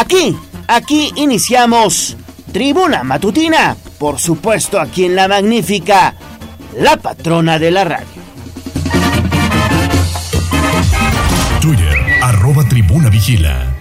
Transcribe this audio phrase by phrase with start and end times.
[0.00, 0.36] Aquí,
[0.68, 2.16] aquí iniciamos
[2.52, 6.14] Tribuna Matutina, por supuesto aquí en la magnífica,
[6.76, 8.06] la patrona de la radio.
[11.60, 13.74] Twitter, arroba tribuna vigila.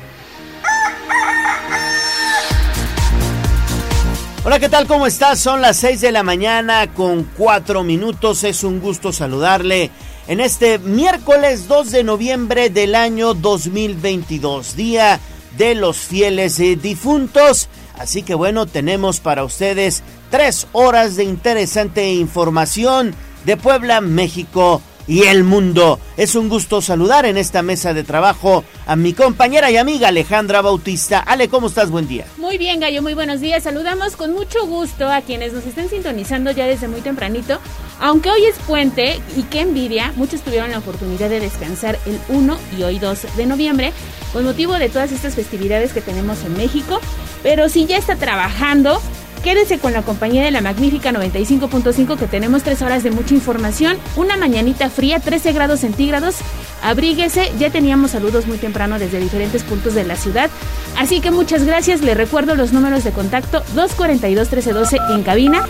[4.44, 4.88] Hola, ¿qué tal?
[4.88, 5.40] ¿Cómo estás?
[5.40, 8.44] Son las 6 de la mañana con 4 minutos.
[8.44, 9.92] Es un gusto saludarle
[10.28, 15.20] en este miércoles 2 de noviembre del año 2022, día
[15.58, 17.70] de los fieles difuntos.
[17.98, 23.16] Así que bueno, tenemos para ustedes tres horas de interesante información
[23.46, 26.00] de Puebla, México y el mundo.
[26.18, 30.62] Es un gusto saludar en esta mesa de trabajo a mi compañera y amiga Alejandra
[30.62, 31.20] Bautista.
[31.20, 31.90] Ale, ¿cómo estás?
[31.90, 32.26] Buen día.
[32.38, 33.64] Muy bien, Gallo, muy buenos días.
[33.64, 37.60] Saludamos con mucho gusto a quienes nos estén sintonizando ya desde muy tempranito.
[38.00, 42.58] Aunque hoy es puente y qué envidia, muchos tuvieron la oportunidad de descansar el 1
[42.78, 43.94] y hoy 2 de noviembre
[44.34, 47.00] con motivo de todas estas festividades que tenemos en México.
[47.44, 49.02] Pero si ya está trabajando,
[49.44, 53.98] Quédese con la compañía de la magnífica 95.5 que tenemos tres horas de mucha información,
[54.16, 56.36] una mañanita fría, 13 grados centígrados.
[56.84, 60.50] Abríguese, ya teníamos saludos muy temprano desde diferentes puntos de la ciudad.
[60.98, 65.66] Así que muchas gracias, le recuerdo los números de contacto 242 1312 en cabina,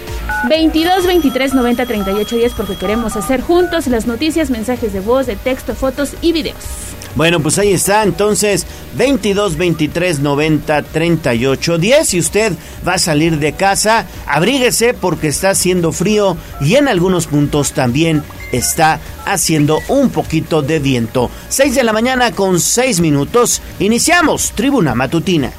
[0.49, 5.35] 22 23 90 38 10 porque queremos hacer juntos las noticias, mensajes de voz, de
[5.35, 6.96] texto, fotos y videos.
[7.17, 12.07] Bueno, pues ahí está, entonces 22 23 90 38 10.
[12.07, 12.53] Si usted
[12.87, 18.23] va a salir de casa, abríguese porque está haciendo frío y en algunos puntos también
[18.51, 21.31] está haciendo un poquito de viento.
[21.49, 23.63] 6 de la mañana con 6 minutos.
[23.79, 25.51] Iniciamos Tribuna Matutina.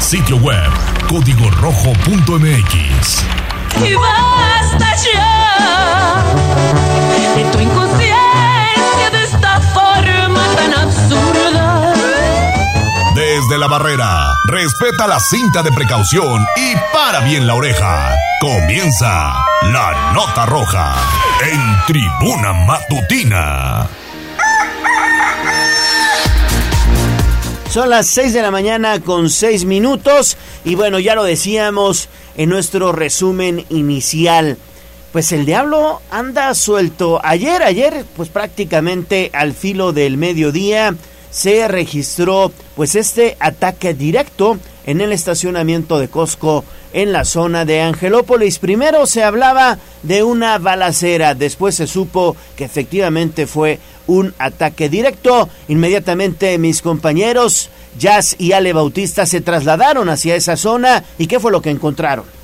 [0.00, 0.70] Sitio web
[1.06, 3.24] código rojo.mx.
[3.86, 6.39] Y basta ya
[13.60, 18.16] la barrera, respeta la cinta de precaución y para bien la oreja.
[18.40, 19.34] Comienza
[19.64, 20.96] la nota roja
[21.42, 23.86] en tribuna matutina.
[27.68, 32.08] Son las 6 de la mañana con 6 minutos y bueno, ya lo decíamos
[32.38, 34.56] en nuestro resumen inicial.
[35.12, 37.20] Pues el diablo anda suelto.
[37.22, 40.94] Ayer, ayer, pues prácticamente al filo del mediodía
[41.30, 47.82] se registró pues este ataque directo en el estacionamiento de Costco en la zona de
[47.82, 48.58] Angelópolis.
[48.58, 55.48] Primero se hablaba de una balacera, después se supo que efectivamente fue un ataque directo.
[55.68, 61.52] Inmediatamente mis compañeros Jazz y Ale Bautista se trasladaron hacia esa zona y ¿qué fue
[61.52, 62.39] lo que encontraron?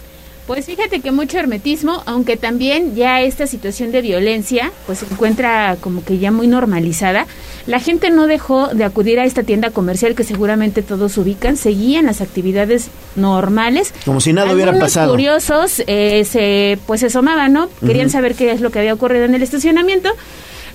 [0.47, 5.77] Pues fíjate que mucho hermetismo, aunque también ya esta situación de violencia pues se encuentra
[5.81, 7.27] como que ya muy normalizada.
[7.67, 12.07] La gente no dejó de acudir a esta tienda comercial que seguramente todos ubican, seguían
[12.07, 13.93] las actividades normales.
[14.05, 15.11] Como si nada hubiera pasado.
[15.11, 17.69] curiosos eh, se pues se asomaban, ¿no?
[17.85, 20.11] Querían saber qué es lo que había ocurrido en el estacionamiento.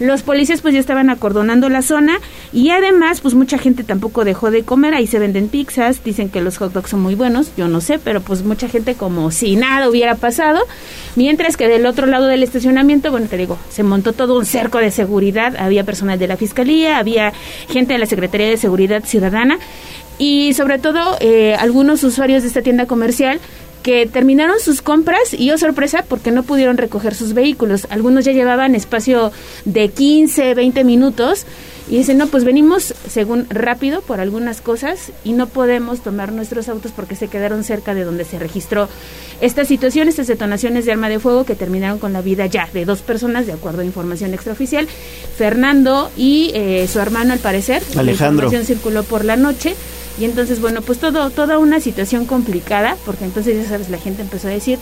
[0.02, 2.20] Los policías pues ya estaban acordonando la zona
[2.52, 6.42] y además pues mucha gente tampoco dejó de comer, ahí se venden pizzas, dicen que
[6.42, 9.56] los hot dogs son muy buenos, yo no sé, pero pues mucha gente como si
[9.56, 10.60] nada hubiera pasado,
[11.16, 14.80] mientras que del otro lado del estacionamiento, bueno te digo, se montó todo un cerco
[14.80, 17.32] de seguridad, había personal de la fiscalía, había
[17.70, 19.60] gente de la Secretaría de Seguridad Ciudadana
[20.18, 23.40] y sobre todo eh, algunos usuarios de esta tienda comercial
[23.82, 27.88] que terminaron sus compras y oh sorpresa porque no pudieron recoger sus vehículos.
[27.90, 29.32] Algunos ya llevaban espacio
[29.66, 31.46] de 15, 20 minutos
[31.90, 36.70] y dicen, no, pues venimos según rápido por algunas cosas y no podemos tomar nuestros
[36.70, 38.88] autos porque se quedaron cerca de donde se registró
[39.42, 42.86] esta situación, estas detonaciones de arma de fuego que terminaron con la vida ya de
[42.86, 44.88] dos personas, de acuerdo a información extraoficial,
[45.36, 47.84] Fernando y eh, su hermano al parecer.
[47.94, 48.46] La Alejandro.
[48.46, 49.76] información circuló por la noche.
[50.20, 54.22] Y entonces, bueno, pues todo, toda una situación complicada, porque entonces ya sabes, la gente
[54.22, 54.78] empezó a decir,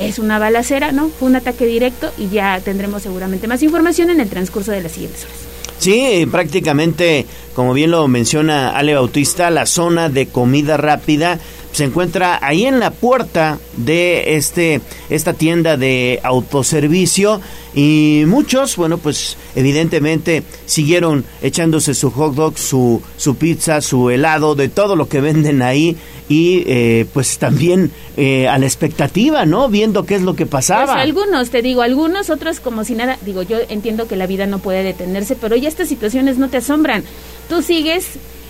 [0.00, 1.08] es una balacera, ¿no?
[1.08, 4.92] Fue un ataque directo y ya tendremos seguramente más información en el transcurso de las
[4.92, 5.36] siguientes horas.
[5.78, 7.24] Sí, prácticamente,
[7.54, 11.38] como bien lo menciona Ale Bautista, la zona de comida rápida
[11.72, 14.80] se encuentra ahí en la puerta de este
[15.10, 17.40] esta tienda de autoservicio
[17.74, 24.54] y muchos, bueno, pues evidentemente siguieron echándose su hot dog, su su pizza, su helado,
[24.54, 25.96] de todo lo que venden ahí
[26.28, 29.68] y eh, pues también eh, a la expectativa, ¿no?
[29.68, 30.92] Viendo qué es lo que pasaba.
[30.94, 33.18] Pues algunos, te digo, algunos, otros como si nada.
[33.24, 36.58] Digo, yo entiendo que la vida no puede detenerse, pero ya estas situaciones no te
[36.58, 37.02] asombran.
[37.48, 38.06] Tú sigues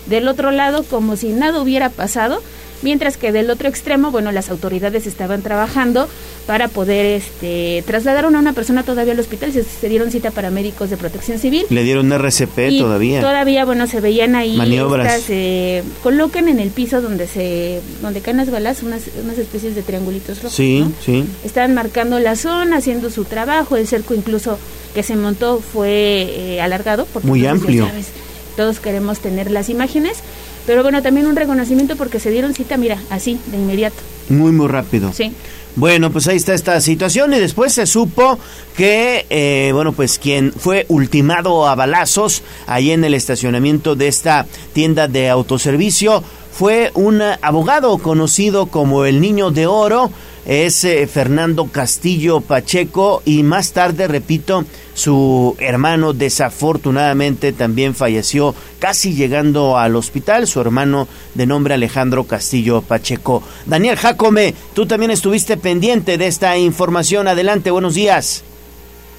[0.07, 2.41] del otro lado como si nada hubiera pasado.
[2.81, 6.07] Mientras que del otro extremo, bueno, las autoridades estaban trabajando
[6.47, 10.49] para poder este, trasladar a una persona todavía al hospital, se, se dieron cita para
[10.49, 11.65] médicos de protección civil.
[11.69, 13.21] Le dieron RCP Y todavía.
[13.21, 14.57] Todavía, bueno, se veían ahí.
[14.57, 15.13] Maniobras.
[15.13, 19.75] estas, eh, colocan en el piso donde se donde caen las balas unas, unas especies
[19.75, 20.55] de triangulitos rojos.
[20.55, 20.91] Sí, ¿no?
[21.05, 21.25] sí.
[21.43, 23.77] Estaban marcando la zona, haciendo su trabajo.
[23.77, 24.57] El cerco incluso
[24.95, 25.89] que se montó fue
[26.29, 27.05] eh, alargado.
[27.13, 27.85] Porque Muy ya amplio.
[27.85, 28.07] sabes,
[28.55, 30.17] todos queremos tener las imágenes.
[30.65, 33.97] Pero bueno, también un reconocimiento porque se dieron cita, mira, así, de inmediato.
[34.29, 35.11] Muy, muy rápido.
[35.13, 35.33] Sí.
[35.75, 38.37] Bueno, pues ahí está esta situación y después se supo
[38.75, 44.45] que, eh, bueno, pues quien fue ultimado a balazos ahí en el estacionamiento de esta
[44.73, 50.11] tienda de autoservicio fue un abogado conocido como el Niño de Oro,
[50.49, 54.65] es eh, Fernando Castillo Pacheco y más tarde, repito,
[54.95, 62.81] su hermano desafortunadamente también falleció casi llegando al hospital, su hermano de nombre Alejandro Castillo
[62.81, 63.43] Pacheco.
[63.67, 67.27] Daniel Jacome, tú también estuviste pendiente de esta información.
[67.27, 68.43] Adelante, buenos días.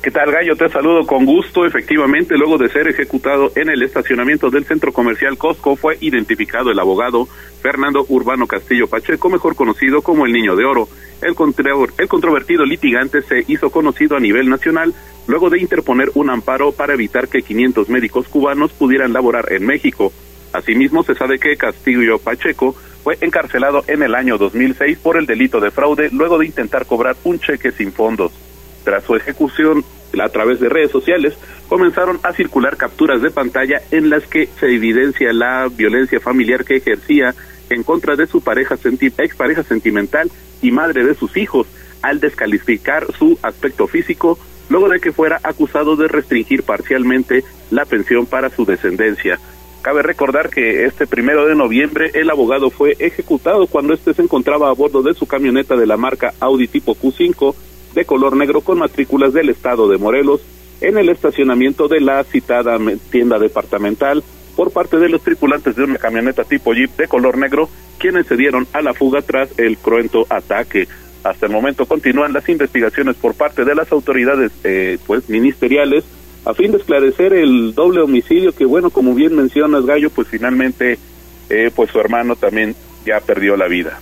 [0.03, 0.57] ¿Qué tal, Gallo?
[0.57, 1.67] Te saludo con gusto.
[1.67, 6.79] Efectivamente, luego de ser ejecutado en el estacionamiento del centro comercial Costco, fue identificado el
[6.79, 7.29] abogado
[7.61, 10.89] Fernando Urbano Castillo Pacheco, mejor conocido como el Niño de Oro.
[11.21, 11.35] El,
[11.99, 14.95] el controvertido litigante se hizo conocido a nivel nacional
[15.27, 20.15] luego de interponer un amparo para evitar que 500 médicos cubanos pudieran laborar en México.
[20.55, 22.75] Asimismo, se sabe que Castillo Pacheco
[23.05, 27.17] fue encarcelado en el año 2006 por el delito de fraude luego de intentar cobrar
[27.25, 28.33] un cheque sin fondos.
[28.85, 29.85] Tras su ejecución
[30.21, 31.35] a través de redes sociales,
[31.69, 36.77] comenzaron a circular capturas de pantalla en las que se evidencia la violencia familiar que
[36.77, 37.35] ejercía
[37.69, 40.31] en contra de su pareja senti expareja sentimental
[40.61, 41.69] y madre de sus hijos,
[42.03, 44.39] al descalificar su aspecto físico,
[44.69, 49.39] luego de que fuera acusado de restringir parcialmente la pensión para su descendencia.
[49.83, 54.69] Cabe recordar que este primero de noviembre el abogado fue ejecutado cuando éste se encontraba
[54.69, 57.55] a bordo de su camioneta de la marca Audi tipo Q5
[57.95, 60.41] de color negro con matrículas del estado de Morelos
[60.81, 62.79] en el estacionamiento de la citada
[63.11, 64.23] tienda departamental
[64.57, 68.37] por parte de los tripulantes de una camioneta tipo Jeep de color negro, quienes se
[68.37, 70.89] dieron a la fuga tras el cruento ataque.
[71.23, 76.05] Hasta el momento continúan las investigaciones por parte de las autoridades eh, pues ministeriales
[76.45, 80.99] a fin de esclarecer el doble homicidio que bueno como bien mencionas Gallo pues finalmente
[81.51, 84.01] eh, pues su hermano también ya perdió la vida.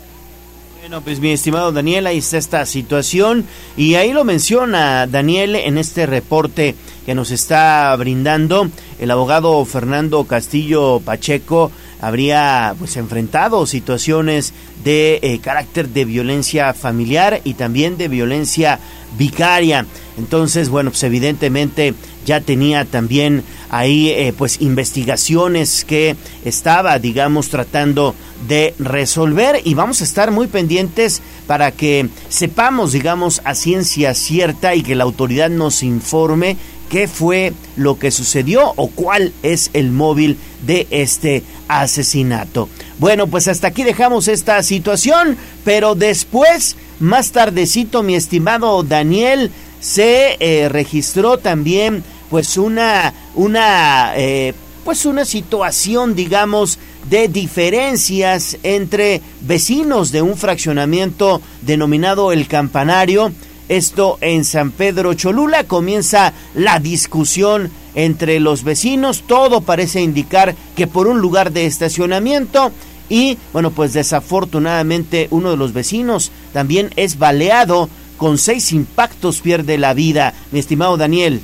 [0.89, 3.45] Bueno, pues mi estimado Daniel, ahí está esta situación
[3.77, 8.71] y ahí lo menciona Daniel en este reporte que nos está brindando.
[8.99, 11.71] El abogado Fernando Castillo Pacheco
[12.01, 18.79] habría pues enfrentado situaciones de eh, carácter de violencia familiar y también de violencia
[19.17, 19.87] vicaria.
[20.17, 21.95] Entonces, bueno, pues evidentemente
[22.27, 28.15] ya tenía también ahí eh, pues investigaciones que estaba digamos tratando
[28.47, 34.75] de resolver y vamos a estar muy pendientes para que sepamos digamos a ciencia cierta
[34.75, 36.57] y que la autoridad nos informe
[36.89, 42.69] qué fue lo que sucedió o cuál es el móvil de este asesinato.
[42.99, 49.51] Bueno, pues hasta aquí dejamos esta situación, pero después, más tardecito, mi estimado Daniel,
[49.81, 59.23] se eh, registró también pues una una eh, pues una situación digamos de diferencias entre
[59.41, 63.33] vecinos de un fraccionamiento denominado el campanario
[63.69, 65.65] esto en San Pedro Cholula.
[65.65, 69.25] Comienza la discusión entre los vecinos.
[69.27, 72.73] Todo parece indicar que por un lugar de estacionamiento.
[73.09, 77.89] Y bueno pues desafortunadamente uno de los vecinos también es baleado.
[78.17, 80.35] Con seis impactos pierde la vida.
[80.51, 81.41] Mi estimado Daniel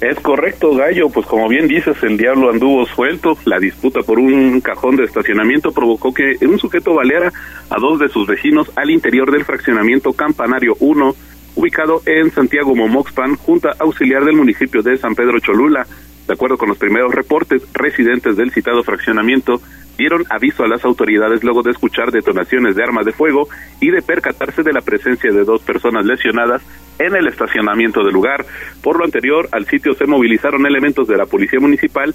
[0.00, 3.38] Es correcto, Gallo, pues como bien dices, el diablo anduvo suelto.
[3.44, 7.32] La disputa por un cajón de estacionamiento provocó que un sujeto baleara
[7.70, 11.14] a dos de sus vecinos al interior del fraccionamiento Campanario 1,
[11.56, 15.86] ubicado en Santiago Momoxpan, junta auxiliar del municipio de San Pedro Cholula.
[16.26, 19.60] De acuerdo con los primeros reportes, residentes del citado fraccionamiento
[19.96, 23.48] dieron aviso a las autoridades luego de escuchar detonaciones de armas de fuego
[23.80, 26.62] y de percatarse de la presencia de dos personas lesionadas
[26.98, 28.44] en el estacionamiento del lugar.
[28.82, 32.14] Por lo anterior, al sitio se movilizaron elementos de la Policía Municipal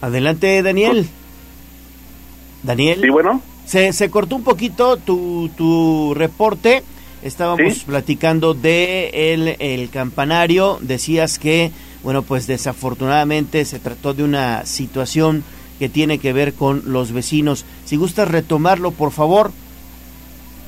[0.00, 1.06] Adelante, Daniel.
[2.62, 3.04] Daniel.
[3.04, 6.82] y bueno, Se, se cortó un poquito tu, tu reporte.
[7.22, 7.84] Estábamos Sí.
[7.86, 10.78] platicando de el, el campanario.
[10.80, 11.70] Decías que,
[12.02, 15.44] bueno, pues desafortunadamente se trató de una situación
[15.78, 17.64] que tiene que ver con los vecinos.
[17.84, 19.50] Si gustas retomarlo, por favor.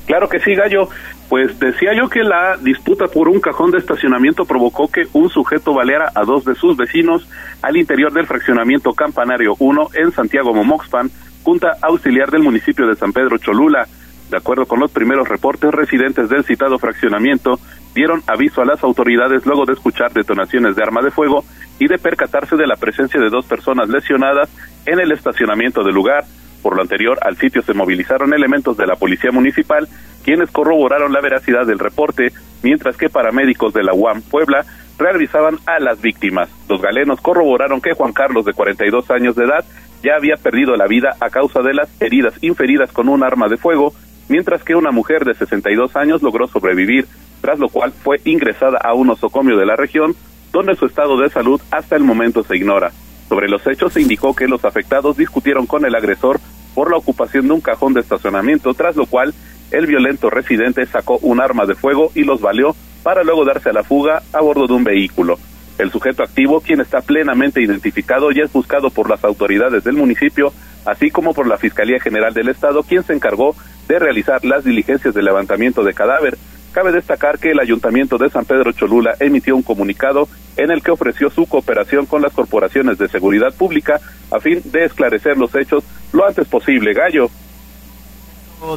[0.05, 0.89] Claro que sí, Gallo.
[1.29, 5.73] Pues decía yo que la disputa por un cajón de estacionamiento provocó que un sujeto
[5.73, 7.27] baleara a dos de sus vecinos
[7.63, 11.09] al interior del fraccionamiento Campanario 1 en Santiago Momoxpan,
[11.43, 13.87] junta auxiliar del municipio de San Pedro Cholula.
[14.33, 17.59] De acuerdo con los primeros reportes, residentes del citado fraccionamiento
[17.93, 21.45] dieron aviso a las autoridades luego de escuchar detonaciones de arma de fuego
[21.77, 24.49] y de percatarse de la presencia de dos personas lesionadas
[24.87, 26.23] en el estacionamiento del lugar.
[26.63, 29.87] Por lo anterior, al sitio se movilizaron elementos de la Policía Municipal,
[30.23, 34.65] quienes corroboraron la veracidad del reporte, mientras que paramédicos de la UAM Puebla
[34.97, 36.49] realizaban a las víctimas.
[36.67, 39.63] Los galenos corroboraron que Juan Carlos, de 42 años de edad,
[40.03, 43.57] ya había perdido la vida a causa de las heridas inferidas con un arma de
[43.57, 43.93] fuego,
[44.29, 47.07] mientras que una mujer de 62 años logró sobrevivir,
[47.41, 50.15] tras lo cual fue ingresada a un osocomio de la región,
[50.51, 52.91] donde su estado de salud hasta el momento se ignora.
[53.27, 56.39] Sobre los hechos se indicó que los afectados discutieron con el agresor
[56.75, 59.33] por la ocupación de un cajón de estacionamiento, tras lo cual
[59.71, 63.73] el violento residente sacó un arma de fuego y los valió para luego darse a
[63.73, 65.37] la fuga a bordo de un vehículo.
[65.77, 70.53] El sujeto activo, quien está plenamente identificado, ya es buscado por las autoridades del municipio,
[70.85, 73.55] así como por la Fiscalía General del Estado, quien se encargó
[73.87, 76.37] de realizar las diligencias de levantamiento de cadáver.
[76.71, 80.91] Cabe destacar que el Ayuntamiento de San Pedro Cholula emitió un comunicado en el que
[80.91, 85.83] ofreció su cooperación con las corporaciones de seguridad pública a fin de esclarecer los hechos
[86.11, 86.93] lo antes posible.
[86.93, 87.29] Gallo.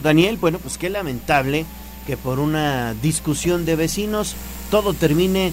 [0.03, 1.65] Daniel, bueno, pues qué lamentable
[2.07, 4.35] que por una discusión de vecinos
[4.71, 5.53] todo termine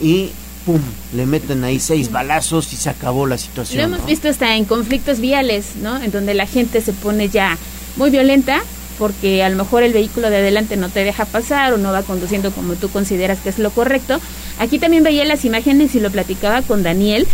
[0.00, 0.30] y
[0.66, 0.80] pum,
[1.14, 3.78] le meten ahí seis balazos y se acabó la situación.
[3.78, 4.06] Lo hemos ¿no?
[4.06, 5.96] visto hasta en conflictos viales, ¿no?
[6.02, 7.56] En donde la gente se pone ya
[7.96, 8.62] muy violenta
[8.98, 12.02] porque a lo mejor el vehículo de adelante no te deja pasar o no va
[12.02, 14.20] conduciendo como tú consideras que es lo correcto.
[14.58, 17.26] Aquí también veía las imágenes y lo platicaba con Daniel.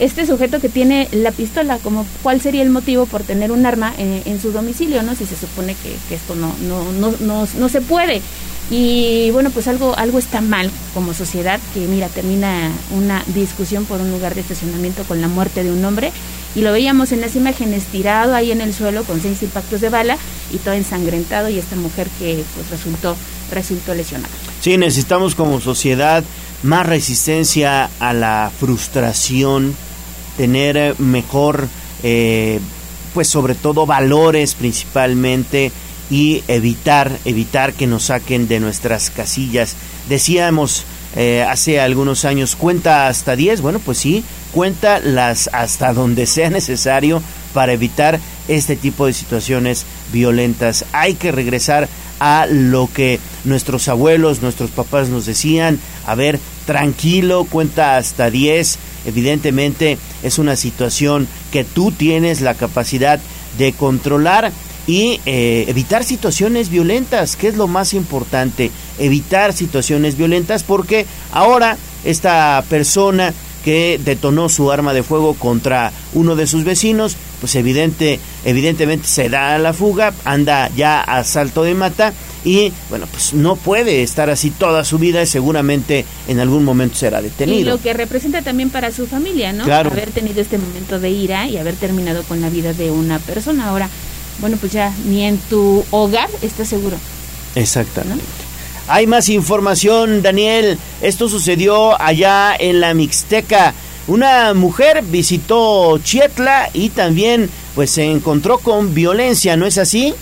[0.00, 3.92] Este sujeto que tiene la pistola, como cuál sería el motivo por tener un arma
[3.98, 5.14] en, en su domicilio, ¿no?
[5.14, 8.22] Si se supone que, que esto no, no, no, no, no se puede.
[8.72, 14.00] Y bueno, pues algo, algo está mal como sociedad, que mira, termina una discusión por
[14.00, 16.10] un lugar de estacionamiento con la muerte de un hombre.
[16.54, 19.90] Y lo veíamos en las imágenes tirado ahí en el suelo con seis impactos de
[19.90, 20.16] bala
[20.50, 23.14] y todo ensangrentado y esta mujer que pues resultó,
[23.50, 24.32] resultó lesionada.
[24.62, 26.24] Sí, necesitamos como sociedad
[26.62, 29.76] más resistencia a la frustración,
[30.38, 31.68] tener eh, mejor,
[32.02, 32.58] eh,
[33.12, 35.72] pues sobre todo valores principalmente
[36.10, 39.76] y evitar, evitar que nos saquen de nuestras casillas.
[40.08, 40.84] Decíamos
[41.16, 46.50] eh, hace algunos años, cuenta hasta 10, bueno, pues sí, cuenta las hasta donde sea
[46.50, 48.18] necesario para evitar
[48.48, 50.84] este tipo de situaciones violentas.
[50.92, 57.46] Hay que regresar a lo que nuestros abuelos, nuestros papás nos decían, a ver, tranquilo,
[57.50, 63.20] cuenta hasta 10, evidentemente es una situación que tú tienes la capacidad
[63.58, 64.52] de controlar
[64.86, 71.76] y eh, evitar situaciones violentas, que es lo más importante, evitar situaciones violentas porque ahora
[72.04, 73.32] esta persona
[73.64, 79.28] que detonó su arma de fuego contra uno de sus vecinos, pues evidente, evidentemente se
[79.28, 82.12] da a la fuga, anda ya a salto de mata
[82.44, 86.96] y bueno, pues no puede estar así toda su vida y seguramente en algún momento
[86.96, 87.76] será Y detenido.
[87.76, 89.62] lo que representa también para su familia, ¿no?
[89.62, 89.92] Claro.
[89.92, 93.68] Haber tenido este momento de ira y haber terminado con la vida de una persona.
[93.68, 93.88] Ahora,
[94.38, 96.96] bueno, pues ya ni en tu hogar estás seguro.
[97.54, 98.24] Exactamente.
[98.88, 100.78] Hay más información, Daniel.
[101.00, 103.74] Esto sucedió allá en la Mixteca.
[104.08, 110.14] Una mujer visitó Chietla y también pues se encontró con violencia, ¿no es así?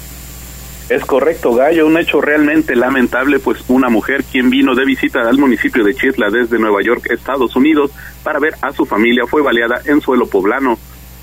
[0.91, 5.39] Es correcto, Gallo, un hecho realmente lamentable, pues una mujer quien vino de visita al
[5.39, 7.93] municipio de Chitla desde Nueva York, Estados Unidos,
[8.25, 10.79] para ver a su familia fue baleada en suelo poblano.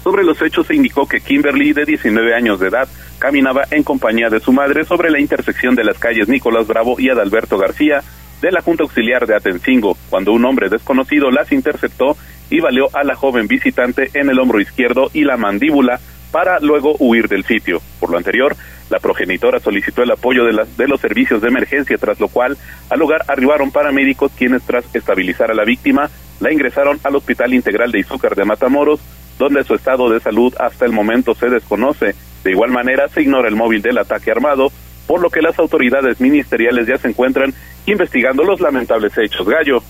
[0.07, 2.87] Sobre los hechos se indicó que Kimberly, de 19 años de edad,
[3.19, 7.09] caminaba en compañía de su madre sobre la intersección de las calles Nicolás Bravo y
[7.09, 8.01] Adalberto García
[8.39, 12.15] de la Junta Auxiliar de Atencingo, cuando un hombre desconocido las interceptó
[12.49, 15.99] y baleó a la joven visitante en el hombro izquierdo y la mandíbula
[16.31, 17.81] para luego huir del sitio.
[17.99, 18.55] Por lo anterior,
[18.89, 22.57] la progenitora solicitó el apoyo de, de los servicios de emergencia, tras lo cual
[22.89, 26.09] al lugar arribaron paramédicos quienes tras estabilizar a la víctima
[26.39, 29.01] la ingresaron al Hospital Integral de Izúcar de Matamoros,
[29.37, 32.15] donde su estado de salud hasta el momento se desconoce.
[32.43, 34.71] De igual manera, se ignora el móvil del ataque armado,
[35.05, 37.53] por lo que las autoridades ministeriales ya se encuentran
[37.85, 39.47] investigando los lamentables hechos.
[39.47, 39.81] Gallo.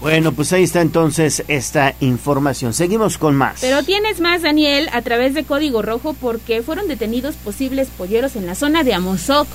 [0.00, 2.74] Bueno, pues ahí está entonces esta información.
[2.74, 3.60] Seguimos con más.
[3.60, 8.46] Pero tienes más, Daniel, a través de Código Rojo, porque fueron detenidos posibles polleros en
[8.46, 9.46] la zona de Amozoc.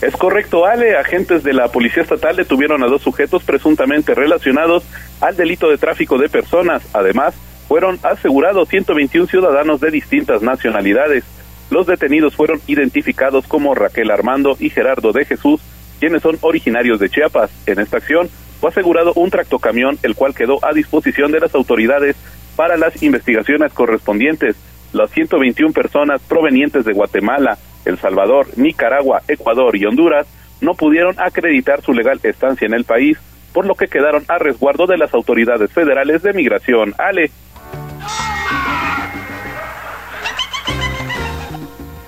[0.00, 0.96] Es correcto, Ale.
[0.96, 4.82] Agentes de la Policía Estatal detuvieron a dos sujetos presuntamente relacionados
[5.20, 6.82] al delito de tráfico de personas.
[6.94, 7.34] Además,
[7.68, 11.24] fueron asegurados 121 ciudadanos de distintas nacionalidades.
[11.70, 15.60] Los detenidos fueron identificados como Raquel Armando y Gerardo de Jesús,
[15.98, 17.50] quienes son originarios de Chiapas.
[17.66, 18.28] En esta acción
[18.60, 22.16] fue asegurado un tractocamión, el cual quedó a disposición de las autoridades
[22.56, 24.56] para las investigaciones correspondientes.
[24.92, 30.26] Las 121 personas provenientes de Guatemala, El Salvador, Nicaragua, Ecuador y Honduras
[30.60, 33.18] no pudieron acreditar su legal estancia en el país,
[33.52, 36.94] por lo que quedaron a resguardo de las autoridades federales de migración.
[36.98, 37.30] Ale.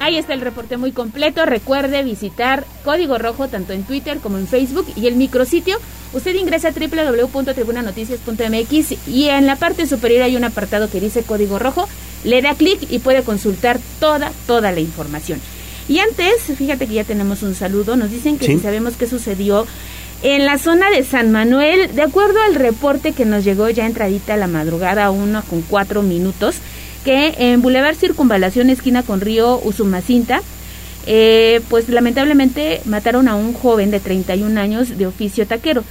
[0.06, 1.44] Ahí está el reporte muy completo.
[1.46, 5.78] Recuerde visitar Código Rojo tanto en Twitter como en Facebook y el micrositio.
[6.12, 11.58] Usted ingresa a www.tribunanoticias.mx y en la parte superior hay un apartado que dice Código
[11.58, 11.88] Rojo.
[12.22, 15.40] Le da clic y puede consultar toda, toda la información.
[15.88, 17.96] Y antes, fíjate que ya tenemos un saludo.
[17.96, 18.52] Nos dicen que Sí.
[18.54, 19.66] si sabemos qué sucedió
[20.22, 24.34] en la zona de San Manuel, de acuerdo al reporte que nos llegó ya entradita
[24.34, 26.58] a la madrugada, uno con cuatro minutos,
[27.06, 30.40] que en Boulevard Circunvalación, esquina con Río Usumacinta,
[31.06, 35.84] eh, pues lamentablemente mataron a un joven de 31 años de oficio taquero.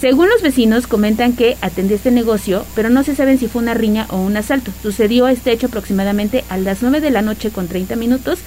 [0.00, 3.74] Según los vecinos, comentan que atendía este negocio, pero no se saben si fue una
[3.74, 4.70] riña o un asalto.
[4.82, 8.38] Sucedió este hecho aproximadamente a las 9 de la noche con 30 minutos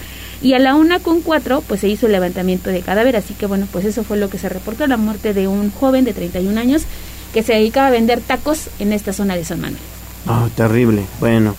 [0.41, 3.17] y a la 1 con 4 pues se hizo el levantamiento de cadáver.
[3.17, 6.05] Así que bueno, pues eso fue lo que se reportó, la muerte de un joven
[6.05, 6.85] de 31 años
[7.35, 9.83] que se dedicaba a vender tacos en esta zona de San Manuel.
[10.25, 11.05] Ah, terrible.
[11.19, 11.55] Bueno.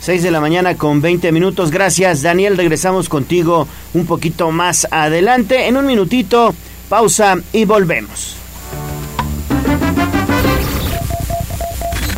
[0.00, 1.70] 6 de la mañana con 20 minutos.
[1.70, 2.56] Gracias, Daniel.
[2.56, 5.66] Regresamos contigo un poquito más adelante.
[5.66, 6.54] En un minutito,
[6.88, 8.36] pausa y volvemos.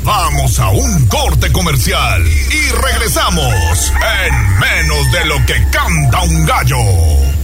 [0.02, 3.92] Vamos a un corte comercial y regresamos
[4.26, 7.39] en menos de lo que canta un gallo.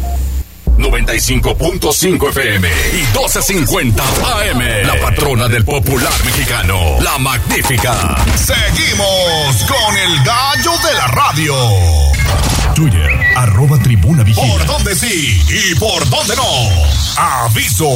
[0.79, 4.87] 95.5 FM y 12.50 AM.
[4.87, 8.17] La patrona del popular mexicano, la magnífica.
[8.37, 11.55] Seguimos con el gallo de la radio.
[12.75, 14.47] Twitter, arroba tribuna vigila.
[14.47, 16.45] ¿Por dónde sí y por dónde no?
[17.17, 17.91] Aviso.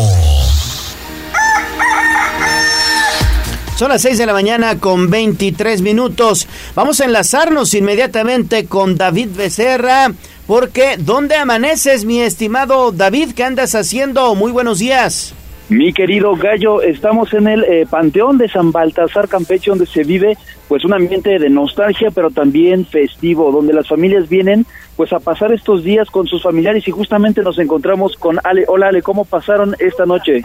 [3.81, 6.47] Son las 6 de la mañana con 23 minutos.
[6.75, 10.13] Vamos a enlazarnos inmediatamente con David Becerra,
[10.51, 13.35] porque ¿dónde amaneces, mi estimado David?
[13.37, 14.35] ¿Qué andas haciendo?
[14.35, 15.33] Muy buenos días.
[15.69, 20.37] Mi querido Gallo, estamos en el eh, Panteón de San Baltasar Campeche, donde se vive
[20.67, 25.53] pues un ambiente de nostalgia, pero también festivo, donde las familias vienen pues a pasar
[25.53, 28.65] estos días con sus familiares y justamente nos encontramos con Ale.
[28.67, 30.43] Hola Ale, ¿cómo pasaron esta noche?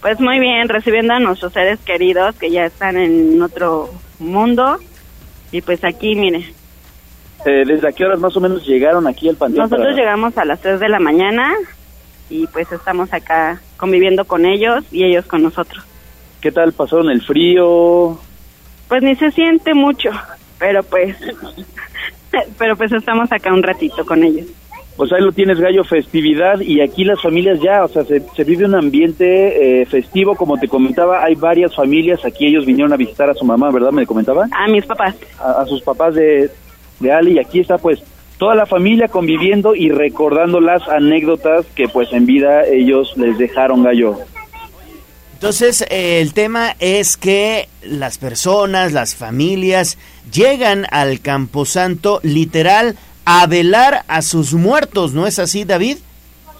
[0.00, 4.78] Pues muy bien, recibiendo a nuestros seres queridos que ya están en otro mundo.
[5.50, 6.54] Y pues aquí, mire,
[7.46, 9.64] Eh, ¿Desde a qué horas más o menos llegaron aquí al Panteón?
[9.64, 11.52] nosotros para- llegamos a las 3 de la mañana
[12.28, 15.84] y pues estamos acá conviviendo con ellos y ellos con nosotros.
[16.40, 18.18] ¿Qué tal pasaron el frío?
[18.88, 20.10] Pues ni se siente mucho,
[20.58, 21.16] pero pues,
[22.58, 24.46] pero pues estamos acá un ratito con ellos.
[24.96, 28.44] Pues ahí lo tienes, Gallo, festividad y aquí las familias ya, o sea, se, se
[28.44, 32.96] vive un ambiente eh, festivo, como te comentaba, hay varias familias, aquí ellos vinieron a
[32.96, 33.92] visitar a su mamá, ¿verdad?
[33.92, 34.46] Me comentaba.
[34.52, 35.16] A mis papás.
[35.38, 36.50] a, a sus papás de,
[37.00, 38.02] y aquí está pues
[38.38, 43.82] toda la familia conviviendo y recordando las anécdotas que pues en vida ellos les dejaron
[43.82, 44.18] gallo.
[45.34, 49.96] Entonces, eh, el tema es que las personas, las familias,
[50.30, 55.96] llegan al Camposanto literal a velar a sus muertos, ¿no es así, David?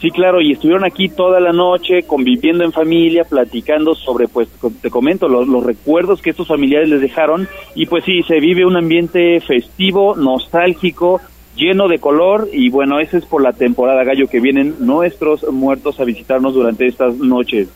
[0.01, 4.49] Sí, claro, y estuvieron aquí toda la noche conviviendo en familia, platicando sobre, pues,
[4.81, 7.47] te comento, los, los recuerdos que estos familiares les dejaron.
[7.75, 11.21] Y pues sí, se vive un ambiente festivo, nostálgico,
[11.55, 12.49] lleno de color.
[12.51, 16.87] Y bueno, ese es por la temporada gallo que vienen nuestros muertos a visitarnos durante
[16.87, 17.69] estas noches.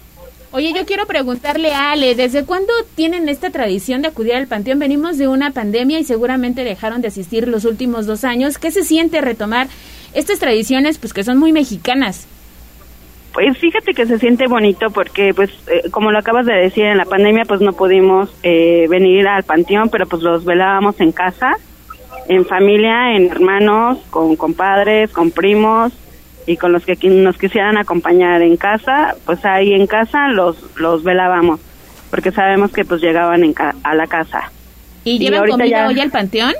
[0.50, 4.78] Oye, yo quiero preguntarle a Ale, ¿desde cuándo tienen esta tradición de acudir al panteón?
[4.78, 8.56] Venimos de una pandemia y seguramente dejaron de asistir los últimos dos años.
[8.56, 9.66] ¿Qué se siente retomar
[10.14, 12.26] estas tradiciones, pues que son muy mexicanas?
[13.32, 16.98] Pues fíjate que se siente bonito porque, pues, eh, como lo acabas de decir, en
[16.98, 21.56] la pandemia, pues no pudimos eh, venir al panteón, pero pues los velábamos en casa,
[22.28, 25.92] en familia, en hermanos, con compadres, con primos
[26.46, 31.02] y con los que nos quisieran acompañar en casa, pues ahí en casa los los
[31.02, 31.58] velábamos,
[32.10, 34.52] porque sabemos que pues llegaban en ca- a la casa.
[35.02, 36.52] ¿Y, Y llevan comida ya- hoy al panteón?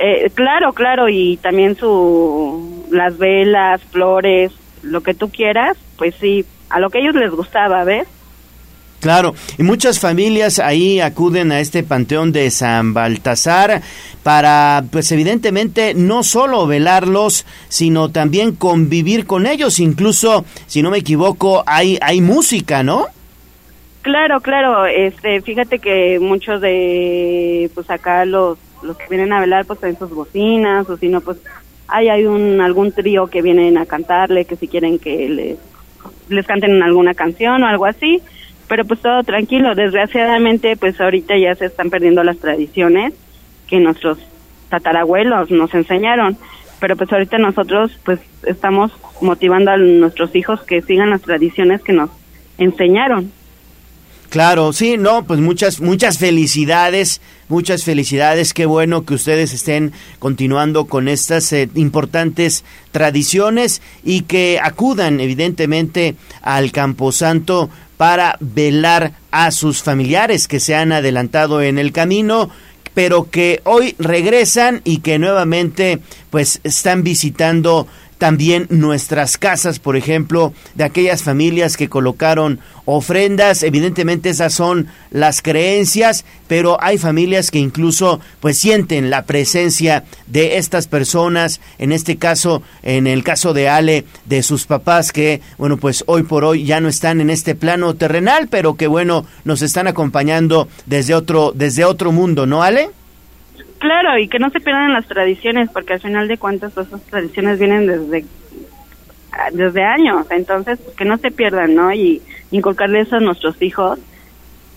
[0.00, 6.44] Eh, claro, claro, y también su las velas, flores, lo que tú quieras, pues sí,
[6.70, 8.06] a lo que a ellos les gustaba, ¿ves?
[9.00, 13.80] Claro, y muchas familias ahí acuden a este panteón de San Baltasar
[14.24, 19.78] para, pues evidentemente, no solo velarlos, sino también convivir con ellos.
[19.78, 23.06] Incluso, si no me equivoco, hay, hay música, ¿no?
[24.02, 29.66] Claro, claro, este, fíjate que muchos de, pues acá los, los que vienen a velar,
[29.66, 31.38] pues traen sus bocinas, o si no, pues
[31.86, 35.58] hay, hay un, algún trío que vienen a cantarle, que si quieren que les
[36.28, 38.20] les canten alguna canción o algo así,
[38.68, 39.74] pero pues todo tranquilo.
[39.74, 43.14] Desgraciadamente, pues ahorita ya se están perdiendo las tradiciones
[43.66, 44.18] que nuestros
[44.68, 46.36] tatarabuelos nos enseñaron,
[46.80, 51.92] pero pues ahorita nosotros pues estamos motivando a nuestros hijos que sigan las tradiciones que
[51.92, 52.10] nos
[52.58, 53.32] enseñaron.
[54.30, 58.52] Claro, sí, no, pues muchas, muchas felicidades, muchas felicidades.
[58.52, 62.62] Qué bueno que ustedes estén continuando con estas eh, importantes
[62.92, 70.92] tradiciones y que acudan, evidentemente, al Camposanto para velar a sus familiares que se han
[70.92, 72.50] adelantado en el camino
[72.94, 77.86] pero que hoy regresan y que nuevamente pues están visitando
[78.18, 85.40] también nuestras casas, por ejemplo, de aquellas familias que colocaron ofrendas, evidentemente esas son las
[85.40, 92.16] creencias, pero hay familias que incluso pues sienten la presencia de estas personas, en este
[92.16, 96.64] caso, en el caso de Ale, de sus papás que, bueno, pues hoy por hoy
[96.64, 101.52] ya no están en este plano terrenal, pero que bueno, nos están acompañando desde otro
[101.54, 102.90] desde otro mundo, ¿no, Ale?
[103.78, 107.02] Claro, y que no se pierdan las tradiciones, porque al final de cuentas todas esas
[107.02, 108.24] tradiciones vienen desde
[109.52, 111.92] desde años, entonces pues, que no se pierdan, ¿no?
[111.92, 113.98] Y inculcarles a nuestros hijos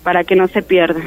[0.04, 1.02] para que no se pierdan.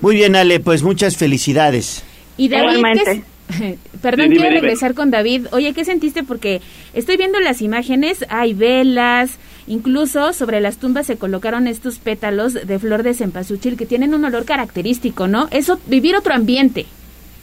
[0.00, 2.04] Muy bien, Ale, pues muchas felicidades.
[2.36, 3.10] Y David, ¿qué Igualmente.
[3.12, 4.60] es- Perdón, Sí, dime, quiero dime.
[4.60, 5.46] regresar con David.
[5.52, 6.22] Oye, ¿qué sentiste?
[6.22, 6.60] Porque
[6.94, 12.78] estoy viendo las imágenes, hay velas, incluso sobre las tumbas se colocaron estos pétalos de
[12.78, 15.48] flor de cempasúchil que tienen un olor característico, ¿no?
[15.50, 16.86] Eso, vivir otro ambiente.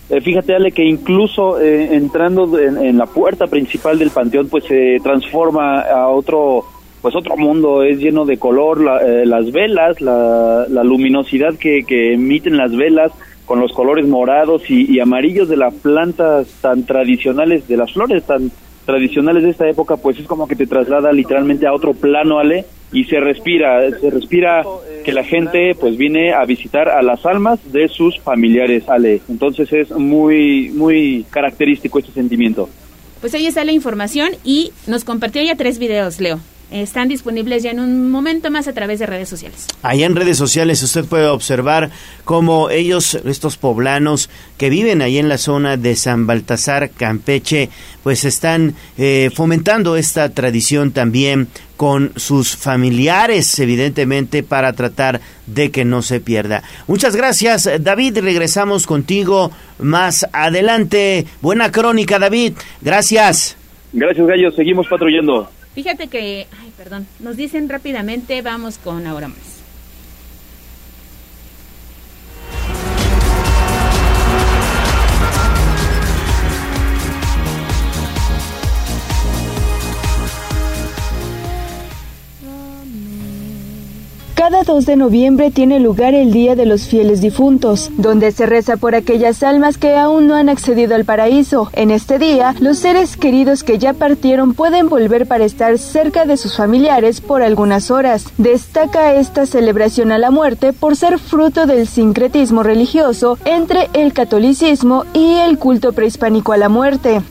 [0.10, 4.64] Eh, fíjate, Ale, que incluso eh, entrando en, en la puerta principal del panteón, pues
[4.66, 6.64] se transforma a otro,
[7.02, 7.84] pues otro mundo.
[7.84, 13.12] Es lleno de color, la- eh, las velas, la, la luminosidad que, emiten las velas
[13.46, 18.52] con los colores morados y amarillos de las plantas tan tradicionales, de las flores tan
[18.90, 22.66] tradicionales de esta época, pues es como que te traslada literalmente a otro plano, Ale,
[22.92, 24.64] y se respira, se respira
[25.06, 29.22] que la gente pues viene a visitar a las almas de sus familiares, Ale.
[29.30, 32.68] Entonces es muy, muy característico este sentimiento.
[33.22, 36.40] Pues ahí está la información y nos compartió ya tres videos, Leo.
[36.72, 39.68] Están disponibles ya en un momento más a través de redes sociales.
[39.82, 41.90] Allá en redes sociales usted puede observar
[42.26, 47.70] cómo ellos, estos poblanos que viven ahí en la zona de San Baltasar, Campeche,
[48.04, 55.86] pues están eh, fomentando esta tradición también con sus familiares, evidentemente, para tratar de que
[55.86, 56.62] no se pierda.
[56.88, 58.20] Muchas gracias, David.
[58.20, 61.26] Regresamos contigo más adelante.
[61.42, 62.54] Buena crónica, David.
[62.82, 63.56] Gracias.
[63.94, 64.52] Gracias, Gallo.
[64.52, 65.50] Seguimos patrullando.
[65.80, 69.49] Fíjate que, ay, perdón, nos dicen rápidamente, vamos con ahora más.
[84.40, 88.78] Cada 2 de noviembre tiene lugar el Día de los Fieles Difuntos, donde se reza
[88.78, 91.70] por aquellas almas que aún no han accedido al paraíso.
[91.74, 96.38] En este día, los seres queridos que ya partieron pueden volver para estar cerca de
[96.38, 98.28] sus familiares por algunas horas.
[98.38, 105.04] Destaca esta celebración a la muerte por ser fruto del sincretismo religioso entre el catolicismo
[105.14, 107.22] y el culto prehispánico a la muerte.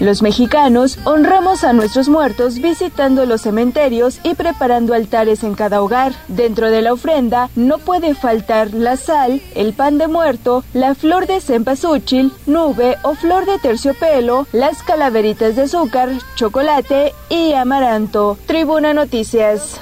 [0.00, 6.12] Los mexicanos honramos a nuestros muertos visitando los cementerios y preparando altares en cada hogar.
[6.28, 11.26] Dentro de la ofrenda no puede faltar la sal, el pan de muerto, la flor
[11.26, 18.38] de cempasúchil, nube o flor de terciopelo, las calaveritas de azúcar, chocolate y amaranto.
[18.46, 19.80] Tribuna Noticias.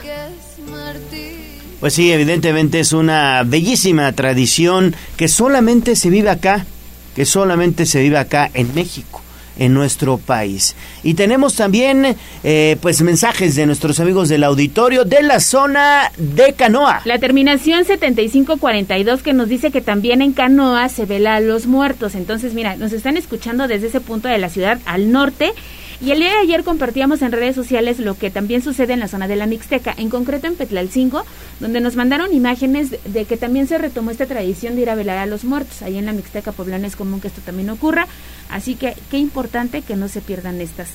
[1.79, 6.65] Pues sí, evidentemente es una bellísima tradición que solamente se vive acá,
[7.15, 9.26] que solamente se vive acá en México
[9.59, 10.75] en nuestro país.
[11.03, 16.53] Y tenemos también eh, pues mensajes de nuestros amigos del auditorio de la zona de
[16.53, 17.03] Canoa.
[17.05, 22.15] La terminación 7542 que nos dice que también en Canoa se vela a los muertos.
[22.15, 25.53] Entonces, mira, nos están escuchando desde ese punto de la ciudad al norte.
[25.99, 29.09] Y el día de ayer compartíamos en redes sociales lo que también sucede en la
[29.09, 31.25] zona de la Mixteca, en concreto en Petlalcingo,
[31.59, 35.17] donde nos mandaron imágenes de que también se retomó esta tradición de ir a velar
[35.17, 35.81] a los muertos.
[35.81, 38.07] Ahí en la Mixteca poblana es común que esto también ocurra,
[38.51, 40.89] así que qué importante que no se pierdan estas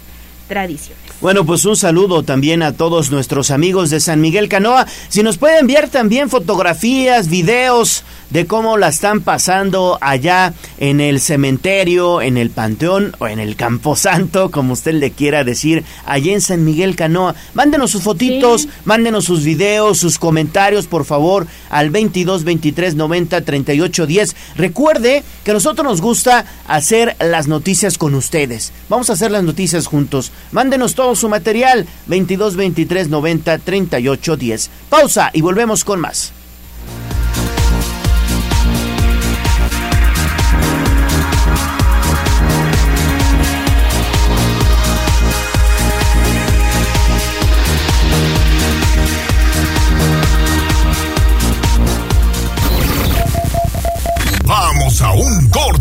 [0.47, 1.01] tradiciones.
[1.21, 4.87] Bueno, pues un saludo también a todos nuestros amigos de San Miguel Canoa.
[5.07, 11.19] Si nos puede enviar también fotografías, videos de cómo la están pasando allá en el
[11.19, 16.41] cementerio, en el panteón o en el camposanto, como usted le quiera decir, allá en
[16.41, 17.35] San Miguel Canoa.
[17.53, 24.07] Mándenos sus fotitos, mándenos sus videos, sus comentarios, por favor, al 22 23 90 38
[24.07, 24.35] 10.
[24.55, 28.71] Recuerde que a nosotros nos gusta hacer las noticias con ustedes.
[28.89, 30.31] Vamos a hacer las noticias juntos.
[30.51, 34.69] Mándenos todo su material 22 23 90 38 10.
[34.89, 36.33] Pausa y volvemos con más.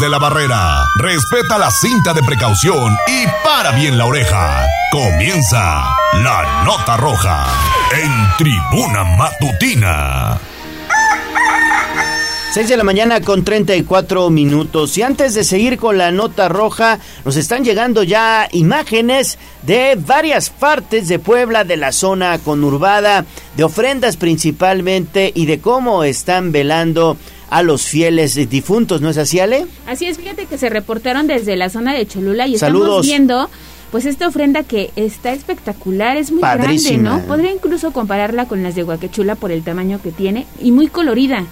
[0.00, 4.66] de la barrera, respeta la cinta de precaución y para bien la oreja.
[4.90, 7.46] Comienza la nota roja
[7.92, 10.49] en tribuna matutina.
[12.52, 14.98] 6 de la mañana con 34 minutos.
[14.98, 20.50] Y antes de seguir con la nota roja, nos están llegando ya imágenes de varias
[20.50, 23.24] partes de Puebla, de la zona conurbada,
[23.56, 27.16] de ofrendas principalmente y de cómo están velando
[27.50, 29.66] a los fieles difuntos, ¿no es así, Ale?
[29.86, 32.86] Así es, fíjate que se reportaron desde la zona de Cholula y Saludos.
[32.88, 33.50] estamos viendo
[33.92, 37.10] pues esta ofrenda que está espectacular, es muy Padrísima.
[37.10, 37.28] grande, ¿no?
[37.28, 41.44] Podría incluso compararla con las de Huaquechula por el tamaño que tiene y muy colorida.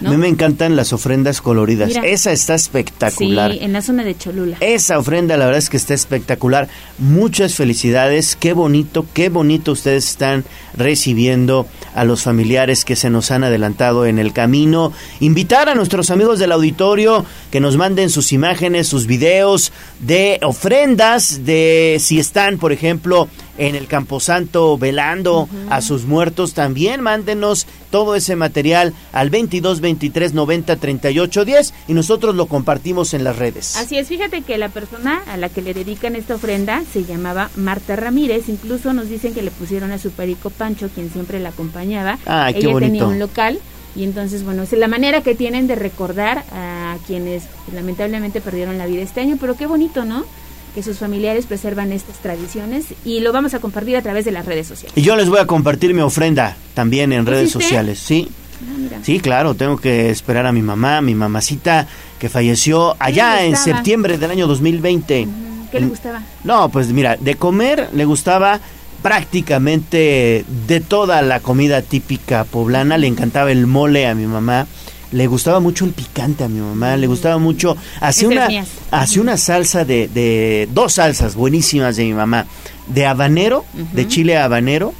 [0.00, 0.10] ¿No?
[0.10, 1.88] A mí me encantan las ofrendas coloridas.
[1.88, 2.06] Mira.
[2.06, 3.52] Esa está espectacular.
[3.52, 4.56] Sí, en la zona de Cholula.
[4.60, 6.68] Esa ofrenda la verdad es que está espectacular.
[6.98, 8.36] Muchas felicidades.
[8.36, 10.44] Qué bonito, qué bonito ustedes están
[10.76, 14.92] recibiendo a los familiares que se nos han adelantado en el camino.
[15.20, 21.44] Invitar a nuestros amigos del auditorio que nos manden sus imágenes, sus videos de ofrendas,
[21.44, 23.28] de si están, por ejemplo,
[23.58, 26.54] en el Camposanto velando a sus muertos.
[26.54, 33.14] También mándenos todo ese material al 22 23 90 38 10 y nosotros lo compartimos
[33.14, 33.76] en las redes.
[33.76, 37.50] Así es, fíjate que la persona a la que le dedican esta ofrenda se llamaba
[37.56, 41.50] Marta Ramírez, incluso nos dicen que le pusieron a su perico Pancho, quien siempre la
[41.50, 42.18] acompañaba.
[42.26, 43.60] Ay, qué Ella tenía un local
[43.96, 48.86] y entonces, bueno, es la manera que tienen de recordar a quienes lamentablemente perdieron la
[48.86, 50.24] vida este año, pero qué bonito, ¿no?
[50.74, 54.44] Que sus familiares preservan estas tradiciones y lo vamos a compartir a través de las
[54.44, 54.96] redes sociales.
[54.96, 58.28] Y yo les voy a compartir mi ofrenda también en redes sociales, ¿sí?
[58.30, 58.96] Ah.
[59.02, 61.86] Sí, claro, tengo que esperar a mi mamá, mi mamacita
[62.18, 65.28] que falleció allá en septiembre del año 2020.
[65.70, 66.22] ¿Qué le Mm, gustaba?
[66.44, 68.60] No, pues mira, de comer le gustaba
[69.02, 74.66] prácticamente de toda la comida típica poblana, le encantaba el mole a mi mamá.
[75.14, 78.48] Le gustaba mucho el picante a mi mamá, le gustaba mucho, hacía una,
[78.90, 82.46] hacía una salsa de, de, dos salsas buenísimas de mi mamá,
[82.88, 84.92] de habanero, de chile habanero,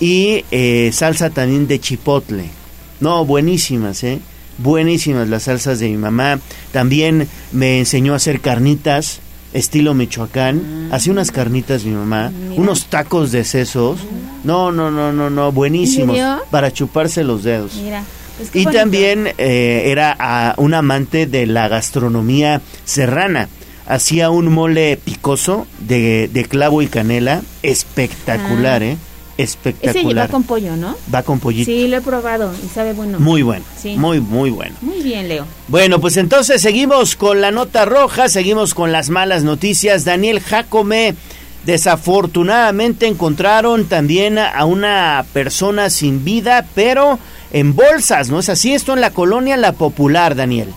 [0.00, 2.50] y eh, salsa también de chipotle.
[2.98, 4.18] No, buenísimas, ¿eh?
[4.58, 6.40] Buenísimas las salsas de mi mamá.
[6.72, 9.20] También me enseñó a hacer carnitas,
[9.52, 10.88] estilo Michoacán.
[10.90, 12.60] Hacía unas carnitas mi mamá, Mira.
[12.60, 14.00] unos tacos de sesos.
[14.42, 16.18] No, no, no, no, no, buenísimos.
[16.50, 17.74] Para chuparse los dedos.
[17.76, 18.02] Mira.
[18.36, 18.70] Pues Y bonito.
[18.80, 23.48] también eh, era ah, un amante de la gastronomía serrana.
[23.86, 28.86] Hacía un mole picoso de, de clavo y canela, espectacular, Ah.
[28.86, 28.96] ¿eh?
[29.36, 30.30] Ese lleva Espectacular.
[30.30, 30.96] con pollo, ¿no?
[31.12, 31.64] Va con pollito.
[31.68, 33.18] Sí, lo he probado y sabe bueno.
[33.18, 33.96] Muy bueno, Sí.
[33.96, 34.76] muy, muy bueno.
[34.80, 35.44] Muy bien, Leo.
[35.66, 40.04] Bueno, pues entonces seguimos con la nota roja, seguimos con las malas noticias.
[40.04, 41.16] Daniel Jacome,
[41.64, 47.18] desafortunadamente encontraron también a una persona sin vida, pero
[47.52, 48.74] en bolsas, ¿no es así?
[48.74, 50.68] Esto en la colonia La Popular, Daniel.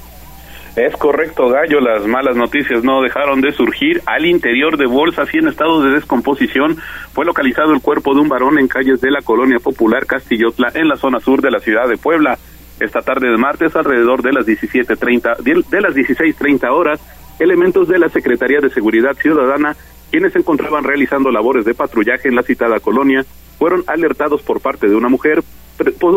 [0.78, 1.82] Es correcto, Gallo.
[1.82, 4.04] Las malas noticias no dejaron de surgir.
[4.06, 6.78] Al interior de bolsas y en estado de descomposición
[7.14, 10.88] fue localizado el cuerpo de un varón en calles de la colonia popular Castillotla, en
[10.88, 12.38] la zona sur de la ciudad de Puebla.
[12.80, 17.00] Esta tarde de martes, alrededor de las 17.30, de las 16.30 horas,
[17.40, 19.76] elementos de la Secretaría de Seguridad Ciudadana,
[20.12, 23.26] quienes se encontraban realizando labores de patrullaje en la citada colonia,
[23.58, 25.44] fueron alertados por parte de una mujer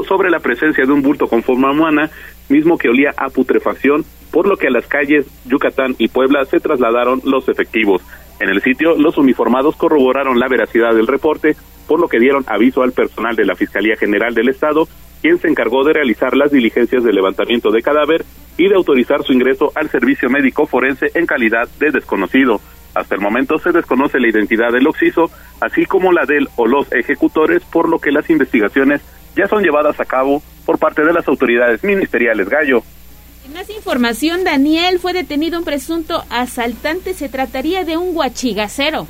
[0.06, 2.10] sobre la presencia de un bulto con forma humana,
[2.48, 6.60] mismo que olía a putrefacción, por lo que a las calles Yucatán y Puebla se
[6.60, 8.02] trasladaron los efectivos.
[8.40, 12.82] En el sitio, los uniformados corroboraron la veracidad del reporte, por lo que dieron aviso
[12.82, 14.88] al personal de la Fiscalía General del Estado,
[15.20, 18.24] quien se encargó de realizar las diligencias de levantamiento de cadáver
[18.56, 22.60] y de autorizar su ingreso al servicio médico forense en calidad de desconocido.
[22.94, 26.92] Hasta el momento se desconoce la identidad del occiso, así como la del o los
[26.92, 29.00] ejecutores, por lo que las investigaciones
[29.36, 32.82] ya son llevadas a cabo por parte de las autoridades ministeriales Gallo.
[33.46, 37.14] En más información, Daniel fue detenido un presunto asaltante.
[37.14, 39.06] Se trataría de un guachigacero.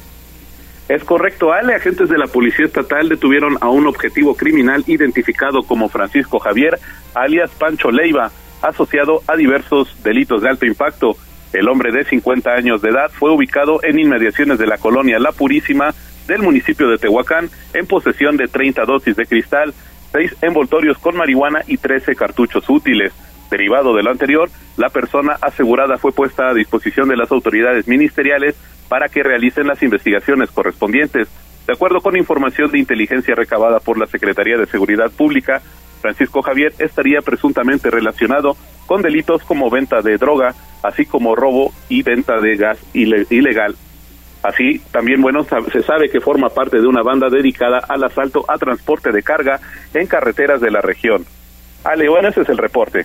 [0.88, 1.74] Es correcto, Ale.
[1.74, 6.78] Agentes de la Policía Estatal detuvieron a un objetivo criminal identificado como Francisco Javier,
[7.14, 11.16] alias Pancho Leiva, asociado a diversos delitos de alto impacto.
[11.52, 15.32] El hombre de 50 años de edad fue ubicado en inmediaciones de la colonia La
[15.32, 15.92] Purísima
[16.28, 19.74] del municipio de Tehuacán en posesión de 30 dosis de cristal,
[20.12, 23.12] seis envoltorios con marihuana y 13 cartuchos útiles.
[23.50, 28.54] Derivado de lo anterior, la persona asegurada fue puesta a disposición de las autoridades ministeriales
[28.88, 31.28] para que realicen las investigaciones correspondientes.
[31.66, 35.62] De acuerdo con información de inteligencia recabada por la Secretaría de Seguridad Pública,
[36.00, 42.02] Francisco Javier estaría presuntamente relacionado con delitos como venta de droga, así como robo y
[42.02, 43.76] venta de gas ilegal.
[44.42, 48.56] Así, también, bueno, se sabe que forma parte de una banda dedicada al asalto a
[48.56, 49.60] transporte de carga
[49.92, 51.26] en carreteras de la región.
[51.84, 53.04] Ale, bueno, ese es el reporte.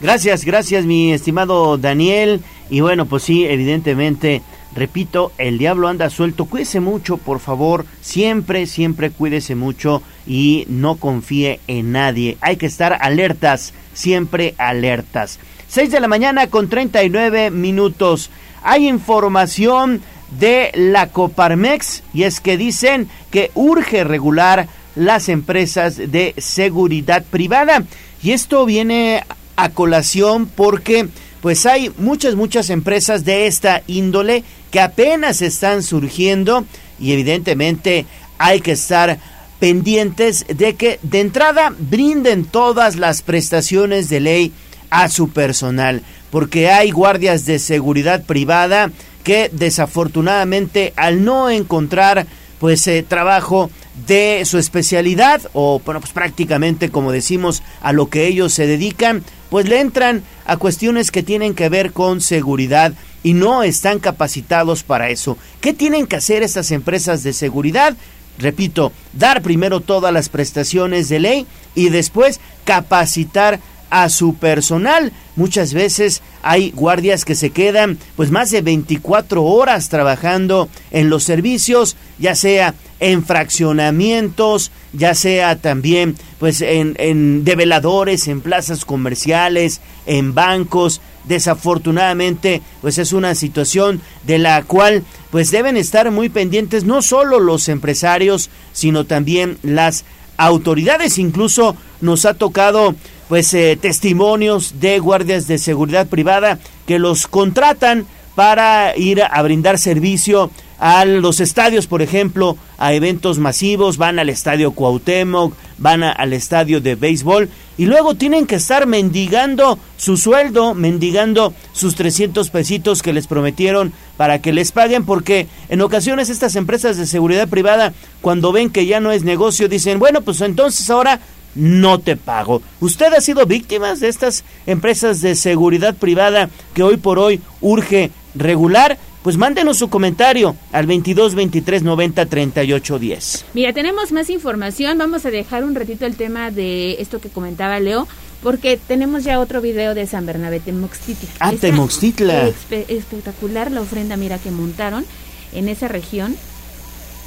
[0.00, 2.40] Gracias, gracias, mi estimado Daniel.
[2.70, 4.42] Y bueno, pues sí, evidentemente,
[4.74, 6.46] repito, el diablo anda suelto.
[6.46, 7.86] Cuídese mucho, por favor.
[8.00, 12.36] Siempre, siempre cuídese mucho y no confíe en nadie.
[12.40, 15.38] Hay que estar alertas, siempre alertas.
[15.68, 18.30] 6 de la mañana con 39 minutos.
[18.62, 20.02] Hay información
[20.38, 27.84] de la Coparmex y es que dicen que urge regular las empresas de seguridad privada.
[28.22, 29.24] Y esto viene
[29.56, 31.08] a colación porque
[31.40, 36.64] pues hay muchas, muchas empresas de esta índole que apenas están surgiendo
[36.98, 38.06] y evidentemente
[38.38, 39.18] hay que estar
[39.58, 44.52] pendientes de que de entrada brinden todas las prestaciones de ley
[44.90, 48.90] a su personal, porque hay guardias de seguridad privada
[49.24, 52.26] que desafortunadamente al no encontrar
[52.58, 53.70] pues eh, trabajo
[54.06, 59.24] de su especialidad o bueno pues prácticamente como decimos a lo que ellos se dedican
[59.50, 62.92] pues le entran a cuestiones que tienen que ver con seguridad
[63.22, 65.36] y no están capacitados para eso.
[65.60, 67.96] ¿Qué tienen que hacer estas empresas de seguridad?
[68.38, 73.58] Repito, dar primero todas las prestaciones de ley y después capacitar
[73.90, 75.12] a su personal.
[75.36, 81.24] Muchas veces hay guardias que se quedan pues más de 24 horas trabajando en los
[81.24, 89.80] servicios, ya sea en fraccionamientos, ya sea también pues en, en develadores, en plazas comerciales,
[90.06, 91.00] en bancos.
[91.24, 97.38] Desafortunadamente, pues es una situación de la cual pues deben estar muy pendientes no solo
[97.38, 100.04] los empresarios, sino también las
[100.38, 101.18] autoridades.
[101.18, 102.94] Incluso nos ha tocado
[103.28, 109.78] pues eh, testimonios de guardias de seguridad privada que los contratan para ir a brindar
[109.78, 116.32] servicio a los estadios, por ejemplo, a eventos masivos, van al estadio Cuauhtémoc, van al
[116.32, 123.02] estadio de béisbol y luego tienen que estar mendigando su sueldo, mendigando sus 300 pesitos
[123.02, 127.92] que les prometieron para que les paguen, porque en ocasiones estas empresas de seguridad privada,
[128.20, 131.20] cuando ven que ya no es negocio, dicen, bueno, pues entonces ahora
[131.54, 132.62] no te pago.
[132.80, 138.10] ¿Usted ha sido víctima de estas empresas de seguridad privada que hoy por hoy urge
[138.34, 138.98] regular?
[139.22, 143.44] Pues mándenos su comentario al 22 23 90 38 10.
[143.52, 144.96] Mira, tenemos más información.
[144.96, 148.06] Vamos a dejar un ratito el tema de esto que comentaba Leo,
[148.42, 151.28] porque tenemos ya otro video de San Bernabé, Temoxtitla.
[151.40, 152.48] Ah, Temoxtitla.
[152.48, 155.04] espe- espectacular la ofrenda, mira, que montaron
[155.52, 156.36] en esa región.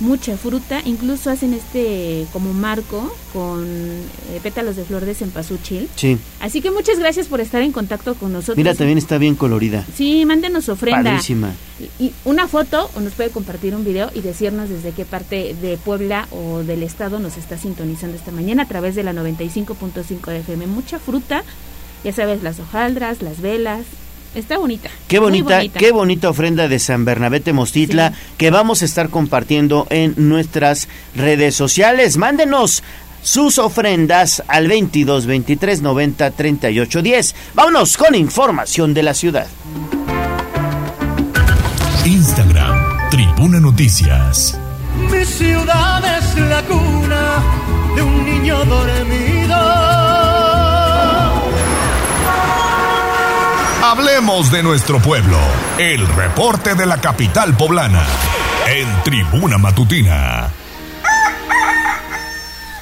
[0.02, 5.88] Mucha fruta, incluso hacen este como marco con eh, pétalos de flor de cempasúchil.
[5.96, 6.18] Sí.
[6.40, 8.58] Así que muchas gracias por estar en contacto con nosotros.
[8.58, 9.86] Mira, también está bien colorida.
[9.96, 11.04] Sí, mándenos ofrenda.
[11.04, 11.54] Padrísima.
[12.00, 15.78] Y una foto o nos puede compartir un video y decirnos desde qué parte de
[15.78, 20.40] Puebla o del estado nos está sintonizando esta mañana a través de la 95.5 de
[20.40, 20.66] FM.
[20.66, 21.44] Mucha fruta,
[22.04, 23.86] ya sabes, las hojaldras, las velas.
[24.34, 24.90] Está bonita.
[25.08, 29.88] Qué muy bonita, qué bonita ofrenda de San Bernabé Mostitla que vamos a estar compartiendo
[29.90, 32.16] en nuestras redes sociales.
[32.16, 32.82] Mándenos
[33.22, 37.36] sus ofrendas al 22 23 90 38 10.
[37.54, 39.48] Vámonos con información de la ciudad.
[42.06, 44.58] Instagram, Tribuna Noticias.
[45.12, 47.44] Mi ciudad es la cuna
[47.96, 49.91] de un niño dormido.
[53.84, 55.38] Hablemos de nuestro pueblo.
[55.80, 58.06] El reporte de la capital poblana.
[58.68, 60.52] En Tribuna Matutina.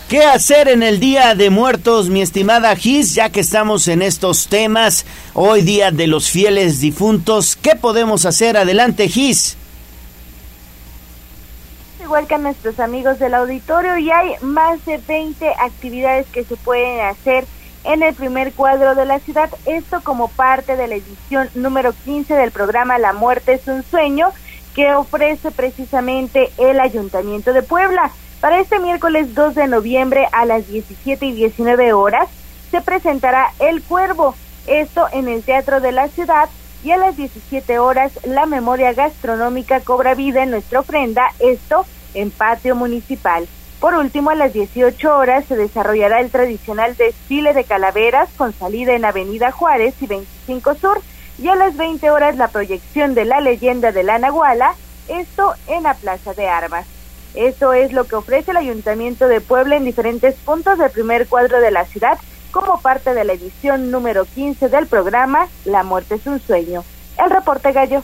[0.10, 3.16] ¿Qué hacer en el Día de Muertos, mi estimada Gis?
[3.16, 8.58] Ya que estamos en estos temas, hoy Día de los Fieles Difuntos, ¿qué podemos hacer?
[8.58, 9.56] Adelante, Gis.
[12.04, 16.58] Igual que a nuestros amigos del auditorio, y hay más de 20 actividades que se
[16.58, 17.46] pueden hacer
[17.84, 22.34] en el primer cuadro de la ciudad, esto como parte de la edición número 15
[22.36, 24.32] del programa La muerte es un sueño,
[24.76, 28.12] que ofrece precisamente el Ayuntamiento de Puebla.
[28.40, 32.30] Para este miércoles 2 de noviembre a las 17 y 19 horas
[32.72, 34.36] se presentará El Cuervo,
[34.68, 36.50] esto en el Teatro de la Ciudad,
[36.84, 42.32] y a las 17 horas la memoria gastronómica cobra vida en nuestra ofrenda, esto en
[42.32, 43.48] Patio Municipal.
[43.80, 48.94] Por último, a las 18 horas se desarrollará el tradicional desfile de calaveras con salida
[48.94, 51.02] en Avenida Juárez y 25 Sur,
[51.38, 54.76] y a las 20 horas la proyección de la leyenda de la Nahuala,
[55.08, 56.86] esto en la Plaza de Armas.
[57.34, 61.62] Eso es lo que ofrece el Ayuntamiento de Puebla en diferentes puntos del primer cuadro
[61.62, 62.18] de la ciudad
[62.52, 66.84] como parte de la edición número 15 del programa La muerte es un sueño.
[67.18, 68.04] El reporte gallo.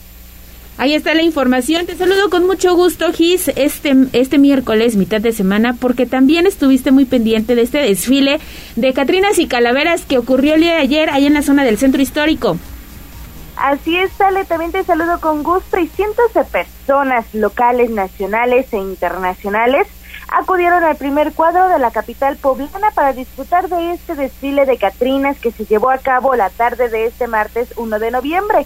[0.78, 1.86] Ahí está la información.
[1.86, 6.91] Te saludo con mucho gusto, Gis, este, este miércoles, mitad de semana, porque también estuviste
[6.91, 8.41] muy pendiente de este desfile
[8.76, 11.78] de Catrinas y Calaveras que ocurrió el día de ayer ahí en la zona del
[11.78, 12.57] centro histórico.
[13.55, 18.78] Así es, Ale, también te saludo con gusto y cientos de personas locales, nacionales e
[18.78, 19.88] internacionales
[20.28, 25.39] acudieron al primer cuadro de la capital poblana para disfrutar de este desfile de Catrinas
[25.39, 28.65] que se llevó a cabo la tarde de este martes 1 de noviembre.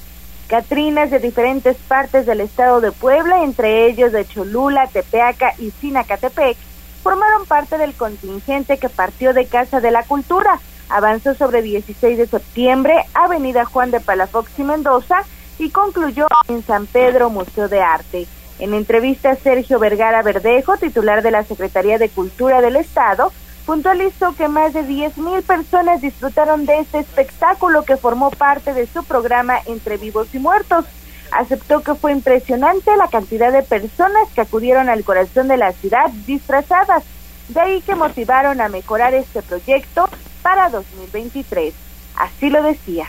[0.49, 6.57] Catrinas de diferentes partes del estado de Puebla, entre ellos de Cholula, Tepeaca y Sinacatepec,
[7.03, 12.27] formaron parte del contingente que partió de Casa de la Cultura avanzó sobre 16 de
[12.27, 15.23] septiembre, Avenida Juan de Palafox y Mendoza,
[15.59, 18.27] y concluyó en San Pedro Museo de Arte.
[18.59, 23.31] En entrevista, Sergio Vergara Verdejo, titular de la Secretaría de Cultura del Estado,
[23.69, 29.03] puntualizó que más de 10.000 personas disfrutaron de este espectáculo que formó parte de su
[29.03, 30.85] programa Entre Vivos y Muertos.
[31.31, 36.09] Aceptó que fue impresionante la cantidad de personas que acudieron al corazón de la ciudad
[36.25, 37.03] disfrazadas.
[37.49, 40.09] De ahí que motivaron a mejorar este proyecto
[40.41, 41.71] para 2023.
[42.15, 43.05] Así lo decía.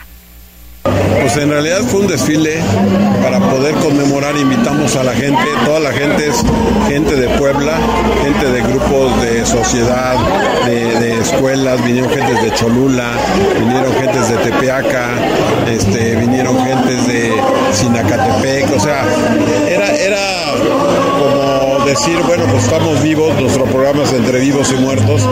[0.83, 2.59] Pues en realidad fue un desfile
[3.21, 6.43] para poder conmemorar, invitamos a la gente, toda la gente es
[6.87, 7.73] gente de Puebla,
[8.23, 10.15] gente de grupos de sociedad,
[10.65, 13.11] de, escuelas, vinieron gentes de Cholula,
[13.59, 15.09] vinieron gentes de Tepeaca,
[15.71, 17.31] este, vinieron gentes de
[17.73, 19.05] Sinacatepec, o sea,
[19.69, 20.30] era, era
[21.91, 25.27] decir, bueno, pues estamos vivos, nuestro programa es entre vivos y muertos,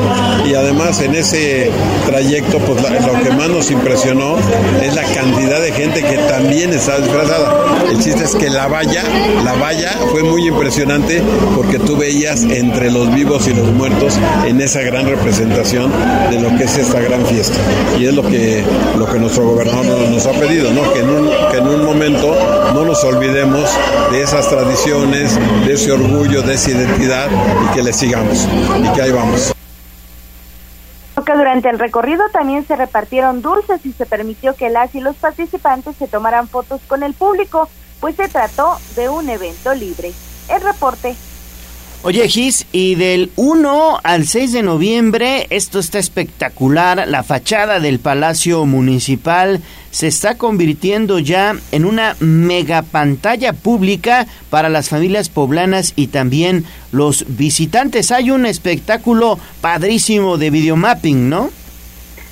[0.46, 1.72] y además en ese
[2.06, 4.36] trayecto, pues lo que más nos impresionó
[4.82, 7.66] es la cantidad de gente que también está disfrazada.
[7.90, 9.04] El chiste es que la valla,
[9.46, 11.22] la valla fue muy impresionante
[11.56, 15.92] porque tú veías entre los vivos y los muertos en esa gran representación
[16.30, 17.58] de lo que es esta gran fiesta.
[17.98, 18.64] Y es lo que,
[18.98, 20.92] lo que nuestro gobernador nos ha pedido, ¿no?
[20.92, 22.36] que, en un, que en un momento
[22.74, 23.70] no nos olvidemos
[24.12, 27.28] de esas tradiciones, de ese orgullo, de esa identidad
[27.66, 28.48] y que le sigamos
[28.84, 29.54] y que ahí vamos
[31.36, 35.96] durante el recorrido también se repartieron dulces y se permitió que las y los participantes
[35.98, 40.12] se tomaran fotos con el público, pues se trató de un evento libre.
[40.48, 41.16] El reporte
[42.02, 48.00] Oye, Gis, y del 1 al 6 de noviembre, esto está espectacular, la fachada del
[48.00, 55.92] Palacio Municipal se está convirtiendo ya en una mega pantalla pública para las familias poblanas
[55.98, 58.14] y también los visitantes.
[58.14, 61.50] Hay un espectáculo padrísimo de videomapping, ¿no?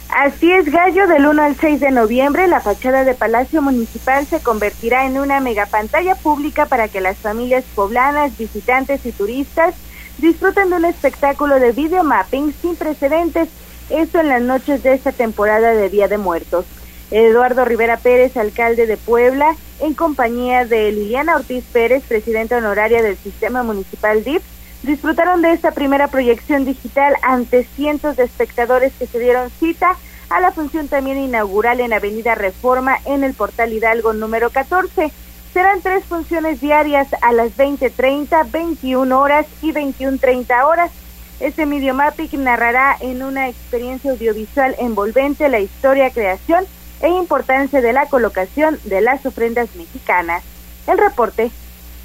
[0.10, 4.40] Así es, Gallo, del 1 al 6 de noviembre, la fachada de Palacio Municipal se
[4.40, 9.76] convertirá en una megapantalla pública para que las familias poblanas, visitantes y turistas
[10.18, 13.50] disfruten de un espectáculo de videomapping sin precedentes,
[13.90, 16.66] esto en las noches de esta temporada de Día de Muertos.
[17.12, 23.18] Eduardo Rivera Pérez, alcalde de Puebla, en compañía de Liliana Ortiz Pérez, presidenta honoraria del
[23.18, 24.42] Sistema Municipal DIP,
[24.84, 29.98] disfrutaron de esta primera proyección digital ante cientos de espectadores que se dieron cita
[30.30, 35.12] a la función también inaugural en Avenida Reforma en el Portal Hidalgo número 14.
[35.54, 40.92] Serán tres funciones diarias a las 20.30, 21 horas y 21.30 horas.
[41.40, 46.66] Este Mediomapic narrará en una experiencia audiovisual envolvente la historia, creación
[47.02, 50.44] e importancia de la colocación de las ofrendas mexicanas.
[50.88, 51.52] El reporte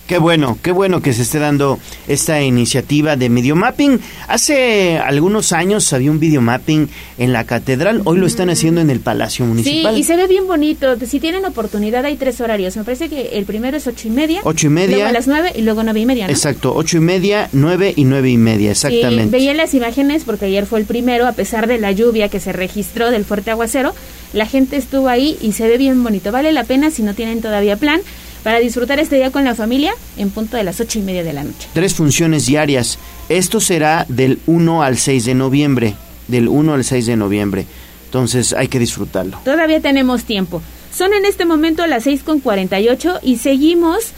[0.06, 1.78] Qué bueno, qué bueno que se esté dando
[2.08, 4.00] esta iniciativa de videomapping.
[4.28, 6.88] Hace algunos años había un videomapping
[7.18, 9.94] en la catedral, hoy lo están haciendo en el Palacio Municipal.
[9.94, 10.96] Sí, y se ve bien bonito.
[11.06, 12.76] Si tienen oportunidad, hay tres horarios.
[12.76, 14.40] Me parece que el primero es ocho y media.
[14.44, 14.96] Ocho y media.
[14.96, 16.32] Luego a las nueve y luego nueve y media, ¿no?
[16.32, 19.36] Exacto, ocho y media, nueve y nueve y media, exactamente.
[19.36, 22.52] veía las imágenes porque ayer fue el primero, a pesar de la lluvia que se
[22.52, 23.94] registró del fuerte aguacero,
[24.32, 26.32] la gente estuvo ahí y se ve bien bonito.
[26.32, 28.00] Vale la pena si no tienen todavía plan
[28.42, 31.32] para disfrutar este día con la familia en punto de las ocho y media de
[31.32, 31.68] la noche.
[31.72, 32.98] Tres funciones diarias.
[33.28, 35.94] Esto será del 1 al 6 de noviembre.
[36.28, 37.66] Del 1 al 6 de noviembre.
[38.06, 39.38] Entonces hay que disfrutarlo.
[39.44, 40.60] Todavía tenemos tiempo.
[40.94, 44.12] Son en este momento las seis con 48 y seguimos.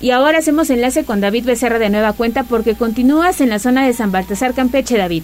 [0.00, 3.86] Y ahora hacemos enlace con David Becerra de nueva cuenta porque continúas en la zona
[3.86, 5.22] de San Baltasar Campeche, David.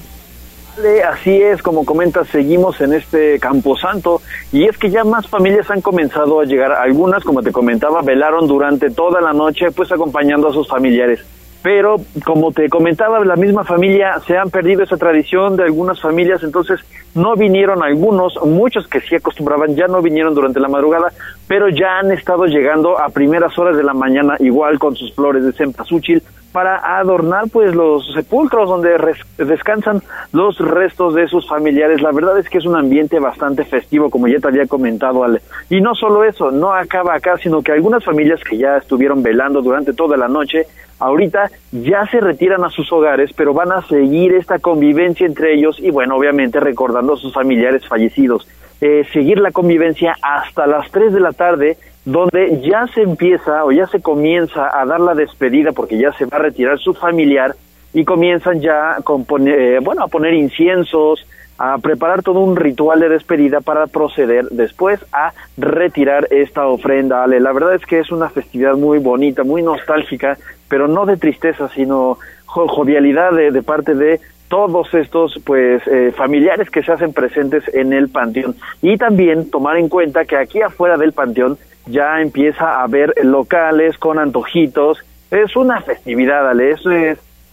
[1.07, 5.83] Así es, como comentas, seguimos en este Camposanto y es que ya más familias han
[5.83, 6.73] comenzado a llegar.
[6.73, 11.20] Algunas, como te comentaba, velaron durante toda la noche, pues acompañando a sus familiares.
[11.62, 16.43] Pero, como te comentaba, la misma familia se han perdido esa tradición de algunas familias,
[16.43, 16.81] entonces
[17.14, 21.12] no vinieron algunos, muchos que sí acostumbraban, ya no vinieron durante la madrugada,
[21.47, 25.45] pero ya han estado llegando a primeras horas de la mañana, igual con sus flores
[25.45, 28.90] de cempasúchil, para adornar pues los sepulcros donde
[29.38, 32.03] descansan los restos de sus familiares.
[32.03, 35.40] La verdad es que es un ambiente bastante festivo, como ya te había comentado, Ale.
[35.70, 39.62] Y no solo eso, no acaba acá, sino que algunas familias que ya estuvieron velando
[39.62, 40.66] durante toda la noche,
[40.98, 45.78] ahorita ya se retiran a sus hogares, pero van a seguir esta convivencia entre ellos
[45.80, 48.46] y bueno, obviamente recordando a sus familiares fallecidos.
[48.80, 53.72] Eh, seguir la convivencia hasta las 3 de la tarde donde ya se empieza o
[53.72, 57.55] ya se comienza a dar la despedida porque ya se va a retirar su familiar
[57.94, 58.96] y comienzan ya
[59.28, 61.26] poner, eh, bueno, a poner inciensos,
[61.59, 67.22] a preparar todo un ritual de despedida para proceder después a retirar esta ofrenda.
[67.22, 70.38] Ale, la verdad es que es una festividad muy bonita, muy nostálgica,
[70.68, 74.20] pero no de tristeza, sino jo- jovialidad de parte de
[74.53, 78.55] todos estos pues eh, familiares que se hacen presentes en el panteón.
[78.82, 83.96] Y también tomar en cuenta que aquí afuera del panteón ya empieza a haber locales
[83.96, 84.98] con antojitos.
[85.30, 86.82] Es una festividad Ale es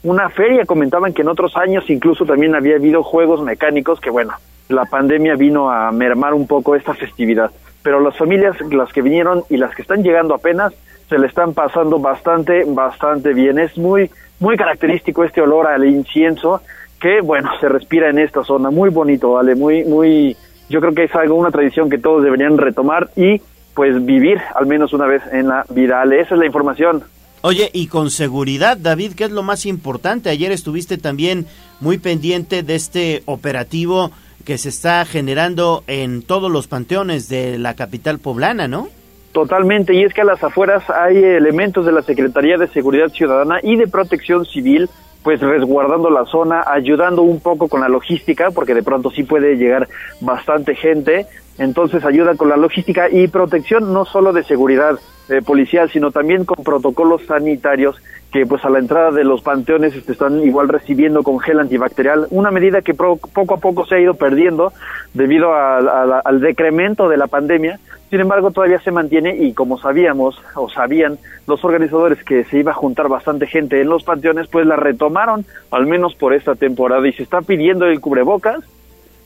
[0.04, 0.66] una feria.
[0.66, 4.34] Comentaban que en otros años incluso también había habido juegos mecánicos que bueno
[4.68, 7.50] la pandemia vino a mermar un poco esta festividad.
[7.82, 10.74] Pero las familias las que vinieron y las que están llegando apenas
[11.08, 13.58] se le están pasando bastante bastante bien.
[13.58, 16.62] Es muy muy característico este olor al incienso
[17.00, 20.36] que bueno se respira en esta zona muy bonito vale muy muy
[20.70, 23.42] yo creo que es algo una tradición que todos deberían retomar y
[23.74, 26.22] pues vivir al menos una vez en la vida Ale.
[26.22, 27.04] esa es la información
[27.42, 30.30] Oye, y con seguridad, David, ¿qué es lo más importante?
[30.30, 31.46] Ayer estuviste también
[31.80, 34.12] muy pendiente de este operativo
[34.44, 38.90] que se está generando en todos los panteones de la capital poblana, ¿no?
[39.32, 43.60] Totalmente, y es que a las afueras hay elementos de la Secretaría de Seguridad Ciudadana
[43.64, 44.90] y de Protección Civil,
[45.24, 49.58] pues resguardando la zona, ayudando un poco con la logística, porque de pronto sí puede
[49.58, 49.88] llegar
[50.22, 51.26] bastante gente,
[51.58, 54.98] entonces ayuda con la logística y protección no solo de seguridad
[55.28, 58.02] eh, policial, sino también con protocolos sanitarios
[58.32, 62.28] que pues a la entrada de los panteones este, están igual recibiendo con gel antibacterial,
[62.30, 64.72] una medida que poco a poco se ha ido perdiendo
[65.14, 70.70] debido al decremento de la pandemia, sin embargo todavía se mantiene y como sabíamos o
[70.70, 74.76] sabían los organizadores que se iba a juntar bastante gente en los panteones, pues la
[74.76, 78.60] retomaron al menos por esta temporada y se está pidiendo el cubrebocas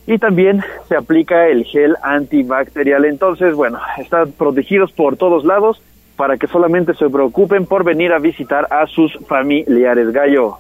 [0.06, 3.06] y también se aplica el gel antibacterial.
[3.06, 5.82] Entonces, bueno, están protegidos por todos lados
[6.16, 10.12] para que solamente se preocupen por venir a visitar a sus familiares.
[10.12, 10.58] Gallo.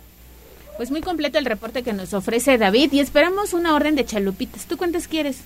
[0.77, 4.65] Pues muy completo el reporte que nos ofrece David y esperamos una orden de chalupitas.
[4.65, 5.43] ¿Tú cuántas quieres?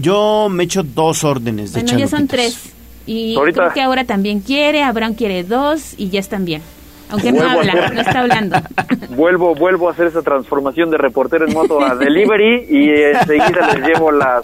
[0.00, 2.72] Yo me echo dos órdenes de Bueno, ya son tres.
[3.06, 6.62] Y Ahorita- creo que ahora también quiere, Abraham quiere dos y ya están bien.
[7.10, 8.56] Aunque no Vuelvo habla, hacer- no está hablando.
[9.16, 13.86] Vuelvo, vuelvo a hacer esa transformación de reportero en moto a delivery y enseguida les
[13.88, 14.42] llevo las,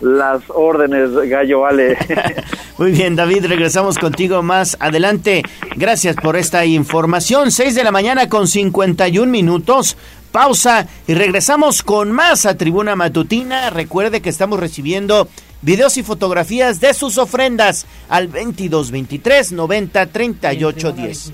[0.00, 1.96] las órdenes, Gallo, vale.
[2.78, 5.42] Muy bien, David, regresamos contigo más adelante.
[5.76, 7.52] Gracias por esta información.
[7.52, 9.96] 6 de la mañana con 51 minutos.
[10.32, 13.68] Pausa y regresamos con más a Tribuna Matutina.
[13.68, 15.28] Recuerde que estamos recibiendo
[15.60, 21.32] videos y fotografías de sus ofrendas al 22 23 90 38 10.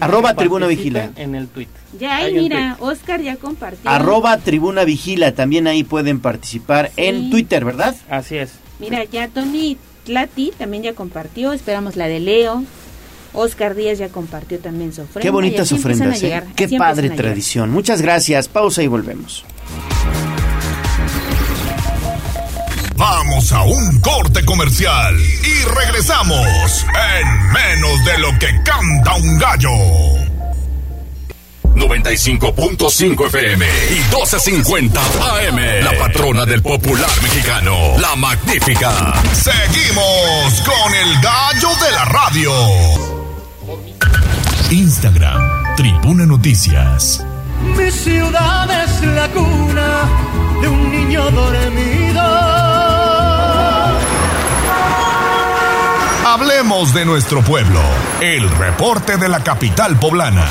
[0.00, 1.12] Arroba Tribuna Vigila.
[1.14, 1.68] En el tweet.
[1.98, 3.88] Ya, ahí mira, Oscar ya compartió.
[3.88, 5.32] Arroba Tribuna Vigila.
[5.32, 7.94] También ahí pueden participar en Twitter, ¿verdad?
[8.10, 8.50] Así es.
[8.80, 11.52] Mira, ya Tony Tlati también ya compartió.
[11.52, 12.64] Esperamos la de Leo.
[13.34, 15.22] Oscar Díaz ya compartió también su ofrenda.
[15.22, 16.26] Qué bonitas ofrendas, ¿eh?
[16.26, 17.70] llegar, Qué así padre tradición.
[17.70, 18.48] Muchas gracias.
[18.48, 19.44] Pausa y volvemos.
[22.96, 26.86] Vamos a un corte comercial y regresamos
[27.20, 29.70] en menos de lo que canta un gallo.
[31.74, 34.98] 95.5 FM y 12.50
[35.48, 35.84] AM.
[35.84, 39.14] La patrona del popular mexicano, la magnífica.
[39.32, 43.21] Seguimos con el gallo de la radio.
[44.72, 47.22] Instagram, Tribuna Noticias.
[47.76, 50.08] Mi ciudad es la cuna
[50.62, 52.22] de un niño dormido.
[56.26, 57.80] Hablemos de nuestro pueblo.
[58.22, 60.46] El reporte de la capital poblana.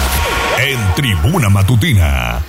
[0.59, 2.41] En Tribuna Matutina.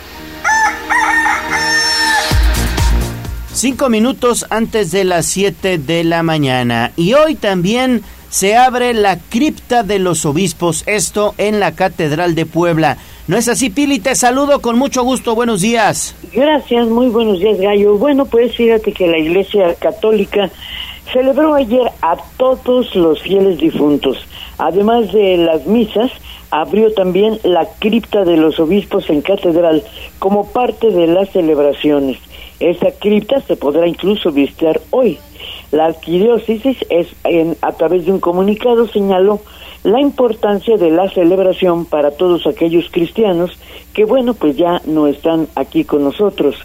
[3.55, 6.93] Cinco minutos antes de las siete de la mañana.
[6.97, 8.03] Y hoy también
[8.33, 12.97] se abre la cripta de los obispos, esto en la Catedral de Puebla.
[13.29, 13.99] ¿No es así, Pili?
[13.99, 15.35] Te saludo con mucho gusto.
[15.35, 16.17] Buenos días.
[16.33, 17.99] Gracias, muy buenos días, Gallo.
[17.99, 20.51] Bueno, pues fíjate que la Iglesia Católica
[21.13, 24.17] celebró ayer a todos los fieles difuntos.
[24.57, 26.11] Además de las misas,
[26.51, 29.85] abrió también la cripta de los obispos en catedral
[30.19, 32.17] como parte de las celebraciones.
[32.61, 35.19] Esta cripta se podrá incluso visitar hoy.
[35.73, 39.41] La arquidiócesis es en, a través de un comunicado señaló
[39.85, 43.59] la importancia de la celebración para todos aquellos cristianos
[43.95, 46.57] que bueno pues ya no están aquí con nosotros.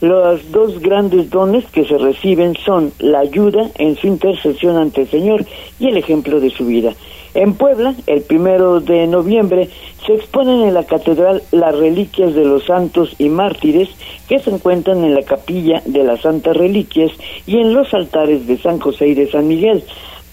[0.00, 5.08] Los dos grandes dones que se reciben son la ayuda en su intercesión ante el
[5.08, 5.44] Señor
[5.78, 6.94] y el ejemplo de su vida.
[7.34, 9.68] En Puebla, el primero de noviembre,
[10.06, 13.88] se exponen en la catedral las reliquias de los santos y mártires
[14.28, 17.12] que se encuentran en la capilla de las Santas Reliquias
[17.46, 19.84] y en los altares de San José y de San Miguel.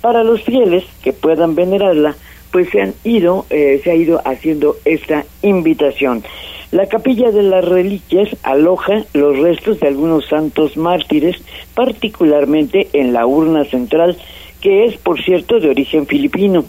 [0.01, 2.15] Para los fieles que puedan venerarla,
[2.51, 6.23] pues se han ido, eh, se ha ido haciendo esta invitación.
[6.71, 11.37] La capilla de las reliquias aloja los restos de algunos santos mártires,
[11.73, 14.17] particularmente en la urna central,
[14.65, 16.65] que es, por cierto, de origen filipino.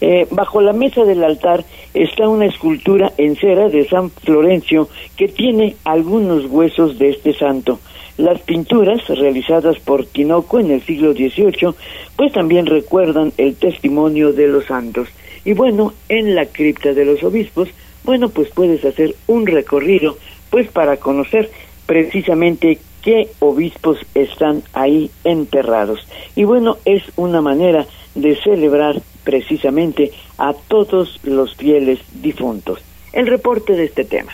[0.00, 5.26] Eh, bajo la mesa del altar está una escultura en cera de San Florencio que
[5.26, 7.80] tiene algunos huesos de este santo.
[8.18, 11.74] Las pinturas realizadas por Tinoco en el siglo XVIII
[12.14, 15.08] pues también recuerdan el testimonio de los santos.
[15.44, 17.68] Y bueno, en la cripta de los obispos,
[18.04, 20.18] bueno, pues puedes hacer un recorrido
[20.50, 21.50] pues para conocer
[21.86, 26.00] precisamente qué obispos están ahí enterrados.
[26.34, 32.80] Y bueno, es una manera de celebrar precisamente a todos los fieles difuntos.
[33.12, 34.32] El reporte de este tema.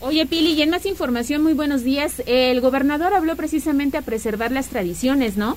[0.00, 2.22] Oye, Pili, y en más información, muy buenos días.
[2.26, 5.56] El gobernador habló precisamente a preservar las tradiciones, ¿no?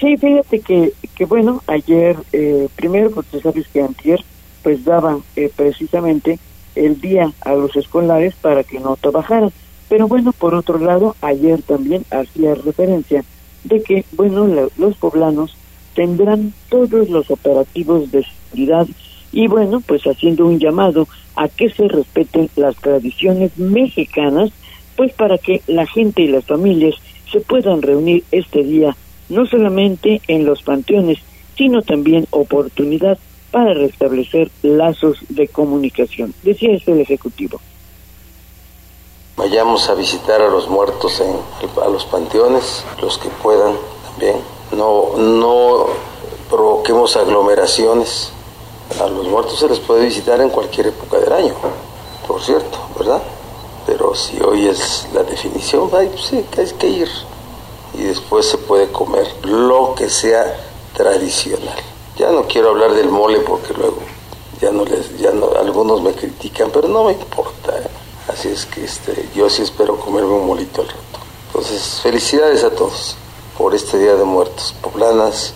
[0.00, 4.20] Sí, fíjate que, que bueno, ayer, eh, primero, porque sabes que antier,
[4.62, 6.38] pues daban eh, precisamente
[6.74, 9.52] el día a los escolares para que no trabajaran.
[9.88, 13.24] Pero bueno, por otro lado, ayer también hacía referencia
[13.64, 15.56] de que, bueno, la- los poblanos
[15.94, 18.86] tendrán todos los operativos de seguridad
[19.32, 24.50] y bueno, pues haciendo un llamado a que se respeten las tradiciones mexicanas,
[24.96, 26.94] pues para que la gente y las familias
[27.32, 28.96] se puedan reunir este día,
[29.28, 31.18] no solamente en los panteones,
[31.56, 33.18] sino también oportunidad
[33.50, 36.34] para restablecer lazos de comunicación.
[36.42, 37.60] Decía esto el Ejecutivo.
[39.36, 41.36] Vayamos a visitar a los muertos en
[41.82, 43.76] a los panteones, los que puedan
[44.08, 44.40] también.
[44.70, 45.86] No, no
[46.48, 48.30] provoquemos aglomeraciones.
[49.02, 51.54] A los muertos se les puede visitar en cualquier época del año,
[52.28, 53.20] por cierto, ¿verdad?
[53.86, 57.08] Pero si hoy es la definición, ay, pues sí, hay que ir.
[57.94, 60.60] Y después se puede comer lo que sea
[60.96, 61.76] tradicional.
[62.16, 63.98] Ya no quiero hablar del mole porque luego
[64.60, 67.76] ya no les, ya no, algunos me critican, pero no me importa.
[67.76, 68.03] ¿eh?
[68.28, 71.00] Así es que este, yo sí espero comerme un molito al rato.
[71.48, 73.16] Entonces, felicidades a todos
[73.56, 75.52] por este Día de Muertos, poblanas,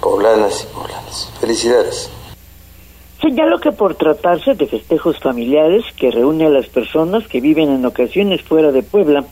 [0.00, 1.28] poblanas y poblanos.
[1.40, 2.10] Felicidades.
[3.22, 7.86] Señaló que por tratarse de festejos familiares que reúne a las personas que viven en
[7.86, 9.24] ocasiones fuera de Puebla,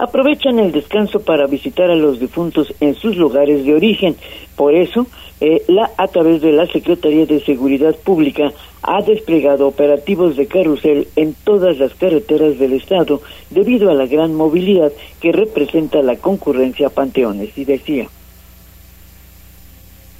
[0.00, 4.16] aprovechan el descanso para visitar a los difuntos en sus lugares de origen.
[4.56, 5.06] Por eso,
[5.40, 11.06] eh, la a través de la Secretaría de Seguridad Pública ha desplegado operativos de carrusel
[11.14, 14.90] en todas las carreteras del estado debido a la gran movilidad
[15.20, 17.56] que representa la concurrencia a panteones.
[17.56, 18.08] Y decía.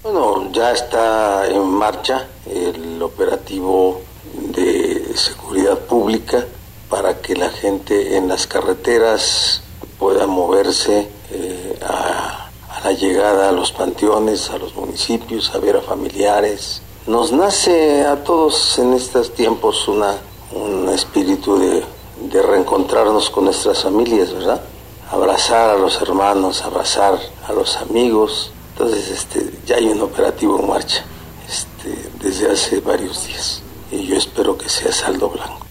[0.08, 4.02] Bueno, ya está en marcha el operativo
[4.34, 6.46] de seguridad pública
[6.88, 9.62] para que la gente en las carreteras
[9.98, 12.50] pueda moverse eh, a,
[12.84, 16.82] la llegada a los panteones, a los municipios, a ver a familiares.
[17.08, 20.14] Nos nace a todos en estos tiempos una,
[20.52, 24.62] un espíritu de reencontrarnos con nuestras familias, ¿verdad?
[25.10, 28.52] abrazar a los hermanos, abrazar a los amigos.
[28.78, 31.02] Entonces, este, ya hay un operativo en marcha
[31.48, 35.64] este, desde hace varios días y yo espero que sea saldo blanco.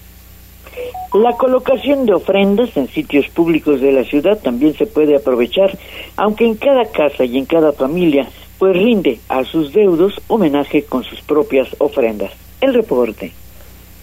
[1.14, 5.78] La colocación de ofrendas en sitios públicos de la ciudad también se puede aprovechar,
[6.18, 8.28] aunque en cada casa y en cada familia,
[8.58, 12.32] pues rinde a sus deudos homenaje con sus propias ofrendas.
[12.60, 13.34] El reporte.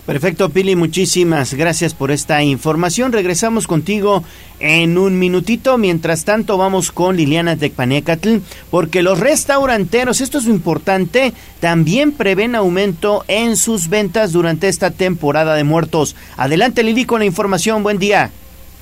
[0.06, 3.12] Perfecto, Pili, muchísimas gracias por esta información.
[3.12, 4.24] Regresamos contigo
[4.58, 5.78] en un minutito.
[5.78, 8.38] Mientras tanto, vamos con Liliana Tecpanecatl,
[8.68, 15.54] porque los restauranteros, esto es importante, también prevén aumento en sus ventas durante esta temporada
[15.54, 16.16] de muertos.
[16.36, 17.84] Adelante, Lili, con la información.
[17.84, 18.32] Buen día.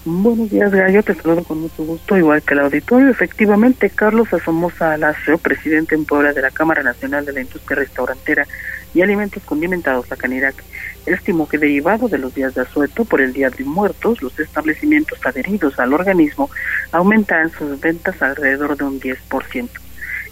[0.07, 1.03] Buenos días, Gallo.
[1.03, 3.11] Te saludo con mucho gusto, igual que el auditorio.
[3.11, 8.47] Efectivamente, Carlos Asomosa Alacio, presidente en Puebla de la Cámara Nacional de la Industria Restaurantera
[8.95, 10.65] y Alimentos Condimentados, la Canirac,
[11.07, 15.19] estimó que derivado de los días de asueto por el Día de Muertos, los establecimientos
[15.25, 16.51] adheridos al organismo
[16.93, 19.69] aumentarán sus ventas alrededor de un 10%.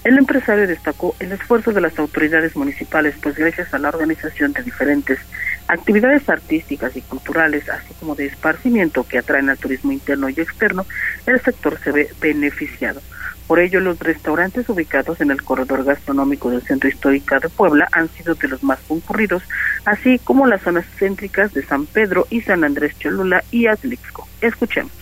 [0.04, 4.62] El empresario destacó el esfuerzo de las autoridades municipales, pues gracias a la organización de
[4.62, 5.18] diferentes
[5.66, 10.86] actividades artísticas y culturales, así como de esparcimiento que atraen al turismo interno y externo,
[11.26, 13.00] el sector se ve beneficiado.
[13.48, 18.08] Por ello, los restaurantes ubicados en el corredor gastronómico del Centro Histórico de Puebla han
[18.10, 19.42] sido de los más concurridos,
[19.86, 24.28] así como las zonas céntricas de San Pedro y San Andrés Cholula y Atlixco.
[24.42, 24.92] Escuchemos.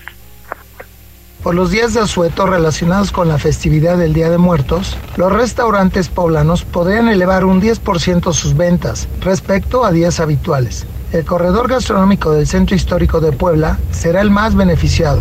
[1.42, 6.09] Por los días de asueto relacionados con la festividad del Día de Muertos, los restaurantes
[6.09, 10.86] poblanos podrían elevar un 10% sus ventas respecto a días habituales.
[11.12, 15.20] El corredor gastronómico del Centro Histórico de Puebla será el más beneficiado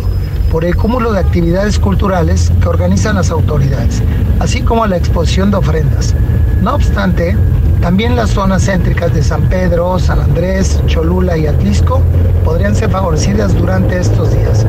[0.50, 4.02] por el cúmulo de actividades culturales que organizan las autoridades,
[4.40, 6.14] así como la exposición de ofrendas.
[6.60, 7.36] No obstante,
[7.80, 12.02] también las zonas céntricas de San Pedro, San Andrés, Cholula y Atlisco
[12.44, 14.66] podrían ser favorecidas durante estos días.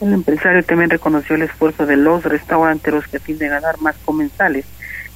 [0.00, 3.96] El empresario también reconoció el esfuerzo de los restauranteros que a fin de ganar más
[4.04, 4.64] comensales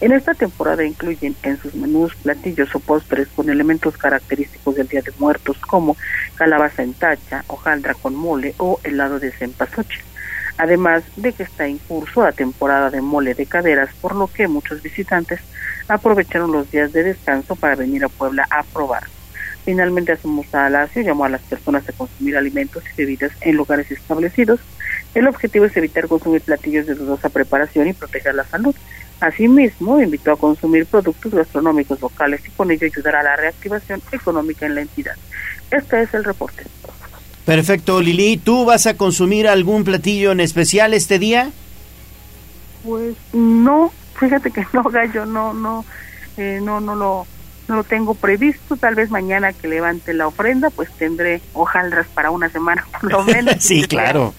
[0.01, 5.03] en esta temporada incluyen en sus menús platillos o postres con elementos característicos del Día
[5.03, 5.96] de Muertos como
[6.36, 10.03] calabaza en tacha, hojaldra con mole o helado de cempasúchil.
[10.57, 14.48] Además de que está en curso la temporada de mole de caderas, por lo que
[14.48, 15.40] muchos visitantes
[15.88, 19.05] aprovecharon los días de descanso para venir a Puebla a probar.
[19.64, 24.61] Finalmente, Asumusa Alacio llamó a las personas a consumir alimentos y bebidas en lugares establecidos.
[25.14, 28.74] El objetivo es evitar consumir platillos de dudosa preparación y proteger la salud.
[29.21, 34.64] Asimismo, invitó a consumir productos gastronómicos locales y con ello ayudar a la reactivación económica
[34.66, 35.14] en la entidad.
[35.71, 36.64] Este es el reporte.
[37.45, 38.39] Perfecto, Lili.
[38.39, 41.51] ¿Tú vas a consumir algún platillo en especial este día?
[42.83, 45.85] Pues no, fíjate que no, gallo, no, no,
[46.37, 47.27] eh, no, no lo,
[47.68, 48.77] no lo tengo previsto.
[48.77, 53.23] Tal vez mañana que levante la ofrenda, pues tendré hojaldras para una semana por lo
[53.25, 53.57] menos.
[53.59, 54.33] sí, claro.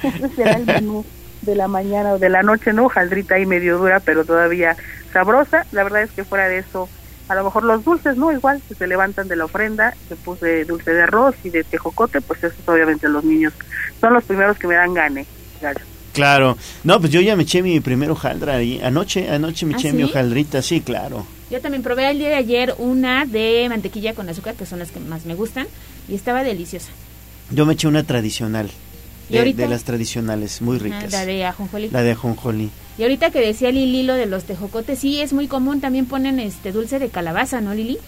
[0.36, 1.04] Será el menú
[1.42, 2.86] de la mañana o de la noche, ¿no?
[2.86, 4.76] Hojaldrita ahí medio dura, pero todavía
[5.12, 5.66] sabrosa.
[5.72, 6.88] La verdad es que fuera de eso,
[7.28, 8.32] a lo mejor los dulces, ¿no?
[8.32, 12.20] Igual, que se levantan de la ofrenda, que puse dulce de arroz y de tejocote,
[12.20, 13.52] pues eso obviamente los niños
[14.00, 15.26] son los primeros que me dan gane,
[15.60, 15.80] claro.
[16.12, 16.58] Claro.
[16.82, 18.80] No, pues yo ya me eché mi primer hojaldra ahí.
[18.82, 19.96] Anoche, anoche me ¿Ah, eché sí?
[19.96, 21.24] mi hojaldrita, sí, claro.
[21.48, 24.90] Yo también probé el día de ayer una de mantequilla con azúcar, que son las
[24.90, 25.68] que más me gustan,
[26.08, 26.90] y estaba deliciosa.
[27.50, 28.70] Yo me eché una tradicional.
[29.28, 29.62] ¿Y De, ahorita?
[29.62, 31.12] de las tradicionales, muy ricas.
[31.12, 31.88] la de ajonjolí.
[31.90, 32.70] La de ajonjolí.
[32.96, 36.40] Y ahorita que decía Lili lo de los tejocotes, sí, es muy común, también ponen
[36.40, 37.98] este dulce de calabaza, ¿no, Lili?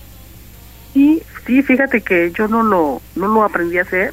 [0.95, 4.13] Sí, sí, fíjate que yo no lo, no lo aprendí a hacer.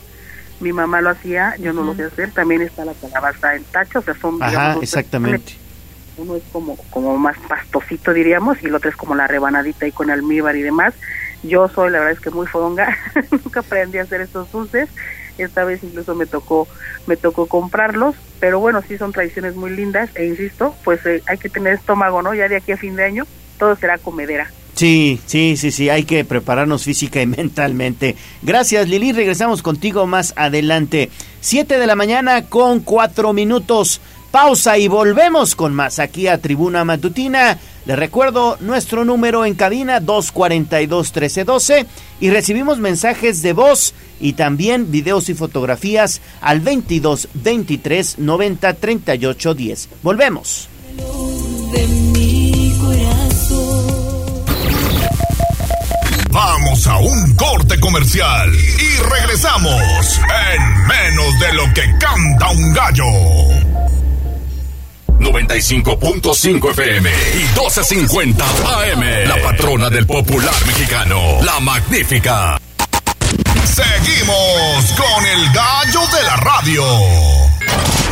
[0.59, 2.31] Mi mamá lo hacía, yo no lo sé hacer.
[2.31, 5.53] También está la calabaza en tacho, o sea, son Ajá, digamos, exactamente.
[6.17, 9.91] uno es como como más pastosito diríamos y el otro es como la rebanadita y
[9.91, 10.95] con almíbar y demás
[11.43, 12.97] yo soy la verdad es que muy fodonga
[13.31, 14.89] nunca aprendí a hacer estos dulces
[15.43, 16.67] esta vez incluso me tocó
[17.05, 21.37] me tocó comprarlos pero bueno sí son tradiciones muy lindas e insisto pues eh, hay
[21.37, 23.27] que tener estómago no ya de aquí a fin de año
[23.57, 28.15] todo será comedera Sí, sí, sí, sí, hay que prepararnos física y mentalmente.
[28.43, 29.11] Gracias, Lili.
[29.11, 31.09] Regresamos contigo más adelante.
[31.41, 33.99] Siete de la mañana con cuatro minutos.
[34.29, 37.57] Pausa y volvemos con más aquí a Tribuna Matutina.
[37.87, 41.87] Les recuerdo nuestro número en cabina 242-1312
[42.19, 49.53] y recibimos mensajes de voz y también videos y fotografías al 22 23 90 38
[49.53, 49.89] 10.
[50.03, 50.69] Volvemos.
[56.29, 60.21] Vamos a un corte comercial y regresamos
[60.53, 63.67] en menos de lo que canta un gallo.
[65.19, 69.27] 95.5 FM y 12.50 AM.
[69.27, 72.59] La patrona del popular mexicano, la magnífica.
[74.07, 76.83] Seguimos con el gallo de la radio.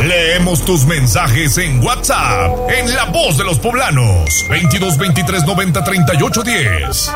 [0.04, 6.42] Leemos tus mensajes en WhatsApp, en La Voz de los Poblanos, 22 23 90 38
[6.42, 7.12] 10.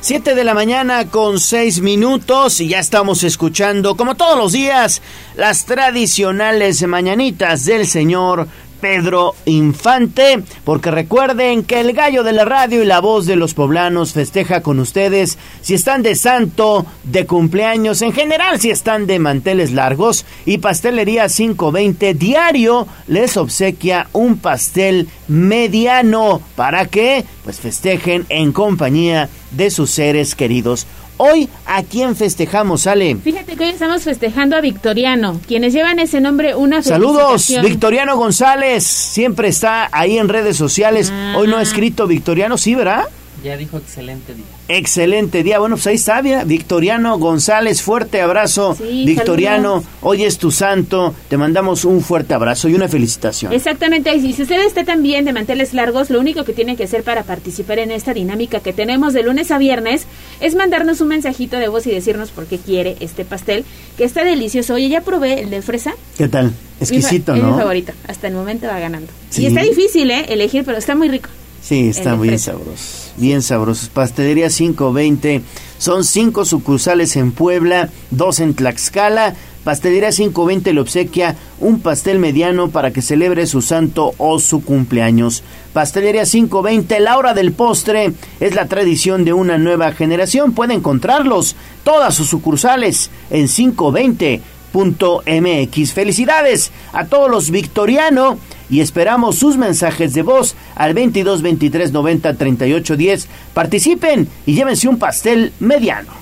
[0.00, 5.02] 7 de la mañana con 6 minutos y ya estamos escuchando, como todos los días,
[5.34, 8.46] las tradicionales mañanitas del señor
[8.84, 13.54] Pedro Infante, porque recuerden que el gallo de la radio y la voz de los
[13.54, 19.18] poblanos festeja con ustedes si están de santo, de cumpleaños, en general si están de
[19.18, 28.26] manteles largos y Pastelería 520 diario les obsequia un pastel mediano para que pues festejen
[28.28, 30.86] en compañía de sus seres queridos.
[31.16, 33.16] Hoy, ¿a quién festejamos, Ale?
[33.16, 38.84] Fíjate que hoy estamos festejando a Victoriano, quienes llevan ese nombre una Saludos, Victoriano González,
[38.84, 41.12] siempre está ahí en redes sociales.
[41.36, 43.04] Hoy no ha escrito Victoriano, ¿sí, verdad?
[43.44, 44.44] Ya dijo excelente día.
[44.66, 45.58] Excelente día.
[45.58, 48.74] Bueno, pues ahí está, Victoriano González, fuerte abrazo.
[48.74, 49.84] Sí, Victoriano, saludos.
[50.00, 51.14] hoy es tu santo.
[51.28, 53.52] Te mandamos un fuerte abrazo y una felicitación.
[53.52, 57.02] Exactamente, y si usted está también de manteles largos, lo único que tiene que hacer
[57.02, 60.06] para participar en esta dinámica que tenemos de lunes a viernes
[60.40, 63.64] es mandarnos un mensajito de voz y decirnos por qué quiere este pastel,
[63.98, 64.74] que está delicioso.
[64.74, 65.92] Oye, ya probé el de fresa.
[66.16, 66.52] ¿Qué tal?
[66.80, 67.58] Exquisito, Mi fa- Es mi ¿no?
[67.58, 69.08] favorito, hasta el momento va ganando.
[69.28, 69.42] Sí.
[69.42, 70.24] Y está difícil, ¿eh?
[70.30, 71.28] Elegir, pero está muy rico.
[71.64, 72.52] Sí, está El de bien fresa.
[72.52, 73.12] sabroso.
[73.16, 73.88] Bien sabrosos.
[73.88, 75.42] Pastelería 520.
[75.78, 79.34] Son cinco sucursales en Puebla, dos en Tlaxcala.
[79.64, 85.42] Pastelería 520 le obsequia un pastel mediano para que celebre su santo o su cumpleaños.
[85.72, 90.52] Pastelería 520, la hora del postre, es la tradición de una nueva generación.
[90.52, 95.92] Puede encontrarlos, todas sus sucursales, en 520.mx.
[95.94, 98.36] Felicidades a todos los victoriano
[98.70, 103.28] y esperamos sus mensajes de voz al 22 23 90 38 10.
[103.52, 106.12] Participen y llévense un pastel mediano.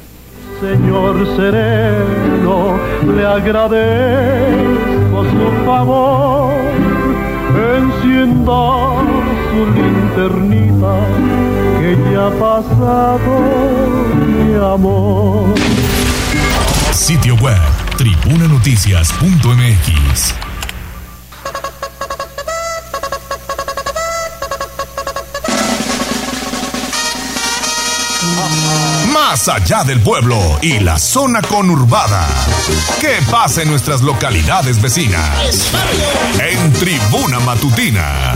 [0.61, 2.79] Señor sereno,
[3.17, 6.53] le agradezco su favor.
[7.53, 8.95] Encienda
[9.51, 10.95] su linternita,
[11.81, 13.33] que ya ha pasado
[14.25, 15.53] mi amor.
[16.93, 17.61] Sitio web
[17.99, 20.42] tribunanoticias.mx.
[29.33, 32.29] Más allá del pueblo y la zona conurbada.
[33.01, 35.73] ¿Qué pasa en nuestras localidades vecinas?
[36.39, 38.35] En Tribuna Matutina.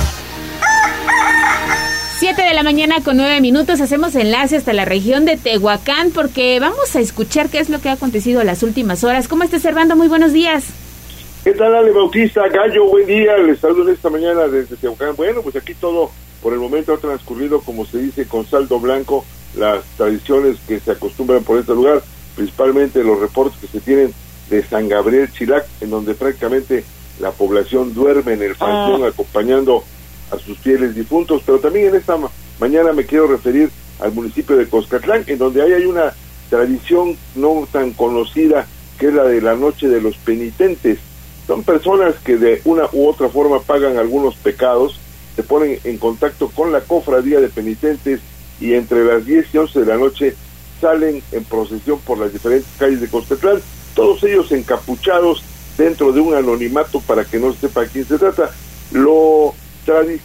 [2.18, 6.58] 7 de la mañana con 9 minutos hacemos enlace hasta la región de Tehuacán porque
[6.60, 9.28] vamos a escuchar qué es lo que ha acontecido las últimas horas.
[9.28, 9.96] ¿Cómo estás, Servando?
[9.96, 10.64] Muy buenos días.
[11.44, 12.48] ¿Qué tal, Ale Bautista?
[12.48, 13.36] Gallo, buen día.
[13.36, 15.14] Les saludo en esta mañana desde Tehuacán.
[15.14, 16.10] Bueno, pues aquí todo
[16.42, 19.26] por el momento ha transcurrido, como se dice, con saldo blanco,
[19.56, 22.02] las tradiciones que se acostumbran por este lugar,
[22.34, 24.12] principalmente los reportes que se tienen
[24.50, 26.84] de San Gabriel Chilac, en donde prácticamente
[27.20, 29.82] la población duerme en el panteón acompañando
[30.30, 32.30] a sus fieles difuntos, pero también en esta ma-
[32.60, 36.12] mañana me quiero referir al municipio de Coscatlán, en donde ahí hay una
[36.50, 38.66] tradición no tan conocida
[38.98, 40.98] que es la de la noche de los penitentes.
[41.46, 44.98] Son personas que de una u otra forma pagan algunos pecados,
[45.34, 48.20] se ponen en contacto con la cofradía de penitentes
[48.60, 50.34] y entre las 10 y 11 de la noche
[50.80, 53.60] salen en procesión por las diferentes calles de Coscatlán,
[53.94, 55.42] todos ellos encapuchados
[55.76, 58.50] dentro de un anonimato para que no se sepa a quién se trata.
[58.92, 59.54] Lo,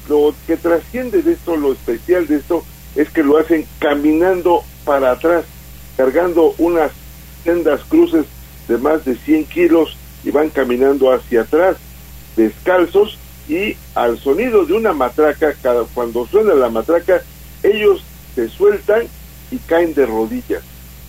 [0.10, 2.64] lo que trasciende de esto, lo especial de esto,
[2.96, 5.46] es que lo hacen caminando para atrás,
[5.98, 6.92] cargando unas
[7.44, 8.26] sendas cruces
[8.68, 11.78] de más de 100 kilos y van caminando hacia atrás,
[12.36, 13.18] descalzos
[13.48, 17.22] y al sonido de una matraca, cada, cuando suena la matraca,
[17.64, 18.04] ellos
[18.36, 19.04] se sueltan
[19.52, 20.64] y caen de rodillas.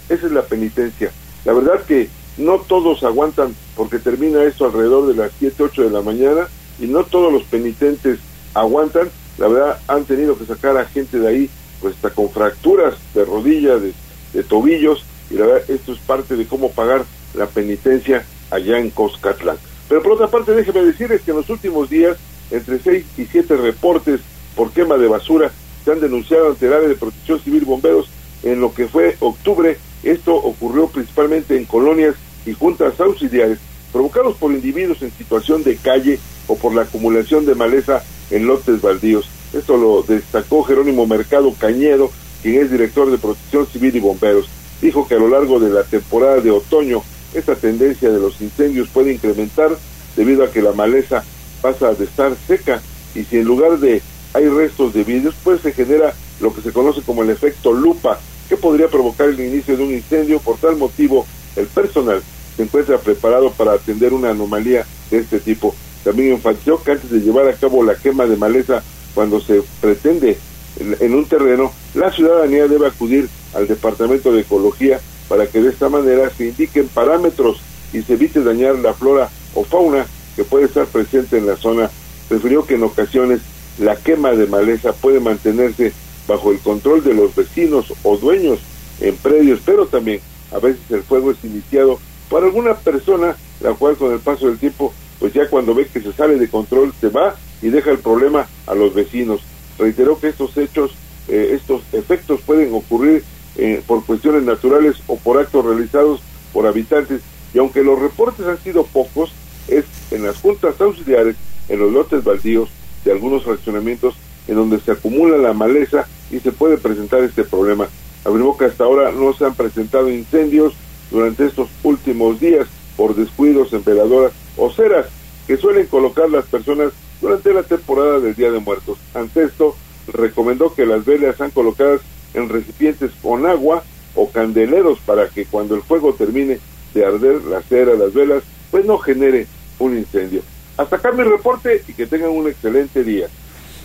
[0.09, 1.11] Esa es la penitencia.
[1.45, 5.91] La verdad que no todos aguantan porque termina esto alrededor de las 7, 8 de
[5.91, 6.49] la mañana
[6.79, 8.19] y no todos los penitentes
[8.55, 9.11] aguantan.
[9.39, 11.51] La verdad han tenido que sacar a gente de ahí
[11.81, 13.93] pues hasta con fracturas de rodilla, de,
[14.33, 17.05] de tobillos y la verdad esto es parte de cómo pagar
[17.35, 19.57] la penitencia allá en Coscatlán.
[19.89, 22.17] Pero por otra parte déjeme decirles que en los últimos días
[22.51, 24.21] entre 6 y 7 reportes
[24.55, 25.51] por quema de basura
[25.85, 28.09] se han denunciado ante el área de protección civil bomberos
[28.43, 29.79] en lo que fue octubre.
[30.03, 32.15] Esto ocurrió principalmente en colonias
[32.45, 33.59] y juntas auxiliares
[33.93, 36.19] provocados por individuos en situación de calle
[36.49, 39.29] o por la acumulación de maleza en lotes baldíos.
[39.53, 42.11] Esto lo destacó Jerónimo Mercado Cañedo,
[42.43, 44.49] quien es director de Protección Civil y Bomberos.
[44.81, 47.03] Dijo que a lo largo de la temporada de otoño
[47.35, 49.77] esta tendencia de los incendios puede incrementar
[50.17, 51.23] debido a que la maleza
[51.61, 52.83] pasa de estar seca
[53.15, 54.03] y si en lugar de
[54.35, 58.19] hay restos de vidrios, pues se genera lo que se conoce como el efecto lupa,
[58.49, 60.39] que podría provocar el inicio de un incendio.
[60.41, 61.27] Por tal motivo,
[61.57, 62.23] el personal
[62.57, 65.75] se encuentra preparado para atender una anomalía de este tipo.
[66.05, 68.83] También enfatizó que antes de llevar a cabo la quema de maleza
[69.15, 70.39] cuando se pretende
[70.79, 75.89] en un terreno, la ciudadanía debe acudir al Departamento de Ecología para que de esta
[75.89, 77.61] manera se indiquen parámetros
[77.93, 81.91] y se evite dañar la flora o fauna que puede estar presente en la zona.
[82.31, 83.43] Refirió que en ocasiones
[83.79, 85.93] la quema de maleza puede mantenerse
[86.27, 88.61] bajo el control de los vecinos o dueños
[89.01, 90.21] en predios, pero también
[90.53, 91.99] a veces el fuego es iniciado
[92.29, 96.01] por alguna persona, la cual con el paso del tiempo, pues ya cuando ve que
[96.01, 99.41] se sale de control, se va y deja el problema a los vecinos.
[99.79, 100.93] Reiteró que estos hechos,
[101.29, 103.25] eh, estos efectos pueden ocurrir
[103.57, 106.21] eh, por cuestiones naturales o por actos realizados
[106.53, 107.21] por habitantes,
[107.55, 109.33] y aunque los reportes han sido pocos,
[109.69, 111.37] es en las juntas auxiliares,
[111.69, 112.69] en los lotes baldíos
[113.05, 114.15] de algunos fraccionamientos
[114.49, 117.89] en donde se acumula la maleza y se puede presentar este problema.
[118.25, 120.75] Afirmó que hasta ahora no se han presentado incendios
[121.11, 125.07] durante estos últimos días por descuidos en veladoras o ceras
[125.47, 128.99] que suelen colocar las personas durante la temporada del Día de Muertos.
[129.15, 129.77] Ante esto,
[130.13, 132.01] recomendó que las velas sean colocadas
[132.35, 133.85] en recipientes con agua
[134.15, 136.59] o candeleros para que cuando el fuego termine
[136.95, 139.47] de arder la cera, las velas, pues no genere
[139.79, 140.43] un incendio.
[140.77, 143.29] Hasta acá mi reporte y que tengan un excelente día.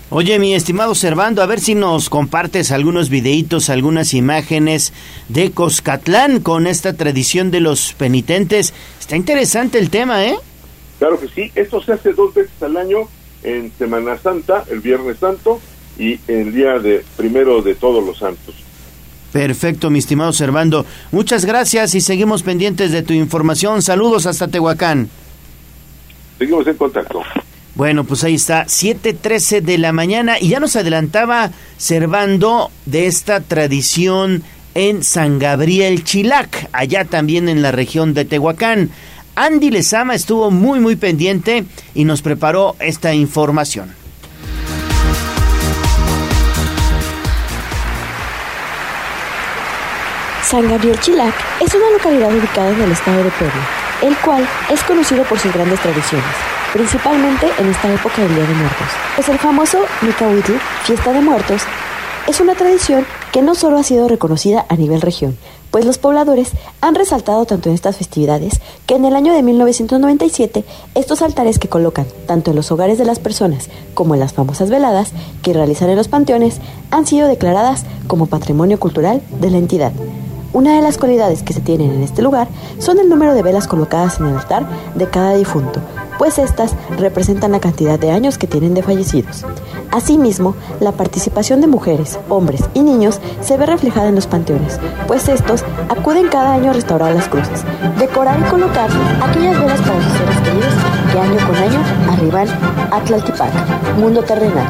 [0.10, 4.94] Oye, mi estimado Servando, a ver si nos compartes algunos videitos, algunas imágenes
[5.28, 8.74] de Coscatlán con esta tradición de los penitentes.
[9.02, 10.38] Está interesante el tema, ¿eh?
[10.98, 13.10] Claro que sí, esto se hace dos veces al año
[13.44, 15.60] en Semana Santa, el Viernes Santo
[16.00, 18.56] y el día de primero de todos los santos.
[19.34, 20.86] Perfecto, mi estimado Servando.
[21.12, 23.82] Muchas gracias y seguimos pendientes de tu información.
[23.82, 25.10] Saludos hasta Tehuacán.
[26.38, 27.22] Seguimos en contacto.
[27.76, 33.40] Bueno, pues ahí está, 7.13 de la mañana y ya nos adelantaba Servando de esta
[33.42, 38.90] tradición en San Gabriel Chilac, allá también en la región de Tehuacán.
[39.36, 43.94] Andy Lezama estuvo muy muy pendiente y nos preparó esta información.
[50.44, 53.68] San Gabriel Chilac es una localidad ubicada en el estado de Puebla,
[54.02, 58.54] el cual es conocido por sus grandes tradiciones principalmente en esta época del Día de
[58.54, 58.88] Muertos.
[59.16, 61.62] Pues el famoso Micahuitl, Fiesta de Muertos,
[62.28, 65.38] es una tradición que no solo ha sido reconocida a nivel región,
[65.72, 70.66] pues los pobladores han resaltado tanto en estas festividades que en el año de 1997
[70.94, 74.70] estos altares que colocan tanto en los hogares de las personas como en las famosas
[74.70, 76.60] veladas que realizan en los panteones
[76.92, 79.94] han sido declaradas como patrimonio cultural de la entidad.
[80.58, 82.48] Una de las cualidades que se tienen en este lugar
[82.80, 85.80] son el número de velas colocadas en el altar de cada difunto,
[86.18, 89.46] pues estas representan la cantidad de años que tienen de fallecidos.
[89.92, 95.30] Asimismo, la participación de mujeres, hombres y niños se ve reflejada en los panteones, pues
[95.30, 97.64] estos acuden cada año a restaurar las cruces,
[97.98, 98.90] decorar y colocar
[99.22, 100.74] aquellas velas para sus seres queridos
[101.12, 101.80] que año con año
[102.12, 102.48] arriban
[102.92, 104.68] a Tlaltipac, mundo terrenal.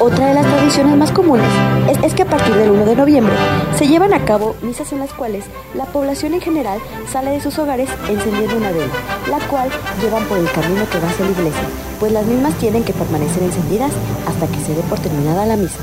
[0.00, 1.46] Otra de las tradiciones más comunes
[1.88, 3.34] es, es, que a partir del 1 de noviembre
[3.76, 6.78] se llevan a cabo misas en las cuales la población en general
[7.10, 8.92] sale de sus hogares encendiendo una vela,
[9.30, 9.68] la cual
[10.00, 11.62] llevan por el camino que va hacia la iglesia,
[11.98, 13.92] pues las mismas tienen que permanecer encendidas
[14.26, 15.80] hasta que se dé por terminada la misa.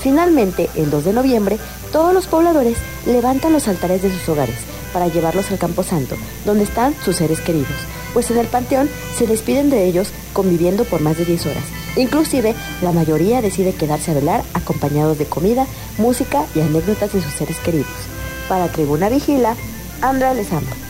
[0.00, 1.58] Finalmente, el 2 de noviembre,
[1.92, 4.56] todos los pobladores levantan los altares de sus hogares
[4.92, 7.68] para llevarlos al Campo Santo, donde están sus seres queridos,
[8.12, 11.64] pues en el panteón se despiden de ellos conviviendo por más de 10 horas.
[11.96, 15.66] Inclusive, la mayoría decide quedarse a velar acompañados de comida,
[15.98, 17.88] música y anécdotas de sus seres queridos.
[18.48, 19.54] Para Tribuna Vigila,
[20.00, 20.89] Andra Lezama.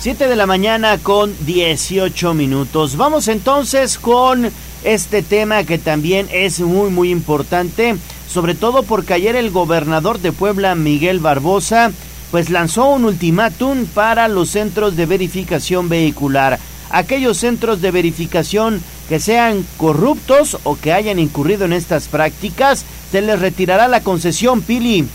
[0.00, 2.96] 7 de la mañana con 18 minutos.
[2.96, 4.50] Vamos entonces con
[4.82, 7.96] este tema que también es muy muy importante,
[8.26, 11.92] sobre todo porque ayer el gobernador de Puebla, Miguel Barbosa,
[12.30, 16.58] pues lanzó un ultimátum para los centros de verificación vehicular.
[16.88, 23.20] Aquellos centros de verificación que sean corruptos o que hayan incurrido en estas prácticas, se
[23.20, 25.06] les retirará la concesión, Pili.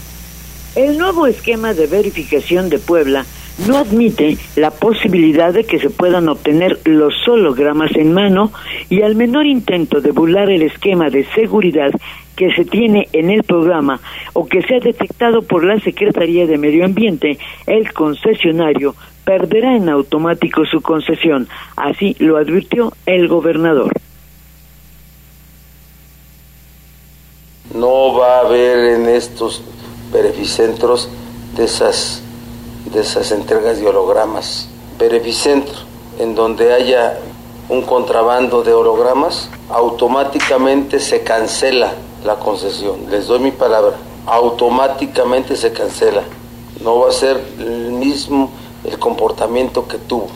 [0.75, 3.25] El nuevo esquema de verificación de Puebla
[3.67, 8.51] no admite la posibilidad de que se puedan obtener los hologramas en mano
[8.89, 11.91] y al menor intento de burlar el esquema de seguridad
[12.35, 13.99] que se tiene en el programa
[14.33, 20.65] o que sea detectado por la Secretaría de Medio Ambiente, el concesionario perderá en automático
[20.65, 21.47] su concesión.
[21.75, 23.91] Así lo advirtió el gobernador.
[27.73, 29.63] No va a haber en estos
[30.13, 31.09] beneficentros
[31.57, 32.23] de esas,
[32.91, 34.69] de esas entregas de hologramas.
[34.97, 35.75] Beneficentro,
[36.19, 37.17] en donde haya
[37.69, 43.09] un contrabando de hologramas, automáticamente se cancela la concesión.
[43.09, 46.23] Les doy mi palabra, automáticamente se cancela.
[46.83, 48.51] No va a ser el mismo
[48.83, 50.27] el comportamiento que tuvo.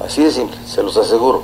[0.00, 1.42] Así de simple, se los aseguro.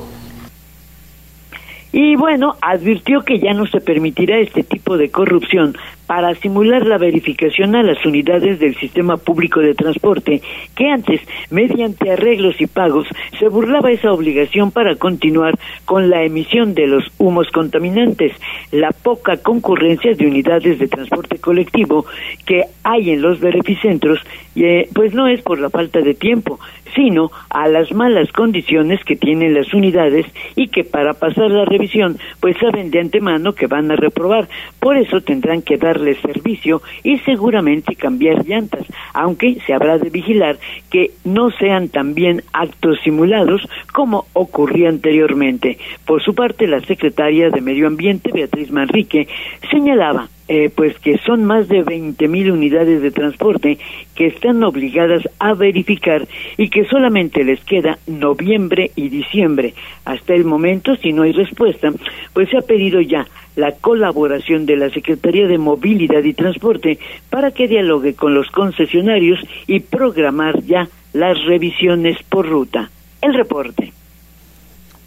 [1.92, 5.76] Y bueno, advirtió que ya no se permitirá este tipo de corrupción
[6.08, 10.40] para simular la verificación a las unidades del sistema público de transporte,
[10.74, 13.06] que antes, mediante arreglos y pagos,
[13.38, 18.32] se burlaba esa obligación para continuar con la emisión de los humos contaminantes,
[18.72, 22.06] la poca concurrencia de unidades de transporte colectivo
[22.46, 24.18] que hay en los beneficentros,
[24.56, 26.58] eh, pues no es por la falta de tiempo,
[26.94, 32.18] sino a las malas condiciones que tienen las unidades y que para pasar la revisión,
[32.40, 34.48] pues saben de antemano que van a reprobar.
[34.80, 40.58] Por eso tendrán que dar servicio y seguramente cambiar llantas, aunque se habrá de vigilar
[40.90, 45.78] que no sean también actos simulados como ocurría anteriormente.
[46.06, 49.28] Por su parte, la secretaria de Medio Ambiente, Beatriz Manrique,
[49.70, 53.78] señalaba eh, pues que son más de 20 mil unidades de transporte
[54.14, 56.26] que están obligadas a verificar
[56.56, 59.74] y que solamente les queda noviembre y diciembre.
[60.04, 61.92] Hasta el momento, si no hay respuesta,
[62.32, 63.26] pues se ha pedido ya
[63.56, 69.40] la colaboración de la Secretaría de Movilidad y Transporte para que dialogue con los concesionarios
[69.66, 72.90] y programar ya las revisiones por ruta.
[73.20, 73.92] El reporte.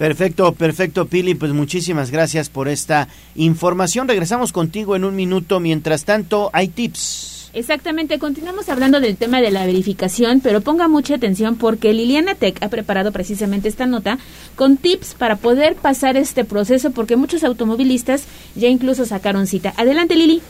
[0.02, 1.36] Perfecto, perfecto, Pili.
[1.36, 4.08] Pues muchísimas gracias por esta información.
[4.08, 5.60] Regresamos contigo en un minuto.
[5.60, 7.52] Mientras tanto, hay tips.
[7.54, 12.58] Exactamente, continuamos hablando del tema de la verificación, pero ponga mucha atención porque Liliana Tech
[12.64, 14.18] ha preparado precisamente esta nota
[14.56, 18.26] con tips para poder pasar este proceso porque muchos automovilistas
[18.56, 19.72] ya incluso sacaron cita.
[19.78, 20.42] Adelante, Lili.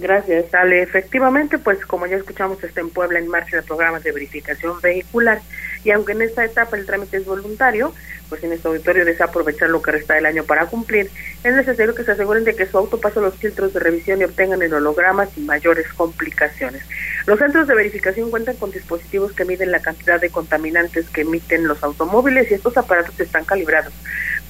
[0.00, 0.82] Gracias, Ale.
[0.82, 5.40] Efectivamente, pues como ya escuchamos, está en Puebla en marcha el programa de verificación vehicular
[5.86, 7.94] y aunque en esta etapa el trámite es voluntario,
[8.28, 11.08] pues en este auditorio desea aprovechar lo que resta del año para cumplir,
[11.44, 14.24] es necesario que se aseguren de que su auto pase los filtros de revisión y
[14.24, 16.82] obtengan el holograma sin mayores complicaciones.
[17.26, 21.68] Los centros de verificación cuentan con dispositivos que miden la cantidad de contaminantes que emiten
[21.68, 23.92] los automóviles y estos aparatos están calibrados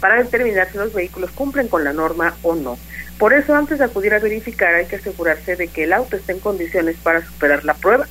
[0.01, 2.79] para determinar si los vehículos cumplen con la norma o no.
[3.19, 6.33] Por eso, antes de acudir a verificar, hay que asegurarse de que el auto esté
[6.33, 8.07] en condiciones para superar la prueba.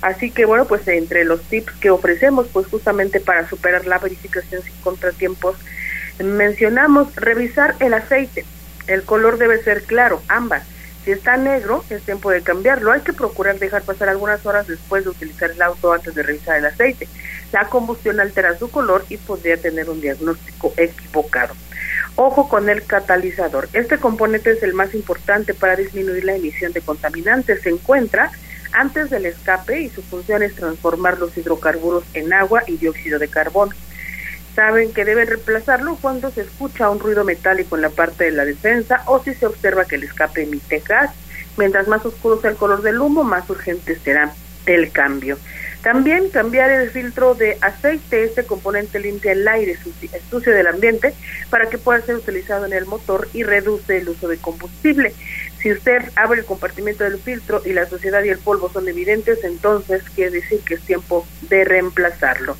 [0.00, 4.62] Así que bueno, pues entre los tips que ofrecemos, pues justamente para superar la verificación
[4.62, 5.56] sin contratiempos,
[6.22, 8.44] mencionamos revisar el aceite.
[8.86, 10.62] El color debe ser claro, ambas.
[11.04, 12.92] Si está negro, es tiempo de cambiarlo.
[12.92, 16.58] Hay que procurar dejar pasar algunas horas después de utilizar el auto antes de revisar
[16.58, 17.08] el aceite.
[17.52, 21.54] La combustión altera su color y podría tener un diagnóstico equivocado.
[22.16, 23.68] Ojo con el catalizador.
[23.72, 27.62] Este componente es el más importante para disminuir la emisión de contaminantes.
[27.62, 28.32] Se encuentra
[28.72, 33.28] antes del escape y su función es transformar los hidrocarburos en agua y dióxido de
[33.28, 33.72] carbono.
[34.54, 38.44] Saben que deben reemplazarlo cuando se escucha un ruido metálico en la parte de la
[38.44, 41.10] defensa o si se observa que el escape emite gas.
[41.56, 44.32] Mientras más oscuro sea el color del humo, más urgente será
[44.66, 45.38] el cambio.
[45.82, 49.78] También cambiar el filtro de aceite, este componente limpia el aire
[50.28, 51.14] sucio del ambiente
[51.50, 55.14] para que pueda ser utilizado en el motor y reduce el uso de combustible.
[55.60, 59.42] Si usted abre el compartimento del filtro y la suciedad y el polvo son evidentes,
[59.42, 62.56] entonces quiere decir que es tiempo de reemplazarlo.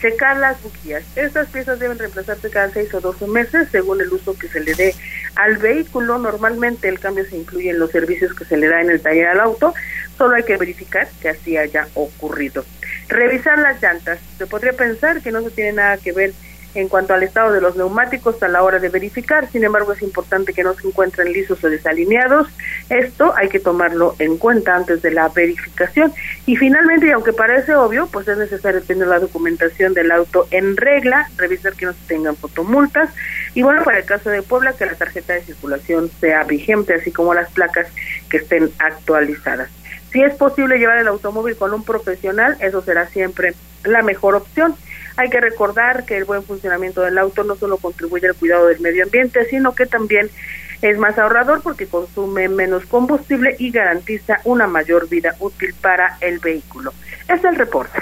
[0.00, 1.04] Checar las bujías.
[1.14, 4.74] Estas piezas deben reemplazarse cada 6 o 12 meses según el uso que se le
[4.74, 4.94] dé
[5.36, 6.18] al vehículo.
[6.18, 9.28] Normalmente el cambio se incluye en los servicios que se le da en el taller
[9.28, 9.74] al auto.
[10.16, 12.64] Solo hay que verificar que así haya ocurrido.
[13.08, 14.18] Revisar las llantas.
[14.38, 16.32] Se podría pensar que no se tiene nada que ver
[16.74, 19.50] en cuanto al estado de los neumáticos a la hora de verificar.
[19.50, 22.48] Sin embargo, es importante que no se encuentren lisos o desalineados.
[22.88, 26.12] Esto hay que tomarlo en cuenta antes de la verificación.
[26.46, 30.76] Y finalmente, y aunque parece obvio, pues es necesario tener la documentación del auto en
[30.76, 33.10] regla, revisar que no se tengan fotomultas.
[33.54, 37.10] Y bueno, para el caso de Puebla, que la tarjeta de circulación sea vigente, así
[37.10, 37.88] como las placas
[38.28, 39.68] que estén actualizadas.
[40.12, 43.54] Si es posible llevar el automóvil con un profesional, eso será siempre
[43.84, 44.74] la mejor opción.
[45.20, 48.80] Hay que recordar que el buen funcionamiento del auto no solo contribuye al cuidado del
[48.80, 50.30] medio ambiente, sino que también
[50.80, 56.38] es más ahorrador porque consume menos combustible y garantiza una mayor vida útil para el
[56.38, 56.94] vehículo.
[57.28, 58.00] Es el reporte.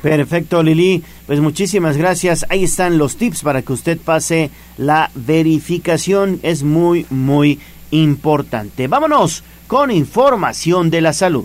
[0.00, 1.04] Perfecto, Lili.
[1.26, 2.46] Pues muchísimas gracias.
[2.48, 6.40] Ahí están los tips para que usted pase la verificación.
[6.42, 7.60] Es muy, muy
[7.90, 8.88] importante.
[8.88, 11.44] Vámonos con información de la salud.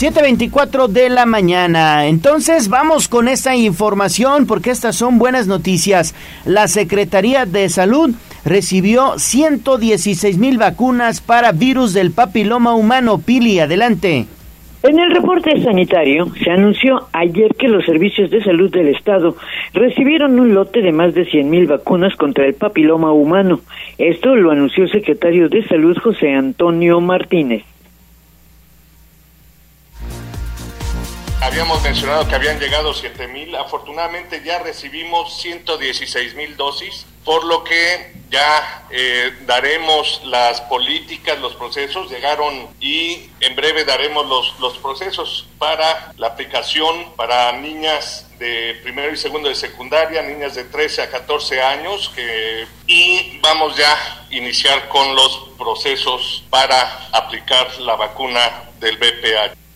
[0.00, 2.06] 7.24 de la mañana.
[2.06, 6.14] Entonces vamos con esta información porque estas son buenas noticias.
[6.46, 13.18] La Secretaría de Salud recibió 116 mil vacunas para virus del papiloma humano.
[13.18, 14.24] Pili, adelante.
[14.82, 19.36] En el reporte sanitario se anunció ayer que los servicios de salud del Estado
[19.74, 23.60] recibieron un lote de más de 100.000 vacunas contra el papiloma humano.
[23.98, 27.64] Esto lo anunció el secretario de Salud José Antonio Martínez.
[31.42, 37.64] Habíamos mencionado que habían llegado 7 mil, afortunadamente ya recibimos 116 mil dosis, por lo
[37.64, 44.76] que ya eh, daremos las políticas, los procesos, llegaron y en breve daremos los, los
[44.78, 51.02] procesos para la aplicación para niñas de primero y segundo de secundaria, niñas de 13
[51.02, 57.96] a 14 años, que, y vamos ya a iniciar con los procesos para aplicar la
[57.96, 59.69] vacuna del BPH.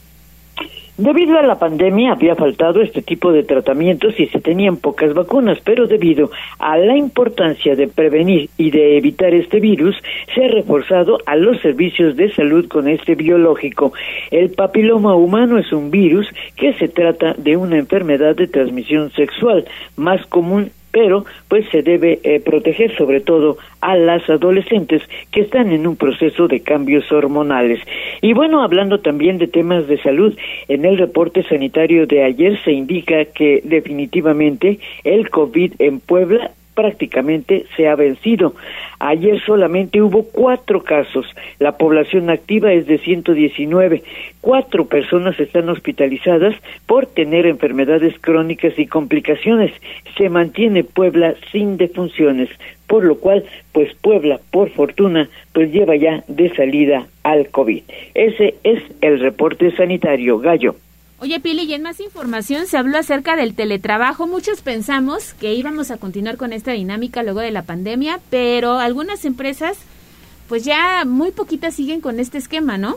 [0.97, 5.59] Debido a la pandemia había faltado este tipo de tratamientos y se tenían pocas vacunas,
[5.65, 6.31] pero debido
[6.61, 9.97] a la importancia de prevenir y de evitar este virus,
[10.33, 13.93] se ha reforzado a los servicios de salud con este biológico.
[14.31, 19.65] El papiloma humano es un virus que se trata de una enfermedad de transmisión sexual
[19.97, 25.03] más común pero pues se debe eh, proteger sobre todo a las adolescentes
[25.33, 27.81] que están en un proceso de cambios hormonales.
[28.23, 30.39] Y bueno, hablando también de temas de salud,
[30.69, 37.67] en el reporte sanitario de ayer se indica que definitivamente el COVID en Puebla prácticamente
[37.77, 38.55] se ha vencido.
[38.99, 41.27] Ayer solamente hubo cuatro casos.
[41.59, 44.03] La población activa es de 119.
[44.41, 46.55] Cuatro personas están hospitalizadas
[46.87, 49.73] por tener enfermedades crónicas y complicaciones.
[50.17, 52.49] Se mantiene Puebla sin defunciones,
[52.87, 57.83] por lo cual, pues Puebla, por fortuna, pues lleva ya de salida al COVID.
[58.15, 60.39] Ese es el reporte sanitario.
[60.39, 60.77] Gallo.
[61.21, 64.27] Oye, Pili, y en más información se habló acerca del teletrabajo.
[64.27, 69.25] Muchos pensamos que íbamos a continuar con esta dinámica luego de la pandemia, pero algunas
[69.25, 69.79] empresas,
[70.49, 72.97] pues ya muy poquitas siguen con este esquema, ¿no?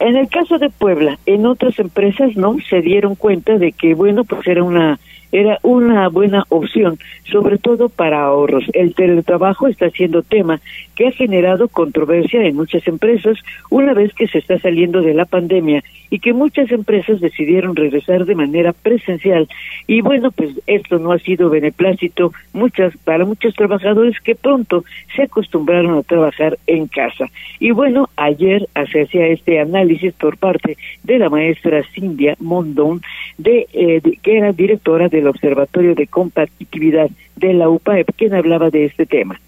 [0.00, 4.24] En el caso de Puebla, en otras empresas no se dieron cuenta de que, bueno,
[4.24, 4.98] pues era una
[5.34, 8.66] era una buena opción, sobre todo para ahorros.
[8.72, 10.60] El teletrabajo está siendo tema
[10.94, 13.36] que ha generado controversia en muchas empresas
[13.68, 18.24] una vez que se está saliendo de la pandemia y que muchas empresas decidieron regresar
[18.24, 19.48] de manera presencial.
[19.86, 25.22] Y bueno, pues esto no ha sido beneplácito muchas, para muchos trabajadores que pronto se
[25.22, 27.26] acostumbraron a trabajar en casa.
[27.58, 33.02] Y bueno, ayer se hacía este análisis por parte de la maestra Cindia Mondón,
[33.38, 38.86] de, eh, que era directora del Observatorio de Competitividad de la UPAEP, quien hablaba de
[38.86, 39.40] este tema.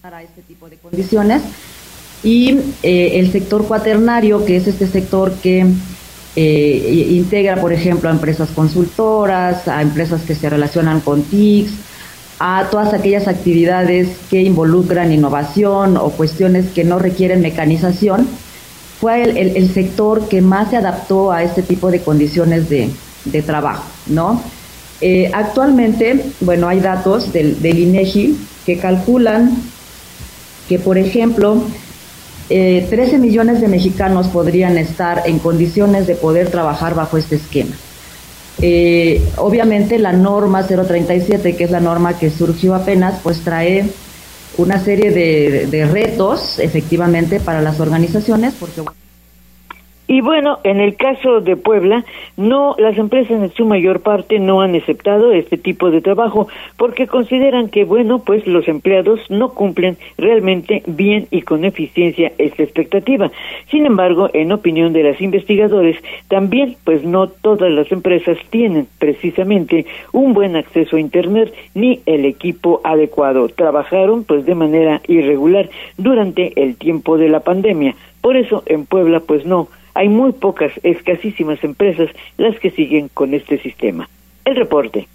[0.00, 1.42] Para este tipo de condiciones
[2.22, 5.66] y eh, el sector cuaternario, que es este sector que
[6.36, 11.72] eh, integra, por ejemplo, a empresas consultoras, a empresas que se relacionan con TICs,
[12.38, 18.26] a todas aquellas actividades que involucran innovación o cuestiones que no requieren mecanización,
[19.00, 22.88] fue el, el, sector que más se adaptó a este tipo de condiciones de,
[23.24, 24.40] de trabajo, ¿no?
[25.00, 29.56] Eh, actualmente, bueno, hay datos del, del INEGI que calculan
[30.68, 31.64] que, por ejemplo,
[32.54, 37.74] eh, 13 millones de mexicanos podrían estar en condiciones de poder trabajar bajo este esquema.
[38.60, 43.86] Eh, obviamente la norma 037, que es la norma que surgió apenas, pues trae
[44.58, 48.82] una serie de, de retos efectivamente para las organizaciones, porque
[50.12, 52.04] y bueno, en el caso de Puebla,
[52.36, 57.06] no las empresas en su mayor parte no han aceptado este tipo de trabajo porque
[57.06, 63.30] consideran que bueno, pues los empleados no cumplen realmente bien y con eficiencia esta expectativa.
[63.70, 65.96] Sin embargo, en opinión de las investigadores,
[66.28, 72.26] también pues no todas las empresas tienen precisamente un buen acceso a internet ni el
[72.26, 73.48] equipo adecuado.
[73.48, 77.96] Trabajaron pues de manera irregular durante el tiempo de la pandemia.
[78.20, 83.34] Por eso en Puebla pues no hay muy pocas, escasísimas empresas las que siguen con
[83.34, 84.08] este sistema.
[84.44, 85.08] El reporte.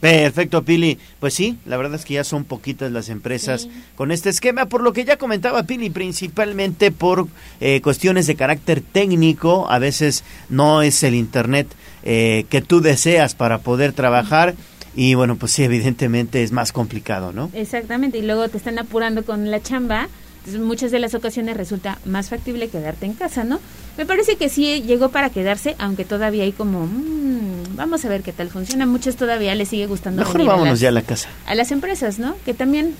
[0.00, 0.98] Perfecto, Pili.
[1.18, 3.70] Pues sí, la verdad es que ya son poquitas las empresas sí.
[3.96, 7.26] con este esquema, por lo que ya comentaba Pili, principalmente por
[7.60, 11.66] eh, cuestiones de carácter técnico, a veces no es el Internet
[12.04, 14.54] eh, que tú deseas para poder trabajar
[14.94, 17.50] Y bueno, pues sí, evidentemente es más complicado, ¿no?
[17.54, 20.08] Exactamente, y luego te están apurando con la chamba.
[20.38, 23.60] Entonces, muchas de las ocasiones resulta más factible quedarte en casa, ¿no?
[23.98, 28.22] Me parece que sí llegó para quedarse, aunque todavía hay como, mm, vamos a ver
[28.22, 28.86] qué tal funciona.
[28.86, 30.20] Muchas todavía les sigue gustando.
[30.22, 31.28] Mejor venir a vámonos las- ya a la casa.
[31.46, 32.36] A las empresas, ¿no?
[32.46, 32.94] Que también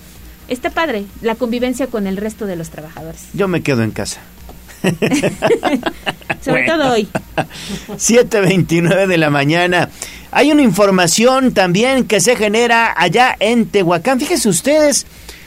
[0.48, 3.22] está padre la convivencia con el resto de los trabajadores.
[3.32, 4.20] Yo me quedo en casa.
[6.44, 6.76] Sobre Bueno.
[6.82, 7.08] todo hoy.
[7.96, 9.88] 7.29 de la mañana.
[10.30, 14.20] Hay una información también que se genera allá en Tehuacán.
[14.20, 15.06] Fíjense ustedes,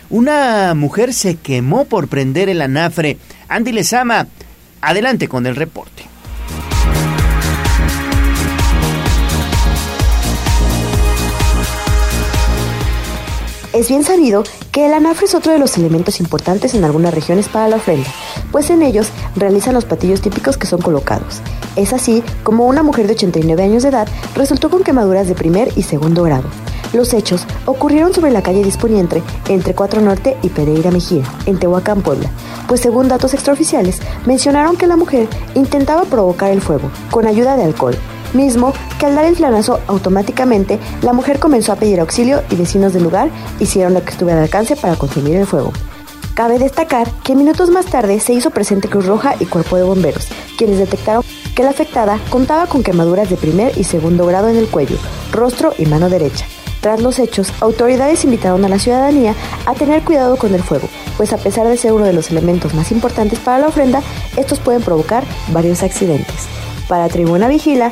[0.10, 3.18] una mujer se quemó por prender el anafre.
[3.48, 4.28] Andy Lezama,
[4.82, 6.11] adelante con el reporte.
[13.74, 14.44] Es bien sabido
[14.74, 18.10] que el anafre es otro de los elementos importantes en algunas regiones para la ofrenda,
[18.52, 19.08] pues en ellos
[19.38, 21.40] realizan los platillos típicos que son colocados.
[21.78, 25.72] Es así como una mujer de 89 años de edad resultó con quemaduras de primer
[25.78, 26.50] y segundo grado.
[26.92, 32.02] Los hechos ocurrieron sobre la calle Disponiente, entre 4 Norte y Pereira Mejía, en Tehuacán,
[32.02, 32.30] Puebla,
[32.68, 37.64] pues según datos extraoficiales, mencionaron que la mujer intentaba provocar el fuego con ayuda de
[37.64, 37.96] alcohol,
[38.34, 42.94] mismo que al dar el flanazo automáticamente la mujer comenzó a pedir auxilio y vecinos
[42.94, 43.30] del lugar
[43.60, 45.72] hicieron lo que estuvo al alcance para consumir el fuego.
[46.34, 50.28] Cabe destacar que minutos más tarde se hizo presente Cruz Roja y Cuerpo de Bomberos,
[50.58, 51.24] quienes detectaron
[51.56, 54.98] que la afectada contaba con quemaduras de primer y segundo grado en el cuello,
[55.32, 56.46] rostro y mano derecha.
[56.80, 59.36] Tras los hechos, autoridades invitaron a la ciudadanía
[59.66, 62.74] a tener cuidado con el fuego, pues a pesar de ser uno de los elementos
[62.74, 64.02] más importantes para la ofrenda,
[64.36, 66.48] estos pueden provocar varios accidentes.
[66.88, 67.92] Para Tribuna Vigila,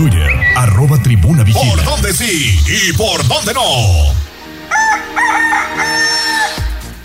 [0.00, 1.74] Twitter, arroba tribuna vigila.
[1.74, 3.60] ¿Por dónde sí y por dónde no?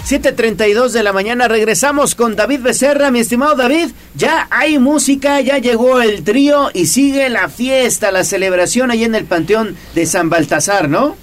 [0.08, 3.90] 7.32 de la mañana regresamos con David Becerra, mi estimado David.
[4.14, 9.14] Ya hay música, ya llegó el trío y sigue la fiesta, la celebración ahí en
[9.16, 11.18] el Panteón de San Baltasar, ¿no?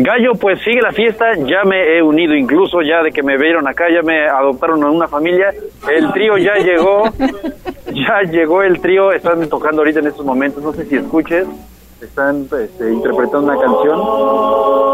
[0.00, 3.66] Gallo, pues sigue la fiesta, ya me he unido incluso, ya de que me vieron
[3.66, 5.52] acá, ya me adoptaron a una familia,
[5.90, 7.02] el trío ya llegó,
[7.92, 11.48] ya llegó el trío, están tocando ahorita en estos momentos, no sé si escuches,
[12.00, 14.00] están este, interpretando una canción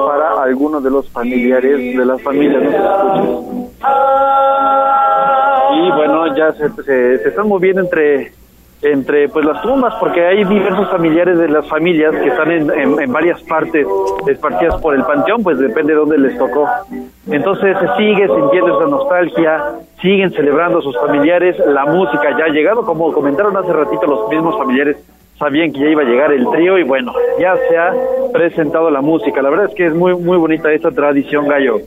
[0.09, 3.75] para algunos de los familiares de las familias, no sé si escuches.
[5.77, 8.33] Y bueno, ya se, se, se están moviendo entre
[8.85, 13.01] entre pues las tumbas porque hay diversos familiares de las familias que están en, en-
[13.01, 13.87] en varias partes
[14.29, 16.69] esparcidas por el panteón pues depende de dónde les tocó.
[17.31, 19.65] Entonces se sigue sintiendo esa nostalgia
[20.03, 24.29] siguen celebrando a sus familiares la música ya ha llegado como comentaron hace ratito los
[24.29, 24.99] mismos familiares
[25.39, 27.93] sabían que ya iba a llegar el trío y bueno ya se ha
[28.33, 29.41] presentado la música.
[29.43, 31.79] La verdad es que es muy muy bonita esta tradición gallo.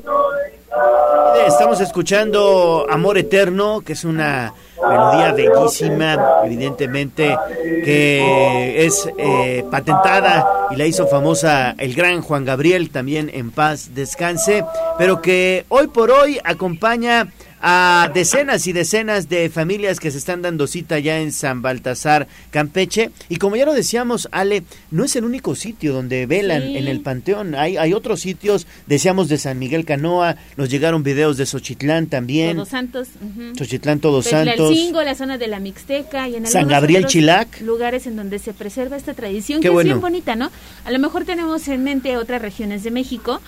[1.48, 4.52] Estamos escuchando Amor Eterno, que es una
[4.82, 7.38] melodía bellísima, evidentemente,
[7.84, 13.94] que es eh, patentada y la hizo famosa el gran Juan Gabriel, también en paz
[13.94, 14.64] descanse,
[14.98, 17.28] pero que hoy por hoy acompaña
[17.62, 22.28] a decenas y decenas de familias que se están dando cita ya en San Baltasar,
[22.52, 23.12] Campeche.
[23.30, 26.78] Y como ya lo decíamos, Ale, no es el único sitio donde velan Sí.
[26.78, 27.56] en el Panteón.
[27.56, 32.58] Hay, hay otros sitios, decíamos de San Miguel Canoa, nos llegaron videos de Xochitlán también.
[32.58, 33.08] Todos Santos.
[33.22, 33.56] ujú.
[33.58, 34.56] Xochitlán Todos Santos.
[34.56, 37.62] Tlalcingo, la zona de la Mixteca y en San Gabriel otros Chilac.
[37.62, 39.90] lugares en donde se preserva esta tradición Qué que bueno.
[39.90, 40.52] es bien bonita, ¿no?
[40.86, 43.42] A lo mejor tenemos en mente otras regiones de México,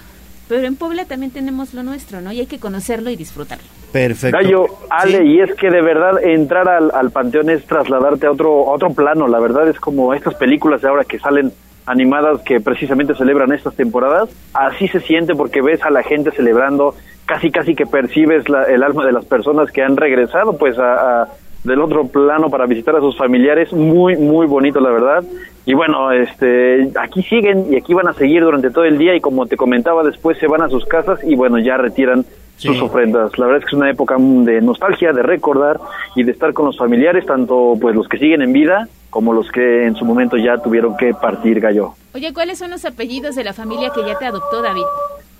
[0.49, 2.34] pero en Puebla también tenemos lo nuestro, ¿no?
[2.34, 3.63] Y hay que conocerlo y disfrutarlo.
[3.93, 4.38] Perfecto.
[4.38, 8.49] Gallo, Ale, y es que de verdad entrar al, al panteón es trasladarte a otro,
[8.69, 9.27] a otro plano.
[9.27, 11.53] La verdad es como estas películas de ahora que salen
[11.85, 14.30] animadas que precisamente celebran estas temporadas.
[14.53, 16.93] Así se siente porque ves a la gente celebrando,
[17.26, 21.21] casi casi que percibes la- el alma de las personas que han regresado pues a,
[21.23, 21.27] a-
[21.63, 23.73] del otro plano para visitar a sus familiares.
[23.73, 25.23] Muy, muy bonito, la verdad.
[25.65, 29.22] Y bueno, este, aquí siguen y aquí van a seguir durante todo el día y
[29.22, 32.26] como te comentaba, después se van a sus casas y bueno, ya retiran
[32.57, 33.38] sus ofrendas.
[33.38, 35.80] La verdad es que es una época de nostalgia, de recordar
[36.15, 39.49] y de estar con los familiares, tanto pues los que siguen en vida como los
[39.52, 41.94] que en su momento ya tuvieron que partir gallo.
[42.14, 44.84] Oye, ¿cuáles son los apellidos de la familia que ya te adoptó, David?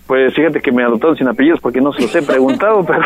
[0.10, 3.04] Pues fíjate que me adoptaron sin apellidos porque no se los he preguntado, pero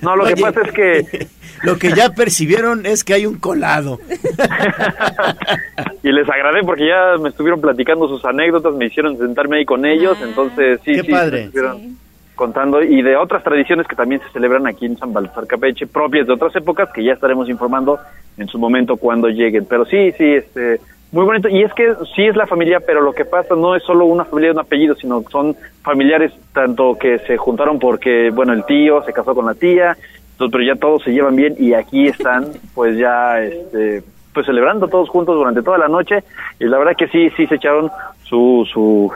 [0.00, 0.34] no, lo Oye.
[0.34, 1.26] que pasa es que
[1.64, 3.98] lo que ya percibieron es que hay un colado.
[6.04, 9.84] y les agradé porque ya me estuvieron platicando sus anécdotas, me hicieron sentarme ahí con
[9.84, 11.36] ellos, entonces sí, Qué sí, padre.
[11.38, 11.98] me estuvieron
[12.36, 16.26] contando y de otras tradiciones que también se celebran aquí en San Baltasar Campeche, propias
[16.26, 17.98] de otras épocas que ya estaremos informando
[18.36, 19.66] en su momento cuando lleguen.
[19.68, 20.80] Pero sí, sí, este,
[21.12, 21.48] muy bonito.
[21.48, 24.24] Y es que sí es la familia, pero lo que pasa no es solo una
[24.24, 29.02] familia de un apellido, sino son familiares tanto que se juntaron porque, bueno, el tío
[29.02, 29.96] se casó con la tía,
[30.32, 34.02] entonces, pero ya todos se llevan bien y aquí están, pues ya, este,
[34.34, 36.22] pues celebrando todos juntos durante toda la noche.
[36.60, 37.90] Y la verdad que sí, sí se echaron
[38.24, 39.10] su, su,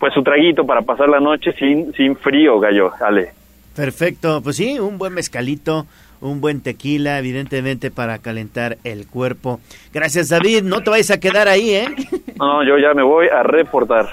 [0.00, 3.32] pues su traguito para pasar la noche sin, sin frío, gallo, Ale.
[3.76, 5.86] Perfecto, pues sí, un buen mezcalito,
[6.22, 9.60] un buen tequila, evidentemente para calentar el cuerpo.
[9.92, 11.88] Gracias David, no te vayas a quedar ahí, ¿eh?
[12.36, 14.08] No, yo ya me voy a reportar.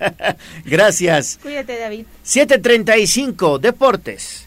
[0.66, 1.40] Gracias.
[1.42, 2.04] Cuídate, David.
[2.22, 4.46] 735, Deportes.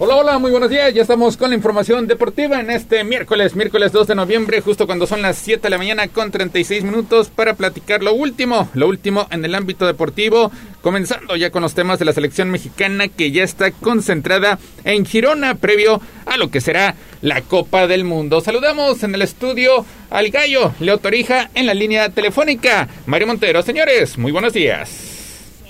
[0.00, 0.92] Hola, hola, muy buenos días.
[0.92, 5.06] Ya estamos con la información deportiva en este miércoles, miércoles 2 de noviembre, justo cuando
[5.06, 9.28] son las 7 de la mañana con 36 minutos para platicar lo último, lo último
[9.30, 10.50] en el ámbito deportivo,
[10.82, 15.54] comenzando ya con los temas de la selección mexicana que ya está concentrada en Girona
[15.54, 18.40] previo a lo que será la Copa del Mundo.
[18.40, 22.88] Saludamos en el estudio al gallo Leo Torija en la línea telefónica.
[23.06, 25.14] Mario Montero, señores, muy buenos días.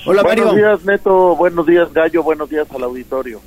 [0.07, 0.59] Hola, buenos Mario.
[0.59, 1.37] días, Neto.
[1.37, 2.23] Buenos días, Gallo.
[2.23, 3.41] Buenos días al auditorio.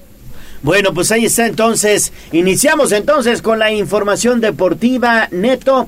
[0.64, 2.12] Bueno, pues ahí está entonces.
[2.32, 5.88] Iniciamos entonces con la información deportiva neto.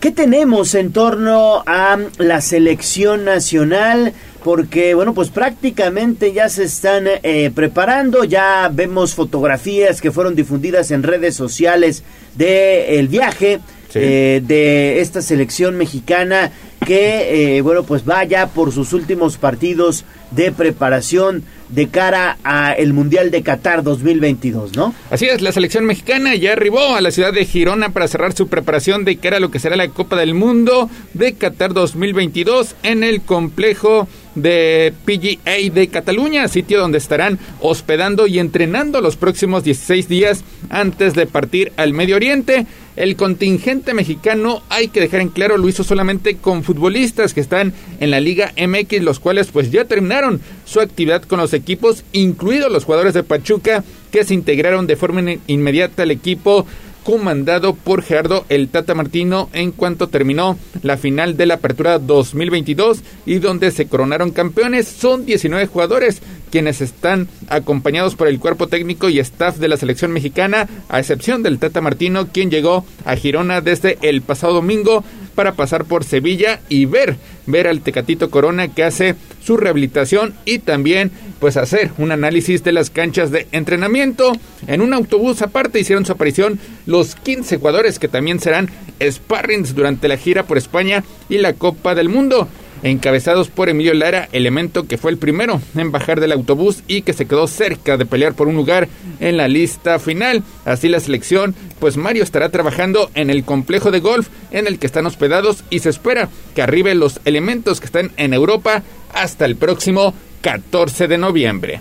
[0.00, 4.14] ¿Qué tenemos en torno a la selección nacional?
[4.42, 10.90] Porque, bueno, pues prácticamente ya se están eh, preparando, ya vemos fotografías que fueron difundidas
[10.90, 12.02] en redes sociales
[12.34, 13.60] del el viaje
[13.94, 16.52] eh, de esta selección mexicana
[16.84, 22.92] que, eh, bueno, pues vaya por sus últimos partidos de preparación de cara a el
[22.92, 24.94] Mundial de Qatar 2022, ¿no?
[25.10, 28.48] Así es, la selección mexicana ya arribó a la ciudad de Girona para cerrar su
[28.48, 33.04] preparación de cara a lo que será la Copa del Mundo de Qatar 2022 en
[33.04, 34.08] el complejo
[34.42, 41.14] de PGA de Cataluña, sitio donde estarán hospedando y entrenando los próximos 16 días antes
[41.14, 42.66] de partir al Medio Oriente.
[42.96, 47.72] El contingente mexicano, hay que dejar en claro, lo hizo solamente con futbolistas que están
[48.00, 52.70] en la Liga MX, los cuales pues ya terminaron su actividad con los equipos, incluidos
[52.70, 56.66] los jugadores de Pachuca que se integraron de forma in- inmediata al equipo
[57.04, 63.02] comandado por Gerardo El Tata Martino en cuanto terminó la final de la Apertura 2022
[63.26, 64.88] y donde se coronaron campeones.
[64.88, 70.12] Son 19 jugadores quienes están acompañados por el cuerpo técnico y staff de la selección
[70.12, 75.04] mexicana, a excepción del Tata Martino, quien llegó a Girona desde el pasado domingo
[75.34, 77.16] para pasar por Sevilla y ver,
[77.46, 82.72] ver al Tecatito Corona que hace su rehabilitación y también pues hacer un análisis de
[82.72, 84.32] las canchas de entrenamiento.
[84.66, 88.70] En un autobús aparte hicieron su aparición los 15 jugadores que también serán
[89.02, 92.48] sparrings durante la gira por España y la Copa del Mundo
[92.82, 97.12] encabezados por Emilio Lara, elemento que fue el primero en bajar del autobús y que
[97.12, 98.88] se quedó cerca de pelear por un lugar
[99.20, 100.42] en la lista final.
[100.64, 104.86] Así la selección, pues Mario estará trabajando en el complejo de golf en el que
[104.86, 108.82] están hospedados y se espera que arriben los elementos que están en Europa
[109.14, 111.80] hasta el próximo 14 de noviembre.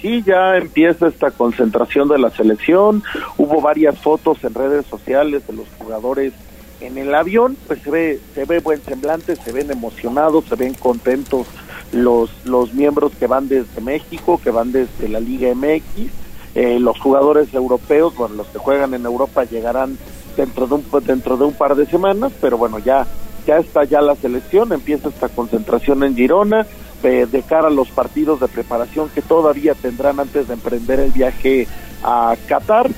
[0.00, 3.02] Sí, ya empieza esta concentración de la selección.
[3.36, 6.32] Hubo varias fotos en redes sociales de los jugadores
[6.80, 10.74] en el avión, pues se ve, se ve buen semblante, se ven emocionados, se ven
[10.74, 11.46] contentos
[11.92, 16.10] los, los miembros que van desde México, que van desde la Liga MX.
[16.54, 19.98] Eh, los jugadores europeos, bueno, los que juegan en Europa llegarán
[20.36, 23.06] dentro de un, dentro de un par de semanas, pero bueno, ya,
[23.46, 26.66] ya está ya la selección, empieza esta concentración en Girona,
[27.02, 31.12] eh, de cara a los partidos de preparación que todavía tendrán antes de emprender el
[31.12, 31.68] viaje
[32.02, 32.90] a Qatar,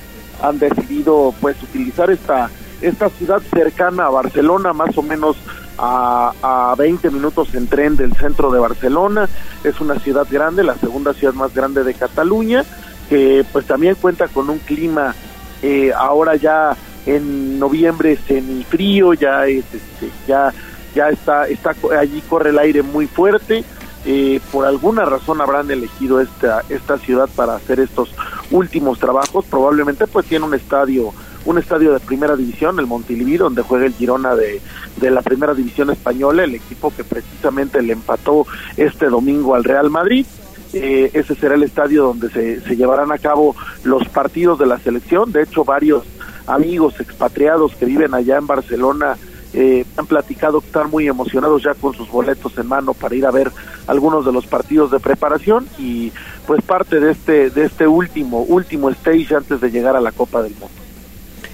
[0.42, 2.50] han decidido pues utilizar esta
[2.80, 5.36] esta ciudad cercana a Barcelona, más o menos
[5.78, 9.28] a, a 20 minutos en tren del centro de Barcelona.
[9.64, 12.64] Es una ciudad grande, la segunda ciudad más grande de Cataluña,
[13.08, 15.14] que pues también cuenta con un clima
[15.62, 16.76] eh, ahora ya
[17.06, 20.52] en noviembre semifrío, ya es, este, ya
[20.94, 23.64] ya está está allí corre el aire muy fuerte.
[24.06, 28.14] eh, por alguna razón habrán elegido esta, esta ciudad para hacer estos
[28.50, 29.44] últimos trabajos.
[29.44, 31.12] Probablemente pues tiene un estadio
[31.44, 34.60] un estadio de primera división, el Montilivi, donde juega el Girona de,
[34.96, 38.46] de la primera división española, el equipo que precisamente le empató
[38.76, 40.26] este domingo al Real Madrid.
[40.72, 44.78] Eh, ese será el estadio donde se, se llevarán a cabo los partidos de la
[44.78, 45.32] selección.
[45.32, 46.04] De hecho, varios
[46.46, 49.16] amigos expatriados que viven allá en Barcelona
[49.52, 53.26] eh, han platicado que están muy emocionados ya con sus boletos en mano para ir
[53.26, 53.50] a ver
[53.88, 56.12] algunos de los partidos de preparación y
[56.46, 60.40] pues parte de este de este último último stage antes de llegar a la Copa
[60.42, 60.79] del Mundo.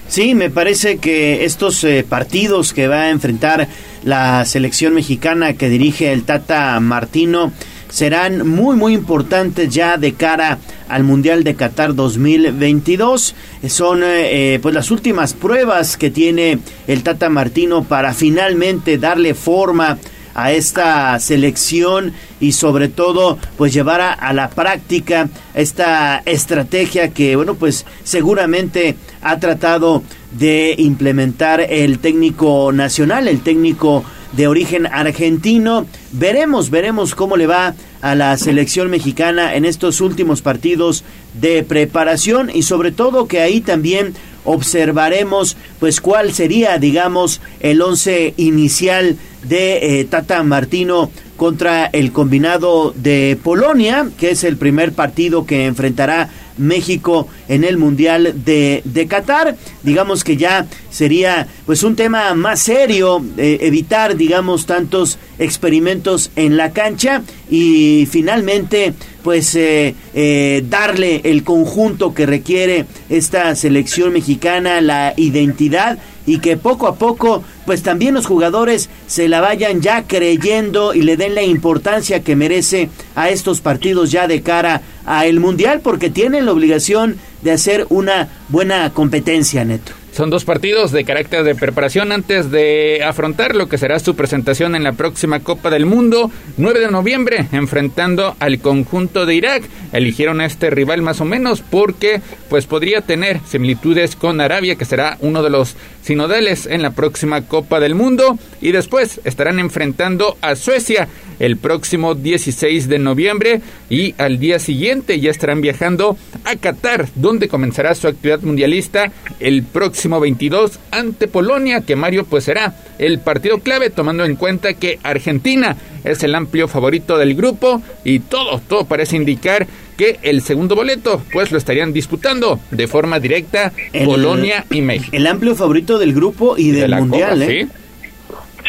[0.07, 3.67] Sí, me parece que estos eh, partidos que va a enfrentar
[4.03, 7.51] la selección mexicana que dirige el Tata Martino
[7.89, 13.35] serán muy muy importantes ya de cara al Mundial de Qatar 2022.
[13.67, 19.33] Son eh, eh, pues las últimas pruebas que tiene el Tata Martino para finalmente darle
[19.33, 19.97] forma a
[20.45, 27.55] esta selección y sobre todo pues llevar a, a, la práctica esta estrategia que bueno
[27.55, 34.03] pues seguramente ha tratado de implementar el técnico nacional, el técnico
[34.33, 35.85] de origen argentino.
[36.11, 41.03] Veremos, veremos cómo le va a la selección mexicana en estos últimos partidos
[41.33, 44.13] de preparación y sobre todo que ahí también
[44.47, 52.93] observaremos pues cuál sería digamos el once inicial de eh, Tata Martino contra el combinado
[52.95, 59.07] de Polonia, que es el primer partido que enfrentará México en el Mundial de, de
[59.07, 59.55] Qatar.
[59.83, 66.57] Digamos que ya sería pues un tema más serio, eh, evitar digamos tantos experimentos en
[66.57, 68.95] la cancha y finalmente
[69.27, 76.55] pues eh, eh, darle el conjunto que requiere esta selección mexicana, la identidad y que
[76.55, 81.35] poco a poco pues también los jugadores se la vayan ya creyendo y le den
[81.35, 86.45] la importancia que merece a estos partidos ya de cara a el mundial porque tienen
[86.45, 89.91] la obligación de hacer una buena competencia, Neto.
[90.17, 94.73] Son dos partidos de carácter de preparación antes de afrontar lo que será su presentación
[94.73, 99.69] en la próxima Copa del Mundo, 9 de noviembre, enfrentando al conjunto de Irak.
[99.93, 102.19] Eligieron a este rival más o menos porque
[102.49, 107.43] pues podría tener similitudes con Arabia, que será uno de los sinodales en la próxima
[107.43, 108.39] Copa del Mundo.
[108.59, 111.07] Y después estarán enfrentando a Suecia
[111.39, 117.47] el próximo 16 de noviembre y al día siguiente ya estarán viajando a Qatar, donde
[117.47, 123.59] comenzará su actividad mundialista el próximo 22 ante Polonia, que Mario pues será el partido
[123.59, 128.85] clave tomando en cuenta que Argentina es el amplio favorito del grupo y todo, todo
[128.85, 129.67] parece indicar
[129.97, 135.15] que el segundo boleto pues lo estarían disputando de forma directa el, Polonia y México.
[135.15, 137.67] El amplio favorito del grupo y, y del de mundial, Copa, ¿eh?
[137.67, 137.71] ¿sí?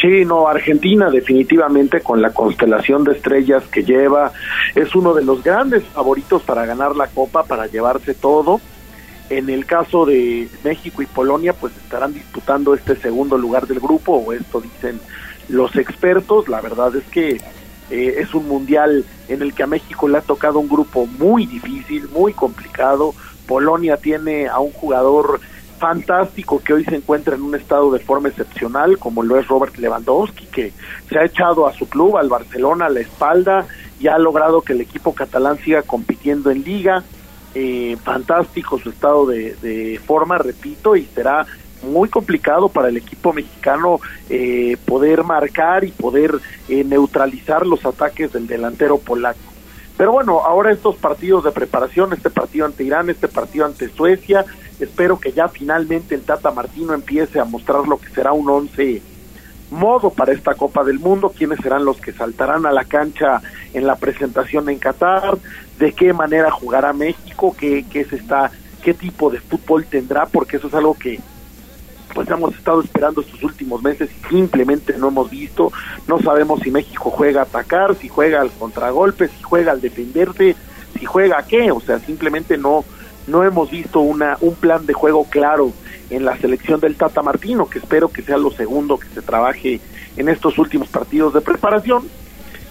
[0.01, 4.31] Sí, no, Argentina definitivamente con la constelación de estrellas que lleva
[4.73, 8.61] es uno de los grandes favoritos para ganar la copa, para llevarse todo.
[9.29, 14.13] En el caso de México y Polonia, pues estarán disputando este segundo lugar del grupo,
[14.13, 14.99] o esto dicen
[15.49, 16.47] los expertos.
[16.47, 17.39] La verdad es que
[17.91, 21.45] eh, es un mundial en el que a México le ha tocado un grupo muy
[21.45, 23.13] difícil, muy complicado.
[23.47, 25.39] Polonia tiene a un jugador
[25.79, 29.77] fantástico que hoy se encuentra en un estado de forma excepcional, como lo es Robert
[29.77, 30.73] Lewandowski, que
[31.07, 33.65] se ha echado a su club, al Barcelona, a la espalda
[33.99, 37.03] y ha logrado que el equipo catalán siga compitiendo en liga.
[37.55, 41.47] Eh, fantástico su estado de, forma, repito, y será
[41.81, 43.99] muy complicado para el equipo mexicano
[44.29, 49.39] eh, poder marcar y poder eh, neutralizar los ataques del delantero polaco.
[49.97, 54.45] Pero bueno, ahora estos partidos de preparación, este partido ante Irán, este partido ante Suecia,
[54.79, 59.01] espero que ya finalmente el Tata Martino empiece a mostrar lo que será un once
[59.71, 63.41] modo para esta Copa del Mundo, quiénes serán los que saltarán a la cancha
[63.73, 65.37] en la presentación en Qatar,
[65.77, 68.51] de qué manera jugará México, qué, qué es esta,
[68.83, 71.19] qué tipo de fútbol tendrá, porque eso es algo que
[72.13, 75.71] pues hemos estado esperando estos últimos meses y simplemente no hemos visto,
[76.07, 80.55] no sabemos si México juega a atacar, si juega al contragolpe, si juega al defenderse,
[80.97, 82.83] si juega a qué, o sea, simplemente no
[83.29, 85.71] no hemos visto una un plan de juego claro
[86.09, 89.79] en la selección del Tata Martino, que espero que sea lo segundo que se trabaje
[90.17, 92.03] en estos últimos partidos de preparación.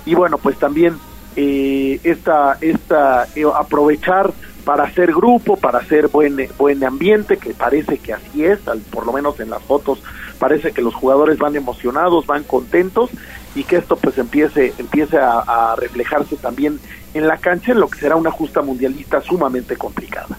[0.04, 0.96] Y bueno, pues también
[1.36, 4.32] eh, esta, esta eh, aprovechar
[4.64, 9.06] para hacer grupo, para hacer buen, buen ambiente, que parece que así es, al, por
[9.06, 10.02] lo menos en las fotos
[10.38, 13.10] parece que los jugadores van emocionados, van contentos
[13.54, 16.78] y que esto pues empiece, empiece a, a reflejarse también
[17.14, 20.38] en la cancha en lo que será una justa mundialista sumamente complicada.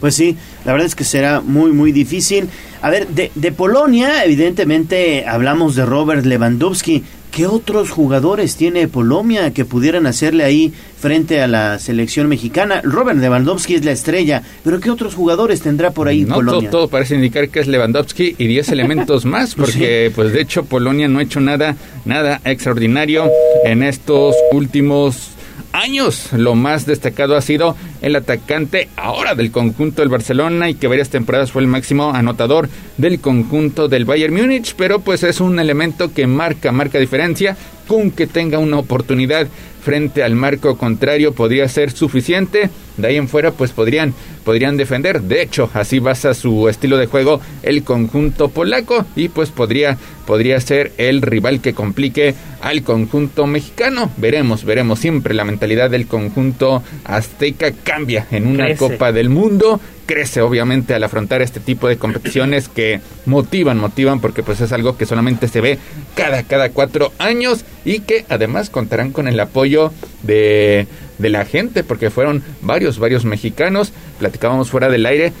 [0.00, 2.48] Pues sí, la verdad es que será muy, muy difícil.
[2.82, 7.02] A ver, de, de Polonia, evidentemente hablamos de Robert Lewandowski.
[7.30, 12.80] ¿Qué otros jugadores tiene Polonia que pudieran hacerle ahí frente a la selección mexicana?
[12.82, 16.70] Robert Lewandowski es la estrella, pero ¿qué otros jugadores tendrá por ahí No, Polonia?
[16.70, 20.64] todo, todo parece indicar que es Lewandowski y 10 elementos más, porque pues de hecho
[20.64, 23.28] Polonia no ha hecho nada, nada extraordinario
[23.66, 25.32] en estos últimos
[25.76, 26.32] años.
[26.32, 31.10] Lo más destacado ha sido el atacante ahora del conjunto del Barcelona y que varias
[31.10, 36.12] temporadas fue el máximo anotador del conjunto del Bayern Múnich, pero pues es un elemento
[36.12, 39.46] que marca, marca diferencia con que tenga una oportunidad
[39.82, 42.70] frente al marco contrario podría ser suficiente.
[42.96, 44.14] De ahí en fuera, pues podrían,
[44.46, 45.22] podrían defender.
[45.22, 50.60] De hecho, así basa su estilo de juego el conjunto polaco y pues podría, podría
[50.60, 54.08] ser el rival que complique al conjunto mexicano.
[54.16, 55.00] Veremos, veremos.
[55.00, 58.78] Siempre la mentalidad del conjunto azteca cambia en una Crece.
[58.78, 59.80] Copa del Mundo.
[60.06, 64.96] Crece obviamente al afrontar este tipo de competiciones que motivan, motivan porque pues es algo
[64.96, 65.80] que solamente se ve
[66.14, 69.92] cada, cada cuatro años y que además contarán con el apoyo
[70.22, 70.86] de,
[71.18, 73.92] de la gente porque fueron varios, varios mexicanos.
[74.18, 75.32] Platicábamos fuera del aire.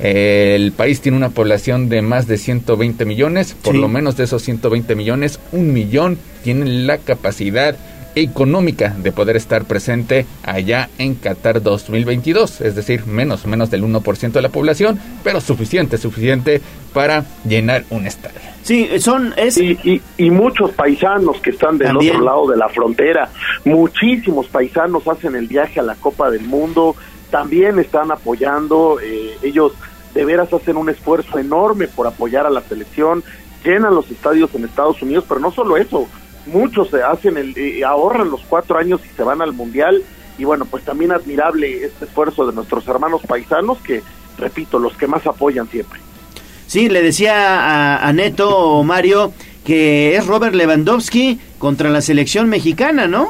[0.00, 3.80] El país tiene una población de más de 120 millones, por Sí.
[3.80, 7.76] lo menos de esos 120 millones, un millón tienen la capacidad
[8.22, 14.32] económica de poder estar presente allá en Qatar 2022, es decir, menos, menos del 1%
[14.32, 16.60] de la población, pero suficiente, suficiente
[16.92, 18.38] para llenar un estadio.
[18.62, 19.34] Sí, son...
[19.36, 19.56] Es...
[19.58, 22.16] Y, y, y muchos paisanos que están del También.
[22.16, 23.30] otro lado de la frontera,
[23.64, 26.96] muchísimos paisanos hacen el viaje a la Copa del Mundo,
[27.30, 29.72] también están apoyando, eh, ellos
[30.14, 33.22] de veras hacen un esfuerzo enorme por apoyar a la selección,
[33.64, 36.08] llenan los estadios en Estados Unidos, pero no solo eso,
[36.48, 40.02] muchos se hacen el, eh, ahorran los cuatro años y se van al mundial
[40.38, 44.02] y bueno pues también admirable este esfuerzo de nuestros hermanos paisanos que
[44.38, 46.00] repito los que más apoyan siempre
[46.66, 47.60] Sí, le decía
[47.96, 49.32] a, a Neto Mario
[49.64, 53.28] que es Robert Lewandowski contra la selección mexicana, ¿no?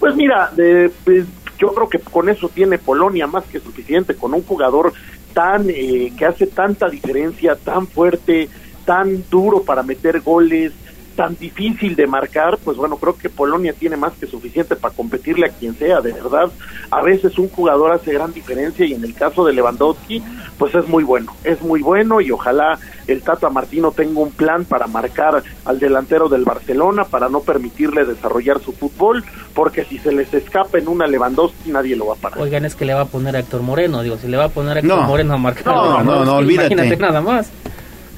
[0.00, 1.24] Pues mira, de- pues,
[1.58, 4.92] yo creo que con eso tiene Polonia más que suficiente, con un jugador
[5.32, 8.48] tan eh, que hace tanta diferencia, tan fuerte,
[8.84, 10.72] tan duro para meter goles,
[11.14, 15.46] tan difícil de marcar, pues bueno, creo que Polonia tiene más que suficiente para competirle
[15.46, 16.50] a quien sea, de verdad.
[16.90, 20.22] A veces un jugador hace gran diferencia y en el caso de Lewandowski,
[20.58, 24.64] pues es muy bueno, es muy bueno y ojalá el Tata Martino tenga un plan
[24.64, 30.12] para marcar al delantero del Barcelona, para no permitirle desarrollar su fútbol, porque si se
[30.12, 32.38] les escapa en una Lewandowski nadie lo va a parar.
[32.40, 34.02] Oigan, es que le va a poner a Héctor Moreno.
[34.02, 35.06] Digo, si le va a poner a Héctor No.
[35.06, 35.66] Moreno a marcar.
[35.74, 36.74] No, a no, no, olvídate.
[36.74, 37.50] Imagínate nada más.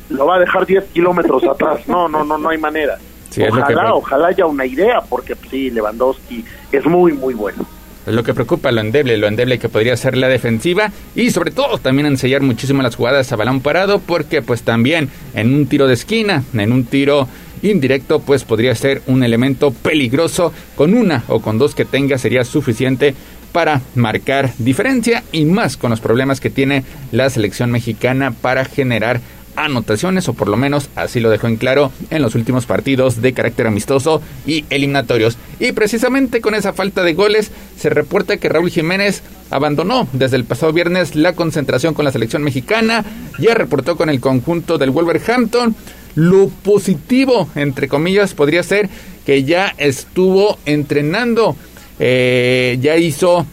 [0.09, 1.87] Lo va a dejar 10 kilómetros atrás.
[1.89, 2.99] No, no, no, no hay manera.
[3.31, 7.67] Sí, ojalá, ojalá haya una idea, porque pues, sí, Lewandowski es muy, muy bueno.
[8.07, 11.51] Es lo que preocupa lo endeble, lo endeble que podría ser la defensiva y sobre
[11.51, 15.89] todo también ensellar muchísimo las jugadas a balón parado porque pues también en un tiro
[15.89, 17.27] de esquina, en un tiro
[17.63, 22.45] indirecto pues podría ser un elemento peligroso con una o con dos que tenga sería
[22.45, 23.17] suficiente
[23.51, 29.21] para marcar diferencia y más con los problemas que tiene la selección mexicana para generar
[29.57, 33.33] anotaciones o por lo menos así lo dejó en claro en los últimos partidos de
[33.33, 35.39] carácter amistoso y eliminatorios.
[35.59, 40.45] Y precisamente con esa falta de goles se reporta que Raúl Jiménez abandonó desde el
[40.45, 43.05] pasado viernes la concentración con la selección mexicana,
[43.39, 45.75] ya reportó con el conjunto del Wolverhampton.
[46.15, 48.89] Lo positivo, entre comillas, podría ser
[49.27, 51.57] que ya estuvo entrenando,
[51.99, 53.47] eh, ya hizo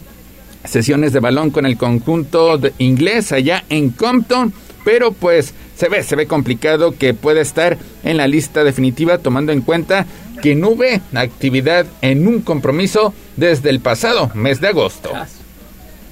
[0.64, 4.52] sesiones de balón con el conjunto de inglés allá en Compton,
[4.84, 9.52] pero pues se ve, se ve complicado que pueda estar en la lista definitiva tomando
[9.52, 10.06] en cuenta
[10.42, 15.10] que no ve actividad en un compromiso desde el pasado mes de agosto.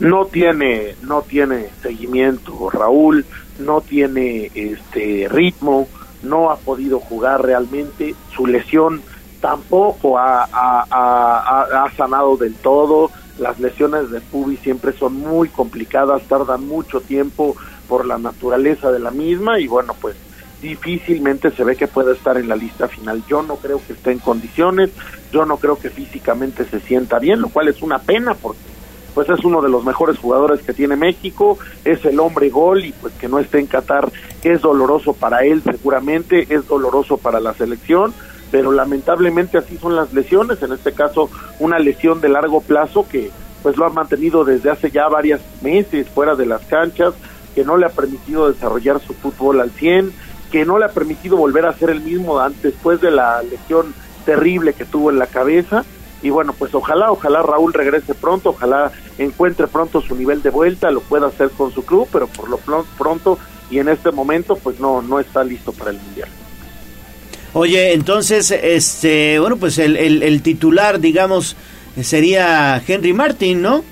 [0.00, 3.24] no tiene no tiene seguimiento Raúl
[3.58, 5.86] no tiene este ritmo
[6.22, 9.02] no ha podido jugar realmente su lesión
[9.40, 16.22] tampoco ha, ha- ha- sanado del todo las lesiones de pubis siempre son muy complicadas
[16.28, 17.56] tardan mucho tiempo
[17.88, 20.16] por la naturaleza de la misma y bueno pues
[20.60, 23.22] difícilmente se ve que pueda estar en la lista final.
[23.28, 24.90] Yo no creo que esté en condiciones,
[25.32, 28.60] yo no creo que físicamente se sienta bien, lo cual es una pena porque
[29.14, 32.92] pues es uno de los mejores jugadores que tiene México, es el hombre gol y
[32.92, 34.10] pues que no esté en Qatar
[34.42, 38.14] es doloroso para él seguramente, es doloroso para la selección,
[38.50, 41.28] pero lamentablemente así son las lesiones, en este caso
[41.58, 43.30] una lesión de largo plazo que
[43.62, 47.14] pues lo ha mantenido desde hace ya varios meses fuera de las canchas,
[47.54, 50.12] que no le ha permitido desarrollar su fútbol al 100,
[50.50, 54.74] que no le ha permitido volver a ser el mismo después de la lesión terrible
[54.74, 55.84] que tuvo en la cabeza
[56.22, 60.90] y bueno, pues ojalá, ojalá Raúl regrese pronto, ojalá encuentre pronto su nivel de vuelta,
[60.90, 62.58] lo pueda hacer con su club, pero por lo
[62.96, 63.38] pronto
[63.70, 66.28] y en este momento pues no, no está listo para el Mundial.
[67.54, 71.54] Oye, entonces, este, bueno, pues el, el, titular, digamos,
[72.00, 73.84] sería Henry Martin, ¿no?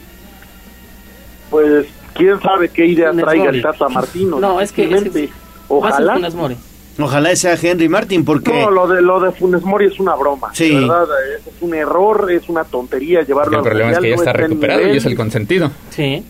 [1.50, 1.86] Pues
[2.20, 4.38] quién sabe qué idea traiga el Tata Martino.
[4.38, 5.28] No, es que,
[5.68, 6.18] ojalá.
[6.98, 8.52] Ojalá sea Henry Martin, porque...
[8.52, 10.50] No, lo de, lo de Funes Mori es una broma.
[10.52, 10.74] Sí.
[10.74, 14.92] verdad, es un error, es una tontería llevarlo El problema es que ya está recuperado
[14.92, 15.70] y es el consentido.
[15.90, 16.22] Sí.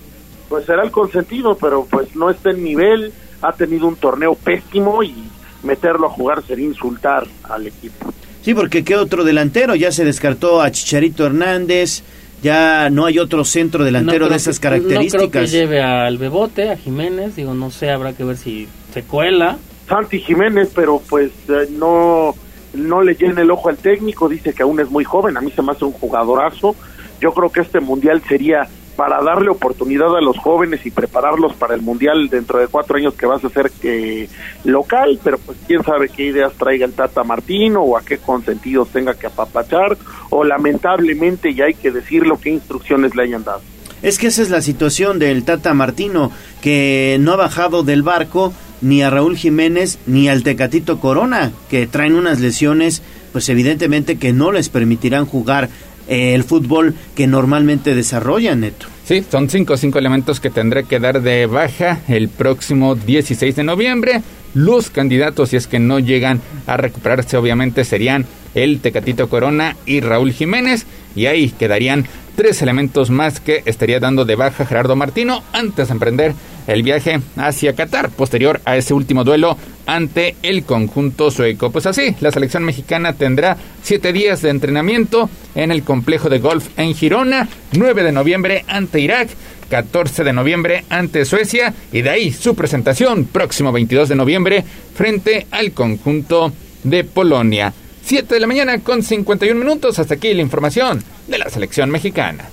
[0.48, 3.12] Pues será el consentido, pero pues no está en nivel,
[3.42, 5.14] ha tenido un torneo pésimo y
[5.62, 8.12] meterlo a jugar sería insultar al equipo.
[8.42, 12.02] Sí, porque qué otro delantero, ya se descartó a Chicharito Hernández,
[12.42, 15.22] ya no hay otro centro delantero de esas características.
[15.22, 18.68] No creo que lleve al Bebote, a Jiménez, digo, no sé, habrá que ver si
[18.92, 19.58] se cuela.
[19.88, 22.34] Santi Jiménez, pero pues eh, no,
[22.74, 25.50] no le llena el ojo al técnico, dice que aún es muy joven, a mí
[25.50, 26.76] se me hace un jugadorazo.
[27.20, 28.68] Yo creo que este mundial sería
[29.00, 33.14] para darle oportunidad a los jóvenes y prepararlos para el mundial dentro de cuatro años
[33.14, 34.28] que vas a ser que
[34.64, 38.90] local, pero pues quién sabe qué ideas traiga el Tata Martino o a qué consentidos
[38.90, 39.96] tenga que apapachar
[40.28, 43.62] o lamentablemente ya hay que decirlo qué instrucciones le hayan dado.
[44.02, 48.52] Es que esa es la situación del Tata Martino, que no ha bajado del barco
[48.82, 53.02] ni a Raúl Jiménez ni al Tecatito Corona, que traen unas lesiones,
[53.32, 55.70] pues evidentemente que no les permitirán jugar
[56.10, 58.86] eh, el fútbol que normalmente desarrollan, Neto.
[59.04, 63.62] Sí, son cinco, cinco elementos que tendré que dar de baja el próximo 16 de
[63.62, 64.22] noviembre.
[64.52, 70.00] Los candidatos, si es que no llegan a recuperarse, obviamente serían el Tecatito Corona y
[70.00, 70.84] Raúl Jiménez.
[71.14, 75.92] Y ahí quedarían tres elementos más que estaría dando de baja Gerardo Martino antes de
[75.92, 76.34] emprender
[76.66, 79.56] el viaje hacia Qatar, posterior a ese último duelo
[79.86, 81.70] ante el conjunto sueco.
[81.70, 86.68] Pues así, la selección mexicana tendrá siete días de entrenamiento en el complejo de golf
[86.76, 89.30] en Girona, 9 de noviembre ante Irak.
[89.70, 94.64] 14 de noviembre ante Suecia y de ahí su presentación próximo 22 de noviembre
[94.94, 97.72] frente al conjunto de Polonia.
[98.04, 99.98] 7 de la mañana con 51 minutos.
[99.98, 102.48] Hasta aquí la información de la selección mexicana.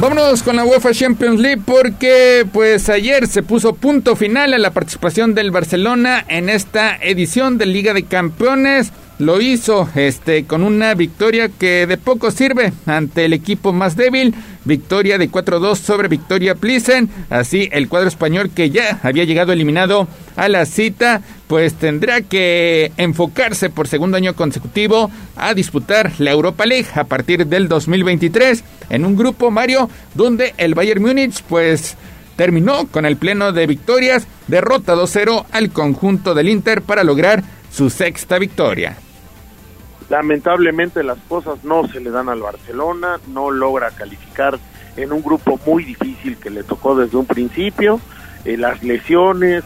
[0.00, 4.72] Vámonos con la UEFA Champions League porque pues ayer se puso punto final a la
[4.72, 10.94] participación del Barcelona en esta edición de Liga de Campeones lo hizo este con una
[10.94, 14.34] victoria que de poco sirve ante el equipo más débil,
[14.64, 20.08] victoria de 4-2 sobre Victoria Plissen, así el cuadro español que ya había llegado eliminado
[20.36, 26.66] a la cita, pues tendrá que enfocarse por segundo año consecutivo a disputar la Europa
[26.66, 31.96] League a partir del 2023 en un grupo Mario donde el Bayern Múnich pues
[32.36, 37.90] terminó con el pleno de victorias, derrota 2-0 al conjunto del Inter para lograr su
[37.90, 38.96] sexta victoria.
[40.08, 44.60] Lamentablemente las cosas no se le dan al Barcelona, no logra calificar
[44.96, 48.00] en un grupo muy difícil que le tocó desde un principio.
[48.44, 49.64] Eh, las lesiones,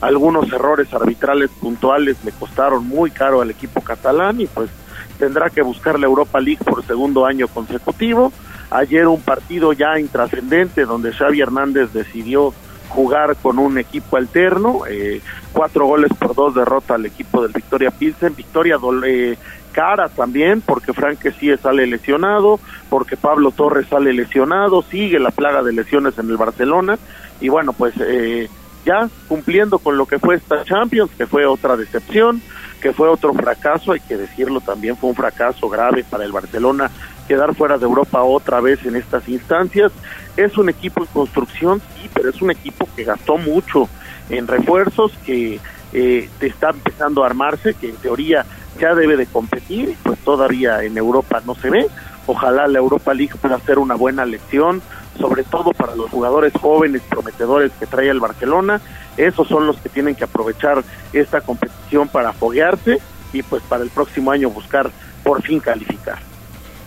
[0.00, 4.70] algunos errores arbitrales puntuales le costaron muy caro al equipo catalán y pues
[5.18, 8.32] tendrá que buscar la Europa League por segundo año consecutivo.
[8.70, 12.54] Ayer un partido ya intrascendente donde Xavi Hernández decidió
[12.92, 15.20] jugar con un equipo alterno, eh,
[15.52, 19.38] cuatro goles por dos derrota al equipo del Victoria Pilsen, victoria dole,
[19.72, 22.60] cara también porque Frank sí sale lesionado,
[22.90, 26.98] porque Pablo Torres sale lesionado, sigue la plaga de lesiones en el Barcelona
[27.40, 28.48] y bueno pues eh,
[28.84, 32.42] ya cumpliendo con lo que fue esta Champions, que fue otra decepción,
[32.82, 36.90] que fue otro fracaso, hay que decirlo también, fue un fracaso grave para el Barcelona
[37.32, 39.90] quedar fuera de Europa otra vez en estas instancias.
[40.36, 43.88] Es un equipo en construcción, sí, pero es un equipo que gastó mucho
[44.28, 45.58] en refuerzos, que
[45.94, 48.44] eh, está empezando a armarse, que en teoría
[48.78, 51.86] ya debe de competir, pues todavía en Europa no se ve.
[52.26, 54.82] Ojalá la Europa League pueda ser una buena lección,
[55.18, 58.82] sobre todo para los jugadores jóvenes, prometedores que trae el Barcelona.
[59.16, 60.84] Esos son los que tienen que aprovechar
[61.14, 62.98] esta competición para foguearse
[63.32, 64.90] y pues para el próximo año buscar
[65.24, 66.31] por fin calificar.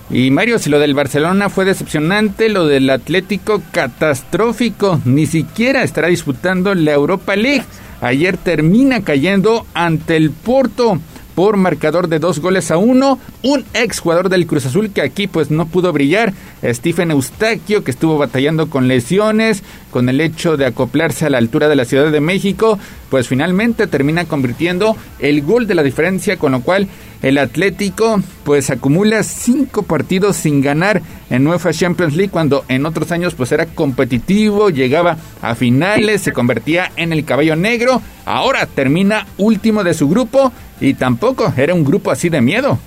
[0.09, 6.09] Y Mario, si lo del Barcelona fue decepcionante, lo del Atlético catastrófico, ni siquiera estará
[6.09, 7.65] disputando la Europa League.
[8.01, 10.99] Ayer termina cayendo ante el Porto
[11.33, 13.19] por marcador de dos goles a uno.
[13.41, 16.33] Un ex jugador del Cruz Azul que aquí pues no pudo brillar,
[16.63, 21.67] Stephen Eustaquio, que estuvo batallando con lesiones, con el hecho de acoplarse a la altura
[21.67, 22.79] de la Ciudad de México,
[23.09, 26.87] pues finalmente termina convirtiendo el gol de la diferencia, con lo cual
[27.25, 33.11] el Atlético pues acumula cinco partidos sin ganar en UEFA Champions League cuando en otros
[33.11, 37.99] años pues era competitivo, llegaba a finales, se convertía en el caballo negro.
[38.25, 42.77] ahora termina último de su grupo y tampoco era un grupo así de miedo.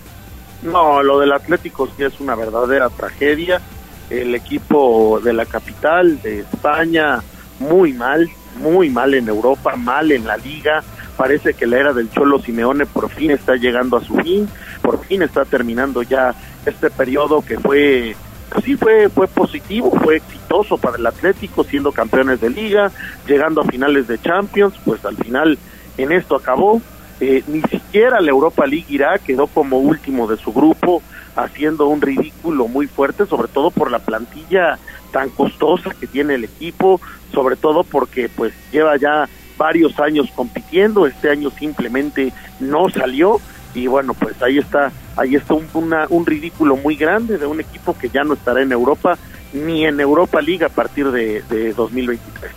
[0.62, 3.60] No, lo del Atlético sí es una verdadera tragedia.
[4.08, 7.24] El equipo de la capital de España,
[7.58, 8.30] muy mal,
[8.62, 10.84] muy mal en Europa, mal en la liga.
[11.18, 14.48] Parece que la era del Cholo Simeone por fin está llegando a su fin,
[14.80, 16.32] por fin está terminando ya
[16.64, 18.14] este periodo que fue,
[18.52, 22.92] pues sí fue, fue positivo, fue exitoso para el Atlético, siendo campeones de liga,
[23.26, 25.58] llegando a finales de Champions, pues al final
[25.96, 26.80] en esto acabó.
[27.20, 31.02] Eh, ni siquiera la Europa League irá, quedó como último de su grupo,
[31.34, 34.78] haciendo un ridículo muy fuerte, sobre todo por la plantilla
[35.10, 37.00] tan costosa que tiene el equipo,
[37.32, 39.28] sobre todo porque pues lleva ya
[39.58, 43.40] varios años compitiendo, este año simplemente no salió
[43.74, 45.66] y bueno, pues ahí está, ahí está un,
[46.08, 49.18] un ridículo muy grande de un equipo que ya no estará en Europa
[49.52, 52.50] ni en Europa League a partir de, de 2023.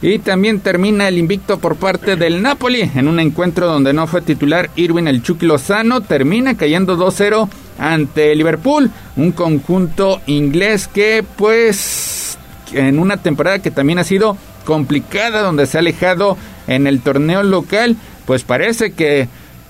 [0.00, 4.22] Y también termina el invicto por parte del Napoli en un encuentro donde no fue
[4.22, 7.48] titular Irwin el Chucky Lozano, termina cayendo 2-0
[7.78, 12.38] ante Liverpool, un conjunto inglés que pues
[12.72, 14.36] en una temporada que también ha sido
[14.68, 16.36] complicada donde se ha alejado
[16.66, 17.96] en el torneo local,
[18.26, 19.26] pues parece que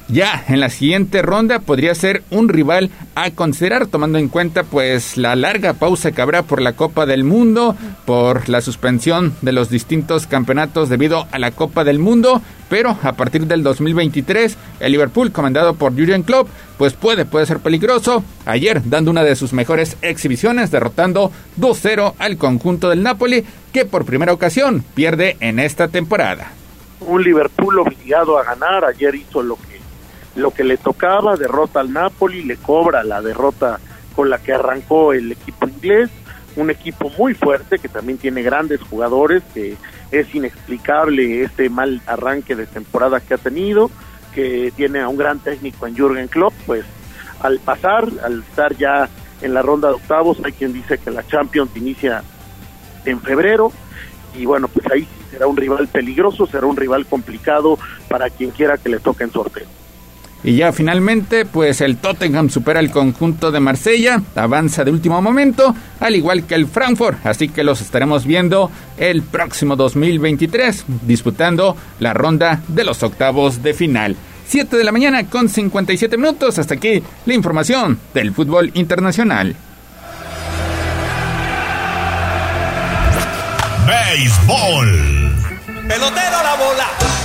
[0.09, 5.17] ya en la siguiente ronda podría ser un rival a considerar tomando en cuenta pues
[5.17, 7.77] la larga pausa que habrá por la Copa del Mundo,
[8.07, 13.13] por la suspensión de los distintos campeonatos debido a la Copa del Mundo, pero a
[13.13, 16.49] partir del 2023 el Liverpool comandado por Jurgen Klopp
[16.79, 18.25] pues puede puede ser peligroso.
[18.47, 24.05] Ayer dando una de sus mejores exhibiciones derrotando 2-0 al conjunto del Napoli que por
[24.05, 26.53] primera ocasión pierde en esta temporada.
[27.01, 29.79] Un Liverpool obligado a ganar, ayer hizo lo que
[30.37, 33.81] lo que le tocaba, derrota al Napoli, le cobra la derrota
[34.15, 36.11] con la que arrancó el equipo inglés,
[36.57, 39.77] un equipo muy fuerte que también tiene grandes jugadores, que
[40.11, 43.91] es inexplicable este mal arranque de temporada que ha tenido,
[44.39, 46.85] que tiene a un gran técnico en Jürgen Klopp, pues
[47.41, 49.09] al pasar, al estar ya
[49.43, 52.23] en la ronda de octavos, hay quien dice que la Champions inicia
[53.05, 53.73] en febrero,
[54.37, 58.79] y bueno, pues ahí será un rival peligroso, será un rival complicado para quien quiera
[58.79, 59.67] que le toque en sorteo.
[60.49, 65.75] Y ya finalmente, pues el Tottenham supera el conjunto de Marsella, avanza de último momento,
[66.01, 72.15] al igual que el Frankfurt, así que los estaremos viendo el próximo 2023, disputando la
[72.15, 74.17] ronda de los octavos de final.
[74.47, 79.55] 7 de la mañana con 57 minutos, hasta aquí la información del fútbol internacional.
[83.87, 85.35] Béisbol.
[85.87, 87.18] Pelotero la bola.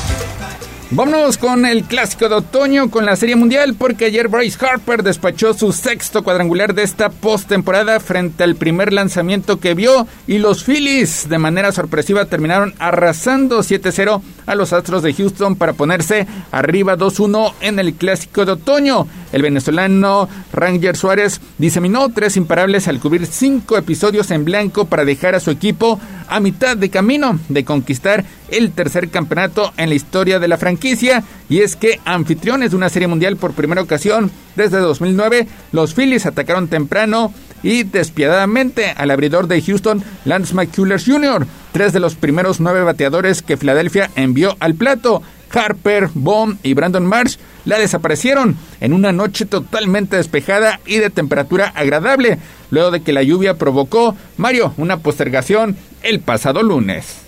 [0.95, 5.55] Vámonos con el clásico de otoño con la Serie Mundial porque ayer Bryce Harper despachó
[5.55, 11.27] su sexto cuadrangular de esta postemporada frente al primer lanzamiento que vio y los Phillies
[11.29, 17.53] de manera sorpresiva terminaron arrasando 7-0 a los Astros de Houston para ponerse arriba 2-1
[17.61, 19.07] en el clásico de otoño.
[19.31, 25.35] El venezolano Ranger Suárez diseminó tres imparables al cubrir cinco episodios en blanco para dejar
[25.35, 30.39] a su equipo a mitad de camino de conquistar el tercer campeonato en la historia
[30.39, 34.79] de la franquicia y es que anfitriones de una serie mundial por primera ocasión desde
[34.79, 37.33] 2009, los Phillies atacaron temprano
[37.63, 43.41] y despiadadamente al abridor de Houston, Lance McCullers Jr., tres de los primeros nueve bateadores
[43.41, 45.23] que Filadelfia envió al plato.
[45.51, 51.71] Harper, Bond y Brandon Marsh la desaparecieron en una noche totalmente despejada y de temperatura
[51.75, 52.39] agradable,
[52.71, 57.21] luego de que la lluvia provocó, Mario, una postergación el pasado lunes.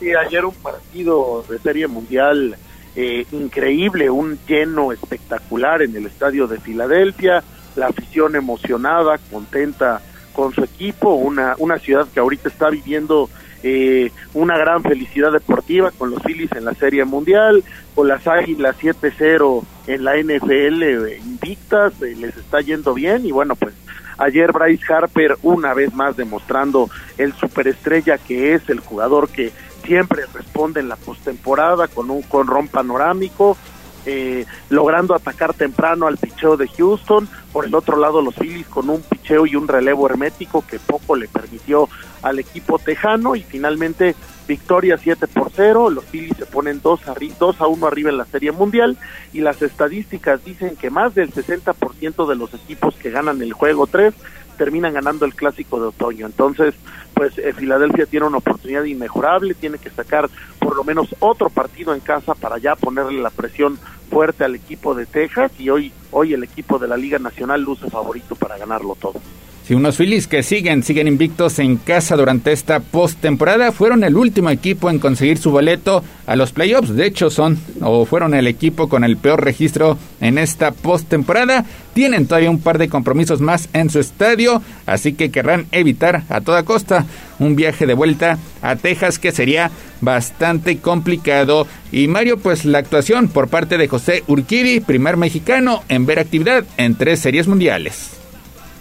[0.00, 2.56] Sí, ayer un partido de Serie Mundial
[2.96, 7.44] eh, increíble, un lleno espectacular en el estadio de Filadelfia,
[7.76, 10.00] la afición emocionada, contenta
[10.32, 13.30] con su equipo, una, una ciudad que ahorita está viviendo
[13.62, 18.76] eh, una gran felicidad deportiva con los Phillies en la Serie Mundial, con las Águilas
[18.80, 23.74] 7-0 en la NFL eh, invictas, eh, les está yendo bien y bueno, pues
[24.18, 29.52] ayer Bryce Harper una vez más demostrando el superestrella que es, el jugador que
[29.84, 33.56] siempre responde en la postemporada con un con panorámico,
[34.06, 37.28] eh, logrando atacar temprano al picheo de Houston.
[37.52, 41.16] Por el otro lado, los Phillies con un picheo y un relevo hermético que poco
[41.16, 41.88] le permitió
[42.22, 43.36] al equipo tejano.
[43.36, 44.14] Y finalmente,
[44.46, 45.90] victoria 7 por 0.
[45.90, 48.96] Los Phillies se ponen 2 a, 2 a 1 arriba en la Serie Mundial.
[49.32, 53.86] Y las estadísticas dicen que más del 60% de los equipos que ganan el juego
[53.86, 54.14] 3
[54.56, 56.26] terminan ganando el clásico de otoño.
[56.26, 56.74] Entonces,
[57.14, 60.28] pues eh, Filadelfia tiene una oportunidad inmejorable, tiene que sacar
[60.58, 63.78] por lo menos otro partido en casa para ya ponerle la presión
[64.10, 67.90] fuerte al equipo de Texas y hoy hoy el equipo de la Liga Nacional luce
[67.90, 69.20] favorito para ganarlo todo.
[69.66, 74.48] Si unos Phillies que siguen, siguen invictos en casa durante esta postemporada, fueron el último
[74.48, 76.94] equipo en conseguir su boleto a los playoffs.
[76.94, 81.64] De hecho, son o fueron el equipo con el peor registro en esta postemporada.
[81.94, 86.40] Tienen todavía un par de compromisos más en su estadio, así que querrán evitar a
[86.42, 87.04] toda costa
[87.40, 91.66] un viaje de vuelta a Texas que sería bastante complicado.
[91.90, 96.64] Y Mario, pues la actuación por parte de José Urquidi, primer mexicano en ver actividad
[96.76, 98.16] en tres series mundiales.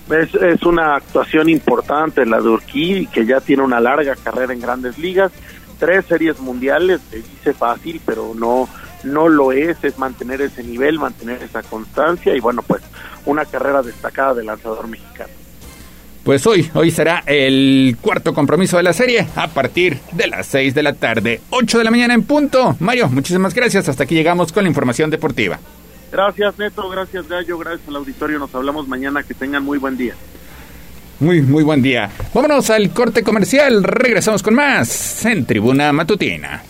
[0.10, 4.98] Es, una actuación importante la de Urquí, que ya tiene una larga carrera en grandes
[5.00, 5.32] ligas,
[5.80, 8.70] tres series mundiales, se dice fácil, pero no,
[9.04, 12.84] no lo es, es mantener ese nivel, mantener esa constancia y bueno, pues
[13.26, 15.34] una carrera destacada del lanzador mexicano.
[16.24, 20.74] Pues hoy, hoy será el cuarto compromiso de la serie a partir de las 6
[20.74, 22.76] de la tarde, 8 de la mañana en punto.
[22.80, 23.90] Mario, muchísimas gracias.
[23.90, 25.60] Hasta aquí llegamos con la información deportiva.
[26.16, 28.40] Gracias Neto, gracias Gallo, gracias al auditorio.
[28.40, 29.22] Nos hablamos mañana.
[29.22, 30.14] Que tengan muy buen día.
[31.20, 32.10] Muy, muy buen día.
[32.34, 33.84] Vámonos al corte comercial.
[33.84, 36.64] Regresamos con más en Tribuna Matutina.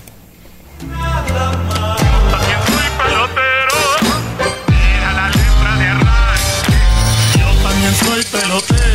[7.37, 8.94] Yo también soy pelotero.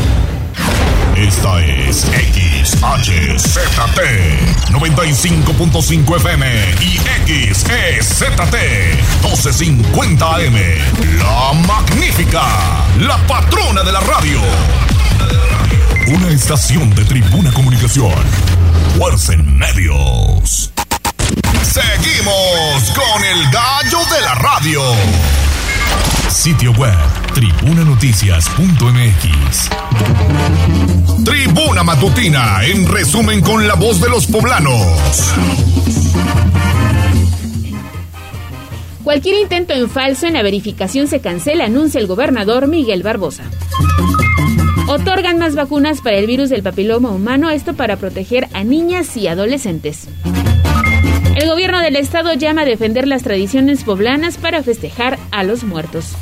[1.21, 2.89] Esta es XHZT
[4.71, 6.97] 95.5 FM y
[7.53, 8.55] XEZT
[9.21, 10.55] 1250 AM.
[11.19, 12.41] La magnífica,
[13.01, 14.41] la patrona de la radio.
[16.07, 18.15] Una estación de Tribuna Comunicación.
[18.97, 20.71] Fuerza en medios.
[21.61, 24.81] Seguimos con el gallo de la radio.
[26.31, 26.95] Sitio web
[27.33, 29.69] tribunanoticias.mx.
[31.25, 35.33] Tribuna Matutina, en resumen con la voz de los poblanos.
[39.03, 43.43] Cualquier intento en falso en la verificación se cancela, anuncia el gobernador Miguel Barbosa.
[44.87, 49.27] Otorgan más vacunas para el virus del papiloma humano, esto para proteger a niñas y
[49.27, 50.07] adolescentes.
[51.41, 56.13] El gobierno del estado llama a defender las tradiciones poblanas para festejar a los muertos.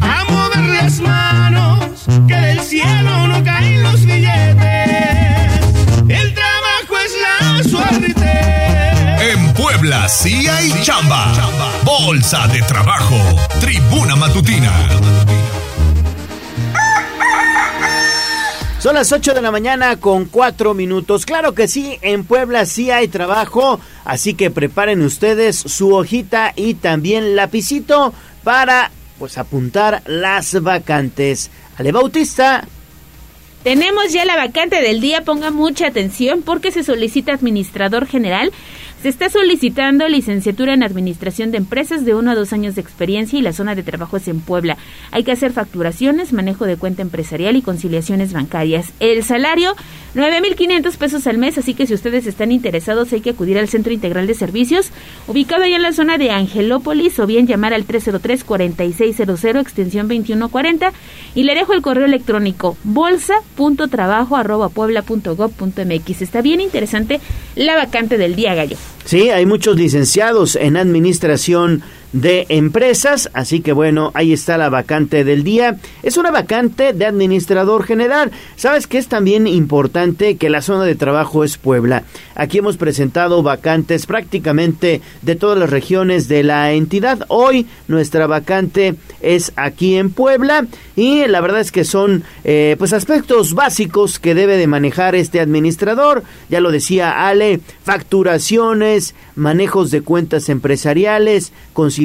[0.02, 5.15] A mover las manos, que del cielo no caen los billetes.
[9.20, 11.34] En Puebla sí hay chamba.
[11.84, 13.16] Bolsa de trabajo.
[13.60, 14.72] Tribuna Matutina.
[18.80, 21.26] Son las 8 de la mañana con 4 minutos.
[21.26, 26.76] Claro que sí, en Puebla sí hay trabajo, así que preparen ustedes su hojita y
[26.76, 28.14] también lapicito
[28.44, 31.50] para pues apuntar las vacantes.
[31.78, 32.68] Ale Bautista.
[33.66, 38.52] Tenemos ya la vacante del día, ponga mucha atención porque se solicita administrador general.
[39.06, 43.38] Se está solicitando licenciatura en administración de empresas de uno a dos años de experiencia
[43.38, 44.80] y la zona de trabajo es en Puebla.
[45.12, 48.94] Hay que hacer facturaciones, manejo de cuenta empresarial y conciliaciones bancarias.
[49.00, 49.76] El salario,
[50.16, 53.94] 9.500 pesos al mes, así que si ustedes están interesados hay que acudir al Centro
[53.94, 54.90] Integral de Servicios,
[55.28, 60.94] ubicado allá en la zona de Angelópolis o bien llamar al 303-4600, extensión 2140
[61.36, 66.22] y le dejo el correo electrónico bolsa.trabajo arroba puebla.gov.mx.
[66.24, 67.20] Está bien interesante
[67.56, 68.78] la vacante del día, Gallo.
[69.06, 71.84] Sí, hay muchos licenciados en administración
[72.16, 75.78] de empresas, así que bueno, ahí está la vacante del día.
[76.02, 78.32] Es una vacante de administrador general.
[78.56, 82.04] Sabes que es también importante que la zona de trabajo es Puebla.
[82.34, 87.26] Aquí hemos presentado vacantes prácticamente de todas las regiones de la entidad.
[87.28, 92.94] Hoy nuestra vacante es aquí en Puebla y la verdad es que son eh, pues
[92.94, 96.24] aspectos básicos que debe de manejar este administrador.
[96.50, 101.52] Ya lo decía Ale, facturaciones, manejos de cuentas empresariales,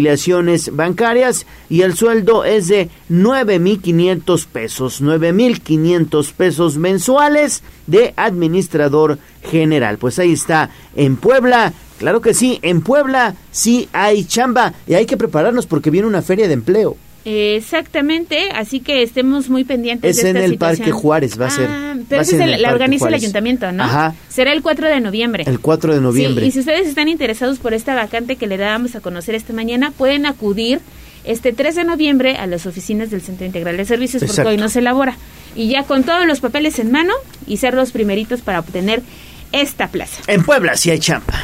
[0.01, 9.99] conciliaciones bancarias y el sueldo es de 9.500 pesos, 9.500 pesos mensuales de administrador general.
[9.99, 11.75] Pues ahí está en Puebla.
[11.99, 16.23] Claro que sí, en Puebla sí hay chamba y hay que prepararnos porque viene una
[16.23, 16.97] feria de empleo.
[17.25, 20.79] Exactamente, así que estemos muy pendientes Es de en esta el situación.
[20.79, 21.69] Parque Juárez, va a ser.
[21.69, 23.85] Ah, Va pero a ese ser es en el- el la organiza el ayuntamiento, ¿no?
[23.85, 24.15] Ajá.
[24.29, 25.45] Será el 4 de noviembre.
[25.47, 26.43] El 4 de noviembre.
[26.45, 29.53] Sí, y si ustedes están interesados por esta vacante que le dábamos a conocer esta
[29.53, 30.81] mañana, pueden acudir
[31.25, 34.69] este 3 de noviembre a las oficinas del Centro Integral de Servicios porque hoy no
[34.71, 35.17] se elabora.
[35.55, 37.13] Y ya con todos los papeles en mano
[37.47, 39.03] y ser los primeritos para obtener
[39.53, 40.23] esta plaza.
[40.27, 41.35] En Puebla sí hay chamba.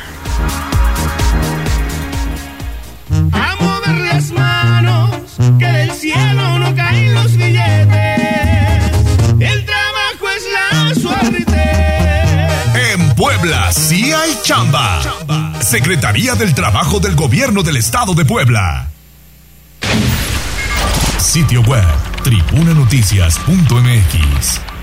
[3.32, 5.25] A mover las manos,
[5.58, 8.90] que del cielo no caen los billetes.
[9.38, 11.62] El trabajo es la suerte.
[12.92, 15.00] En Puebla sí hay chamba.
[15.60, 18.88] Secretaría del Trabajo del Gobierno del Estado de Puebla.
[21.18, 21.84] Sitio web
[22.22, 24.75] tribunanoticias.mx.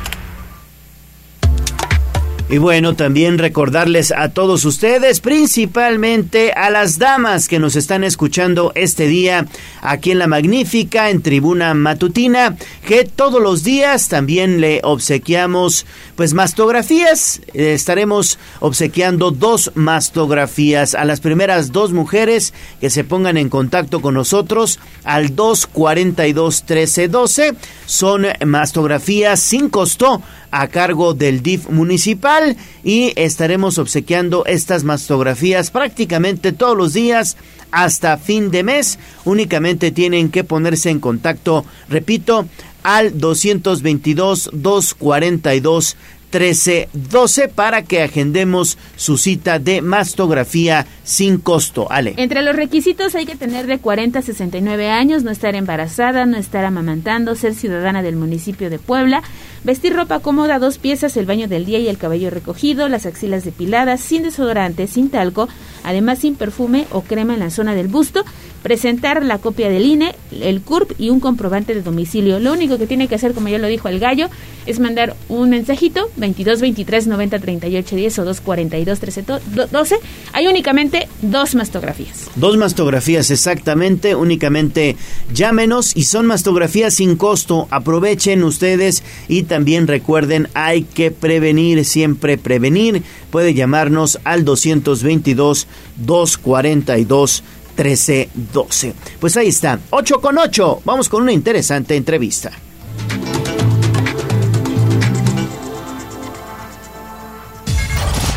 [2.54, 8.72] Y bueno, también recordarles a todos ustedes, principalmente a las damas que nos están escuchando
[8.76, 9.48] este día
[9.82, 12.56] aquí en La Magnífica, en Tribuna Matutina,
[12.86, 17.42] que todos los días también le obsequiamos pues mastografías.
[17.56, 24.00] Eh, estaremos obsequiando dos mastografías a las primeras dos mujeres que se pongan en contacto
[24.00, 27.56] con nosotros al 242 1312.
[27.88, 30.22] Son mastografías sin costo
[30.54, 37.38] a cargo del DIF municipal y estaremos obsequiando estas mastografías prácticamente todos los días
[37.72, 39.00] hasta fin de mes.
[39.26, 42.46] Únicamente tienen que ponerse en contacto, repito,
[42.84, 45.98] al 222 242
[46.34, 51.92] 1312 para que agendemos su cita de mastografía sin costo.
[51.92, 52.16] Ale.
[52.18, 56.38] Entre los requisitos hay que tener de 40 a 69 años, no estar embarazada, no
[56.38, 59.22] estar amamantando, ser ciudadana del municipio de Puebla,
[59.64, 63.44] vestir ropa cómoda, dos piezas, el baño del día y el cabello recogido, las axilas
[63.44, 65.48] depiladas, sin desodorante, sin talco,
[65.84, 68.26] además sin perfume o crema en la zona del busto,
[68.64, 72.40] presentar la copia del INE, el CURP y un comprobante de domicilio.
[72.40, 74.30] Lo único que tiene que hacer, como ya lo dijo el gallo,
[74.66, 79.26] es mandar un mensajito 22 23 90 38 10 o 2 42 13
[79.70, 79.96] 12.
[80.32, 82.30] Hay únicamente dos mastografías.
[82.36, 84.96] Dos mastografías exactamente, únicamente
[85.34, 87.68] llámenos y son mastografías sin costo.
[87.70, 93.04] Aprovechen ustedes y también recuerden, hay que prevenir, siempre prevenir.
[93.30, 95.68] Puede llamarnos al 222
[95.98, 97.44] 242
[97.76, 98.94] 1312.
[99.20, 100.82] Pues ahí está, 8 con 8.
[100.86, 102.52] Vamos con una interesante entrevista.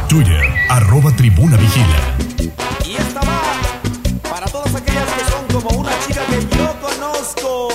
[0.09, 2.17] Twitter, arroba tribuna vigila.
[2.87, 3.43] Y esta va
[4.31, 7.69] para todas aquellas que son como una chica que yo conozco.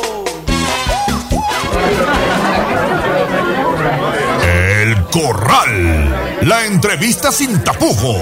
[4.44, 6.40] El Corral.
[6.42, 8.18] La entrevista sin tapujos.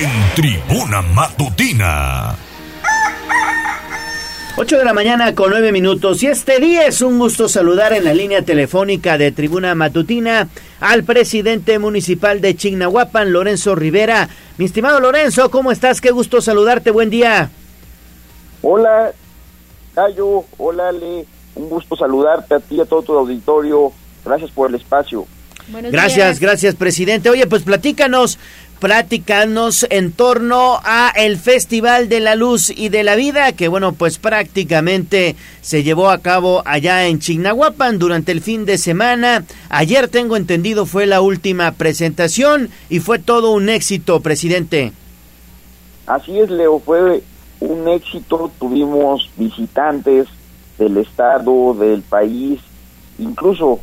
[0.00, 2.36] En Tribuna Matutina.
[4.56, 8.04] 8 de la mañana con 9 minutos y este día es un gusto saludar en
[8.04, 10.48] la línea telefónica de Tribuna Matutina
[10.80, 14.28] al presidente municipal de Chignahuapan, Lorenzo Rivera.
[14.58, 16.00] Mi estimado Lorenzo, ¿cómo estás?
[16.00, 17.50] Qué gusto saludarte, buen día.
[18.62, 19.12] Hola,
[19.94, 21.24] Gallo, hola Ale,
[21.54, 23.92] un gusto saludarte a ti y a todo tu auditorio.
[24.24, 25.26] Gracias por el espacio.
[25.90, 27.30] Gracias, gracias presidente.
[27.30, 28.38] Oye, pues platícanos,
[28.80, 33.92] platícanos en torno a el Festival de la Luz y de la Vida, que bueno,
[33.92, 39.44] pues prácticamente se llevó a cabo allá en Chignahuapan durante el fin de semana.
[39.68, 44.92] Ayer tengo entendido fue la última presentación y fue todo un éxito, presidente.
[46.06, 47.22] Así es, Leo, fue
[47.60, 48.50] un éxito.
[48.58, 50.26] Tuvimos visitantes
[50.78, 52.60] del estado, del país,
[53.18, 53.80] incluso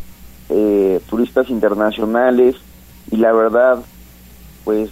[0.49, 2.55] eh, turistas internacionales
[3.11, 3.83] y la verdad,
[4.67, 4.89] pues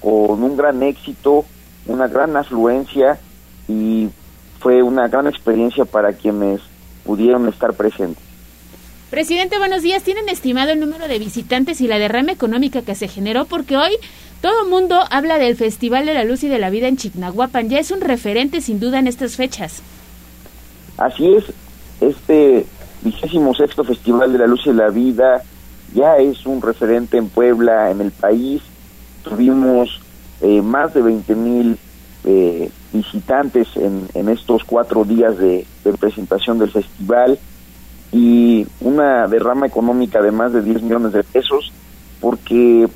[0.00, 1.44] con un gran éxito,
[1.86, 3.20] una gran afluencia
[3.68, 4.08] y
[4.58, 6.60] fue una gran experiencia para quienes
[7.04, 8.20] pudieron estar presentes.
[9.10, 10.02] Presidente, buenos días.
[10.02, 13.44] ¿Tienen estimado el número de visitantes y la derrama económica que se generó?
[13.44, 13.92] Porque hoy
[14.40, 17.68] todo el mundo habla del Festival de la Luz y de la Vida en Chignahuapan.
[17.68, 19.82] Ya es un referente sin duda en estas fechas.
[20.98, 21.44] Así es,
[22.00, 22.66] este
[23.02, 25.44] vigésimo sexto Festival de la Luz y la Vida
[25.94, 28.62] ya es un referente en Puebla, en el país.
[29.22, 30.00] Tuvimos
[30.40, 31.78] eh, más de 20 mil
[32.24, 35.66] eh, visitantes en, estos cuatro días de,
[36.00, 37.38] presentación del festival
[38.10, 41.72] y una derrama económica de más de 10 millones de pesos
[42.20, 42.88] porque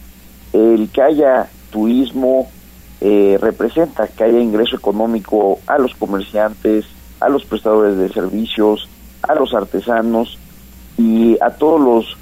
[0.52, 2.50] el que haya turismo
[3.00, 6.84] eh, representa que haya ingreso económico a los comerciantes,
[7.20, 8.88] a los prestadores de servicios,
[9.22, 10.38] a los artesanos
[10.98, 12.16] y a todos los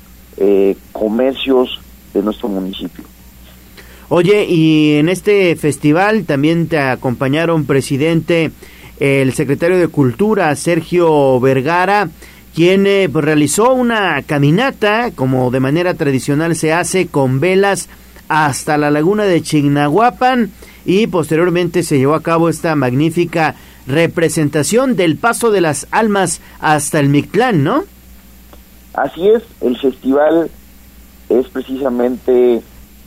[0.93, 1.81] comercios
[2.13, 3.05] de nuestro municipio.
[4.09, 8.51] Oye, y en este festival también te acompañaron, presidente,
[9.01, 12.09] el secretario de Cultura, Sergio Vergara,
[12.55, 17.89] quien eh, pues, realizó una caminata, como de manera tradicional se hace, con velas
[18.29, 20.51] hasta la laguna de Chignahuapan
[20.85, 23.55] y posteriormente se llevó a cabo esta magnífica
[23.87, 27.85] representación del paso de las almas hasta el Mictlán, ¿no?
[28.95, 30.51] Así es, el festival
[31.29, 32.63] es precisamente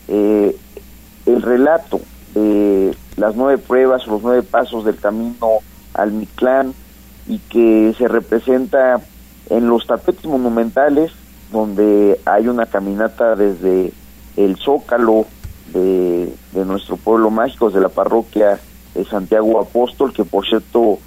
[0.08, 0.56] eh,
[1.28, 2.02] el relato
[2.34, 5.60] de las nueve pruebas, los nueve pasos del camino
[5.94, 6.74] al Mictlán
[7.28, 9.02] y que se representa
[9.50, 11.12] en los tapetes monumentales
[11.52, 13.94] donde hay una caminata desde
[14.36, 15.26] el Zócalo
[15.74, 18.60] de, de nuestro pueblo mágico, de la parroquia
[18.94, 21.00] de Santiago Apóstol, que por cierto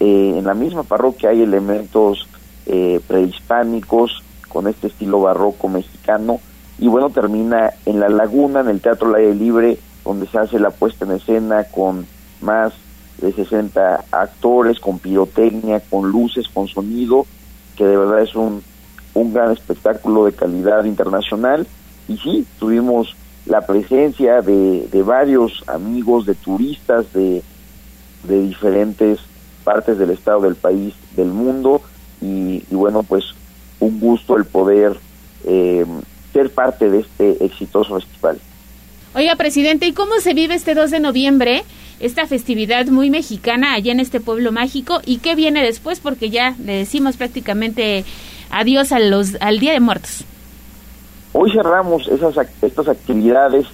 [0.00, 2.28] eh, en la misma parroquia hay elementos
[2.66, 6.40] eh, prehispánicos con este estilo barroco mexicano
[6.78, 10.58] y bueno termina en la laguna en el Teatro al Aire Libre donde se hace
[10.58, 12.06] la puesta en escena con
[12.40, 12.72] más
[13.20, 17.26] de 60 actores con pirotecnia con luces con sonido
[17.76, 18.62] que de verdad es un
[19.18, 21.66] un gran espectáculo de calidad internacional.
[22.08, 27.42] Y sí tuvimos la presencia de, de varios amigos, de turistas de,
[28.24, 29.18] de diferentes
[29.64, 31.82] partes del estado del país, del mundo,
[32.20, 33.34] y, y bueno, pues
[33.80, 34.98] un gusto el poder
[35.44, 35.84] eh,
[36.32, 38.38] ser parte de este exitoso festival.
[39.14, 41.64] Oiga, presidente, ¿y cómo se vive este 2 de noviembre,
[41.98, 45.00] esta festividad muy mexicana allá en este pueblo mágico?
[45.04, 46.00] ¿Y qué viene después?
[46.00, 48.04] Porque ya le decimos prácticamente
[48.50, 50.24] adiós a los, al Día de Muertos.
[51.32, 53.66] Hoy cerramos esas estas actividades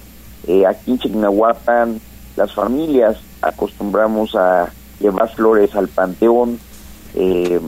[0.47, 1.99] eh, aquí en Chignahuapan.
[2.35, 6.59] Las familias acostumbramos a llevar flores al panteón
[7.15, 7.59] eh,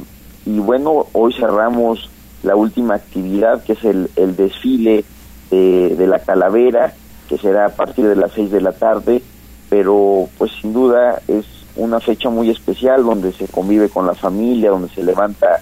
[0.45, 2.09] y bueno, hoy cerramos
[2.47, 5.05] la última actividad que es el, desfile
[5.51, 6.93] de, de, la calavera
[7.29, 9.21] que será a partir de las seis de la tarde,
[9.69, 11.45] pero pues sin duda es
[11.75, 15.59] una fecha muy especial donde se convive con la familia, donde se levanta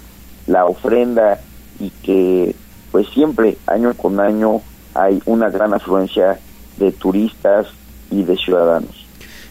[0.47, 1.39] la ofrenda
[1.79, 2.55] y que
[2.91, 4.61] pues siempre, año con año,
[4.93, 6.39] hay una gran afluencia
[6.77, 7.67] de turistas
[8.09, 9.04] y de ciudadanos.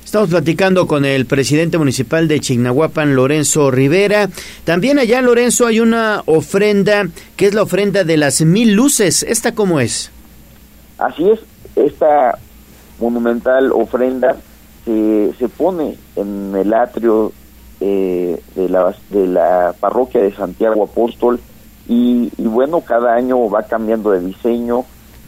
[0.05, 4.29] Estamos platicando con el presidente municipal de Chignahuapan, Lorenzo Rivera.
[4.65, 9.25] También allá, Lorenzo, hay una ofrenda, que es la ofrenda de las mil luces.
[9.25, 10.13] ¿Esta cómo es?
[10.99, 11.41] Así es,
[11.75, 12.39] esta
[13.01, 14.37] monumental ofrenda
[14.85, 17.33] se, se pone en el atrio
[17.81, 21.41] eh, de, la, de la parroquia de Santiago Apóstol
[21.89, 24.85] y, y, bueno, cada año va cambiando de diseño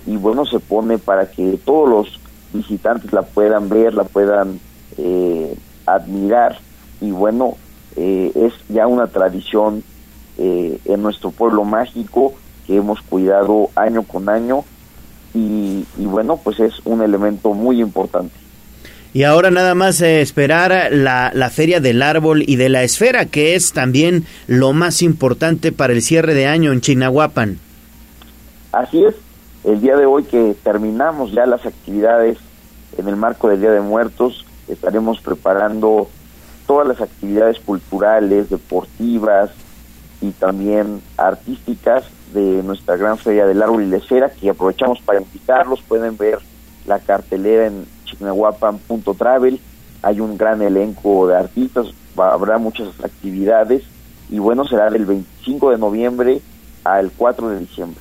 [0.07, 2.26] y bueno, se pone para que todos los
[2.57, 4.61] visitantes la puedan ver, la puedan
[4.99, 5.57] eh,
[5.87, 6.59] admirar
[7.01, 7.57] y bueno,
[7.97, 9.83] eh, es ya una tradición
[10.39, 12.35] eh, en nuestro pueblo mágico
[12.67, 14.65] que hemos cuidado año con año
[15.35, 18.35] y, y bueno, pues es un elemento muy importante.
[19.17, 23.25] Y ahora nada más eh, esperar la, la, Feria del Árbol y de la Esfera,
[23.25, 27.59] que es también lo más importante para el cierre de año en Chignahuapan.
[28.73, 29.15] Así es,
[29.65, 32.37] el día de hoy que terminamos ya las actividades
[32.99, 36.09] en el marco del Día de Muertos, estaremos preparando
[36.67, 39.51] todas las actividades culturales, deportivas
[40.21, 45.21] y también artísticas de nuestra gran Feria del Árbol y la Esfera, que aprovechamos para
[45.21, 46.39] invitarlos, pueden ver
[46.87, 49.61] la cartelera en chignahuapan.travel,
[50.03, 51.87] hay un gran elenco de artistas,
[52.17, 53.85] habrá muchas actividades.
[54.29, 56.41] Y bueno, será del 25 de noviembre
[56.85, 58.01] al 4 de diciembre.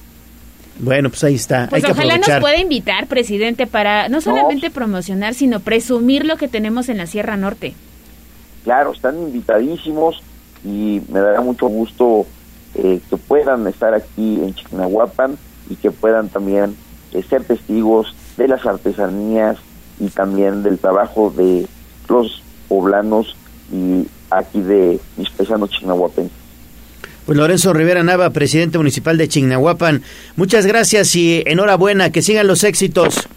[0.79, 1.67] Bueno, pues ahí está.
[1.69, 4.73] Pues Hay ojalá que nos pueda invitar, presidente, para no solamente no.
[4.73, 7.73] promocionar, sino presumir lo que tenemos en la Sierra Norte.
[8.63, 10.21] Claro, están invitadísimos
[10.63, 12.25] y me dará mucho gusto
[12.73, 15.37] eh, que puedan estar aquí en Chignahuapan
[15.69, 16.75] y que puedan también
[17.13, 19.57] eh, ser testigos de las artesanías
[19.99, 21.67] y también del trabajo de
[22.09, 23.35] los poblanos
[23.71, 26.44] y aquí de mis paisanos chignahuapenses.
[27.25, 30.03] Pues Lorenzo Rivera Nava, presidente municipal de Chignahuapan,
[30.35, 33.27] muchas gracias y enhorabuena, que sigan los éxitos.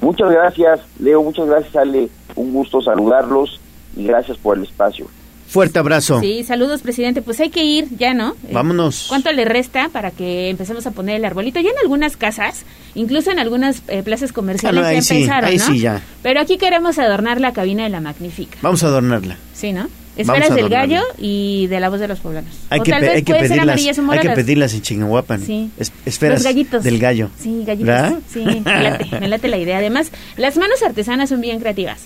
[0.00, 2.08] Muchas gracias, Leo, muchas gracias, Ale.
[2.34, 3.60] Un gusto saludarlos
[3.96, 5.06] y gracias por el espacio.
[5.46, 6.18] Fuerte abrazo.
[6.20, 7.22] Sí, saludos, presidente.
[7.22, 8.30] Pues hay que ir ya, ¿no?
[8.48, 9.06] Eh, Vámonos.
[9.08, 11.60] ¿Cuánto le resta para que empecemos a poner el arbolito?
[11.60, 12.64] Ya en algunas casas,
[12.96, 15.64] incluso en algunas eh, plazas comerciales Ah, no, ahí ya sí, empezaron, ahí ¿no?
[15.66, 16.02] sí, ya.
[16.24, 18.58] Pero aquí queremos adornar la cabina de la Magnífica.
[18.62, 19.36] Vamos a adornarla.
[19.52, 19.88] Sí, ¿no?
[20.16, 22.50] Esferas del gallo y de la voz de los poblanos.
[22.70, 24.28] Hay o que, tal pe- vez hay que puede ser pedirlas, hay que
[24.74, 25.40] en Chignahuapan.
[25.44, 25.70] Sí.
[25.78, 26.84] Es- esferas Los gallitos.
[26.84, 27.30] del gallo.
[27.40, 27.86] Sí, gallitos.
[27.86, 28.18] ¿Verdad?
[28.32, 29.78] Sí, me late, me late la idea.
[29.78, 32.02] Además, las manos artesanas son bien creativas.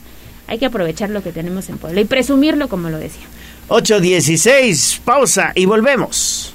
[0.46, 3.24] Hay que aprovechar lo que tenemos en Puebla y presumirlo, como lo decía.
[3.68, 6.54] 8.16, pausa y volvemos.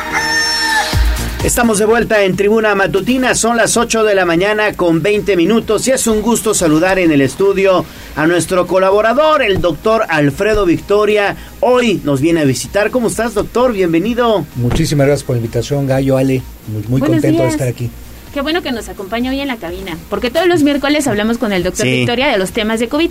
[1.43, 5.87] Estamos de vuelta en Tribuna Matutina, son las 8 de la mañana con 20 minutos
[5.87, 7.83] y es un gusto saludar en el estudio
[8.15, 11.35] a nuestro colaborador, el doctor Alfredo Victoria.
[11.59, 12.91] Hoy nos viene a visitar.
[12.91, 13.73] ¿Cómo estás, doctor?
[13.73, 14.45] Bienvenido.
[14.55, 16.43] Muchísimas gracias por la invitación, Gallo, Ale.
[16.67, 17.89] Muy, muy contento de estar aquí.
[18.35, 21.53] Qué bueno que nos acompaña hoy en la cabina, porque todos los miércoles hablamos con
[21.53, 21.91] el doctor Sí.
[21.91, 23.09] Victoria de los temas de COVID.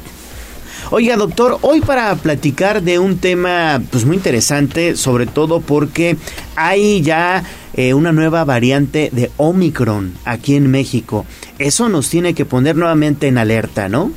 [0.92, 6.16] Oiga, doctor, hoy para platicar de un tema pues muy interesante, sobre todo porque
[6.56, 7.44] hay ya
[7.74, 11.26] eh, una nueva variante de Omicron aquí en México.
[11.58, 14.12] Eso nos tiene que poner nuevamente en alerta, ¿no?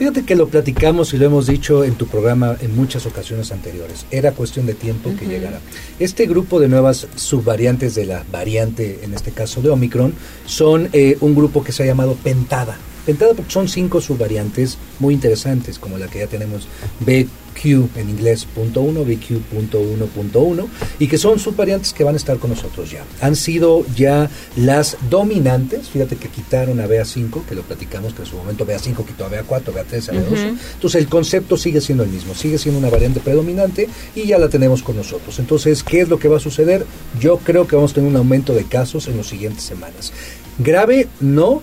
[0.00, 4.06] Fíjate que lo platicamos y lo hemos dicho en tu programa en muchas ocasiones anteriores.
[4.10, 5.60] Era cuestión de tiempo que llegara.
[5.98, 10.14] Este grupo de nuevas subvariantes de la variante, en este caso de Omicron,
[10.46, 12.78] son eh, un grupo que se ha llamado Pentada.
[13.04, 16.66] Pentada porque son cinco subvariantes muy interesantes, como la que ya tenemos
[17.50, 20.68] BQ en inglés punto uno, BQ punto uno punto uno,
[20.98, 23.04] y que son subvariantes que van a estar con nosotros ya.
[23.20, 28.28] Han sido ya las dominantes, fíjate que quitaron a BA5, que lo platicamos, que en
[28.28, 30.26] su momento BA5 quitó a BA4, BA3, a BA2.
[30.26, 30.58] Ujú.
[30.74, 34.48] Entonces el concepto sigue siendo el mismo, sigue siendo una variante predominante y ya la
[34.48, 35.38] tenemos con nosotros.
[35.38, 36.86] Entonces, ¿qué es lo que va a suceder?
[37.20, 40.12] Yo creo que vamos a tener un aumento de casos en las siguientes semanas.
[40.58, 41.62] Grave, no.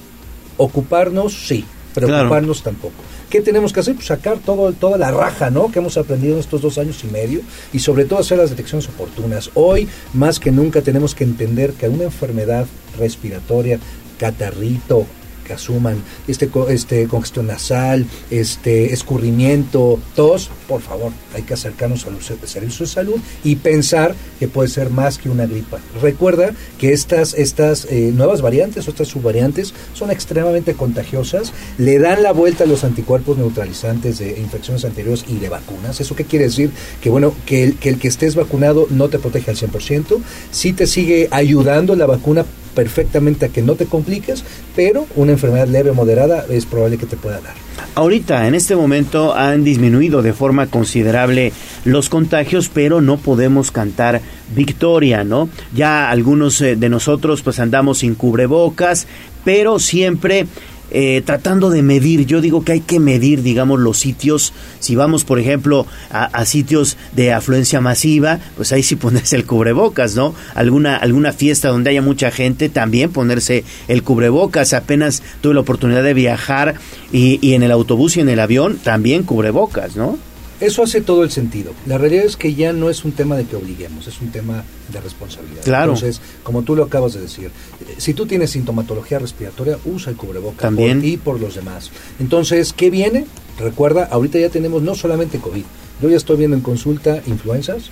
[0.57, 1.65] Ocuparnos, sí.
[1.93, 2.95] Preocuparnos tampoco.
[3.29, 3.95] ¿Qué tenemos que hacer?
[3.95, 5.69] Pues sacar todo, toda la raja, ¿no?
[5.69, 7.41] Que hemos aprendido en estos dos años y medio
[7.73, 9.51] y sobre todo hacer las detecciones oportunas.
[9.53, 12.67] Hoy, más que nunca, tenemos que entender que una enfermedad
[12.97, 13.79] respiratoria,
[14.17, 15.05] catarrito,
[15.47, 15.97] que asuman
[16.27, 22.35] este, este congestión nasal, este escurrimiento, tos, por favor, hay que acercarnos a los se-
[22.45, 25.79] servicios de salud y pensar que puede ser más que una gripa.
[26.01, 32.21] Recuerda que estas, estas eh, nuevas variantes o estas subvariantes son extremadamente contagiosas, le dan
[32.23, 35.99] la vuelta a los anticuerpos neutralizantes de infecciones anteriores y de vacunas.
[36.01, 36.71] ¿Eso qué quiere decir?
[37.01, 40.19] Que bueno, que el que, el que estés vacunado no te protege al 100%,
[40.51, 42.45] sí te sigue ayudando la vacuna
[42.77, 44.43] perfectamente a que no te compliques,
[44.75, 47.55] pero una enfermedad leve o moderada es probable que te pueda dar.
[47.95, 51.53] Ahorita, en este momento, han disminuido de forma considerable
[51.85, 54.21] los contagios, pero no podemos cantar
[54.55, 55.49] victoria, ¿no?
[55.73, 59.07] Ya algunos eh, de nosotros pues andamos sin cubrebocas,
[59.43, 60.45] pero siempre
[60.91, 62.25] eh, tratando de medir.
[62.25, 64.53] Yo digo que hay que medir, digamos, los sitios.
[64.79, 70.15] Si vamos, por ejemplo, a, sitios de afluencia masiva, pues ahí sí ponerse el cubrebocas,
[70.15, 70.33] ¿no?
[70.55, 74.73] Alguna, alguna fiesta donde haya mucha gente, también ponerse el cubrebocas.
[74.73, 76.75] Apenas tuve la oportunidad de viajar
[77.11, 80.17] y, y en el autobús y en el avión, también cubrebocas, ¿no?
[80.59, 81.73] Eso hace todo el sentido.
[81.85, 84.63] La realidad es que ya no es un tema de que obliguemos, es un tema
[84.91, 85.63] de responsabilidad.
[85.63, 85.93] Claro.
[85.93, 90.17] Entonces, como tú lo acabas de decir, eh, si tú tienes sintomatología respiratoria, usa el
[90.17, 90.97] cubreboca También.
[90.97, 91.91] por ti y por los demás.
[92.19, 93.25] Entonces, ¿qué viene?
[93.59, 95.63] Recuerda, ahorita ya tenemos no solamente COVID.
[96.01, 97.89] Yo ya estoy viendo en consulta influencias,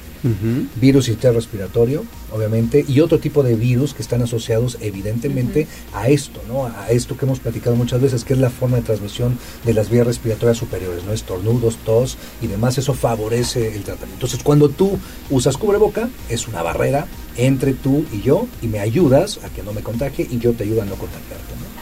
[0.75, 6.41] virus sistema respiratorio, obviamente, y otro tipo de virus que están asociados evidentemente a esto,
[6.47, 6.65] ¿no?
[6.65, 9.89] A esto que hemos platicado muchas veces, que es la forma de transmisión de las
[9.89, 11.13] vías respiratorias superiores, ¿no?
[11.13, 14.25] Estornudos, tos y demás, eso favorece el tratamiento.
[14.25, 14.97] Entonces, cuando tú
[15.29, 17.07] usas cubreboca, es una barrera
[17.37, 20.63] entre tú y yo y me ayudas a que no me contagie y yo te
[20.63, 21.74] ayudo a no contagiarte, ¿no?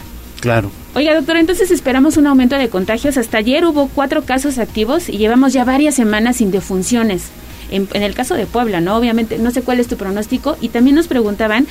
[0.44, 0.70] Claro.
[0.94, 3.16] Oiga, doctor, entonces esperamos un aumento de contagios.
[3.16, 7.30] Hasta ayer hubo cuatro casos activos y llevamos ya varias semanas sin defunciones.
[7.70, 8.94] En, en el caso de Puebla, ¿no?
[8.94, 10.58] Obviamente, no sé cuál es tu pronóstico.
[10.60, 11.66] Y también nos preguntaban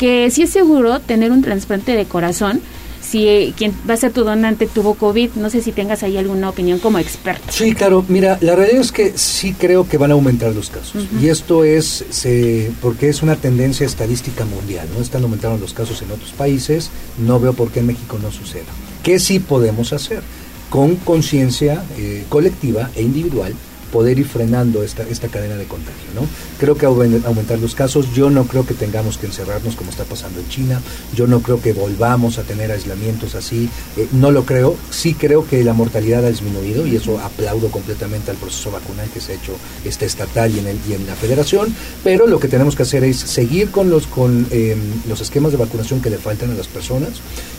[0.00, 2.60] que si es seguro tener un trasplante de corazón
[3.08, 5.32] si eh, quien va a ser tu donante tuvo COVID.
[5.36, 7.44] No sé si tengas ahí alguna opinión como experto.
[7.50, 8.04] Sí, claro.
[8.08, 11.06] Mira, la realidad es que sí creo que van a aumentar los casos.
[11.20, 14.88] Y esto es se, porque es una tendencia estadística mundial.
[14.94, 16.90] No están aumentando los casos en otros países.
[17.18, 18.66] No veo por qué en México no suceda.
[19.02, 20.22] ¿Qué sí podemos hacer?
[20.68, 23.54] Con conciencia eh, colectiva e individual
[23.92, 26.08] poder ir frenando esta, esta cadena de contagio.
[26.14, 26.22] ¿no?
[26.58, 30.04] Creo que aumen- aumentar los casos, yo no creo que tengamos que encerrarnos como está
[30.04, 30.80] pasando en China,
[31.14, 35.46] yo no creo que volvamos a tener aislamientos así, eh, no lo creo, sí creo
[35.46, 39.34] que la mortalidad ha disminuido y eso aplaudo completamente al proceso vacunal que se ha
[39.36, 39.52] hecho
[39.84, 41.74] este estatal y en, el, y en la federación,
[42.04, 44.76] pero lo que tenemos que hacer es seguir con los, con, eh,
[45.08, 47.10] los esquemas de vacunación que le faltan a las personas,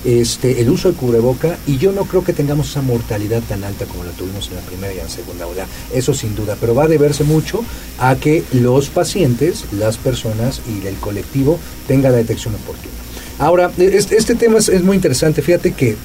[0.06, 3.86] este, el uso de cubreboca y yo no creo que tengamos esa mortalidad tan alta
[3.86, 6.74] como la tuvimos en la primera y en la segunda ola, eso sin duda, pero
[6.74, 7.64] va a deberse mucho
[7.98, 12.94] a que los pacientes, las personas y el colectivo tengan la detección oportuna.
[13.40, 15.96] Ahora, este, tema es, es muy interesante, fíjate que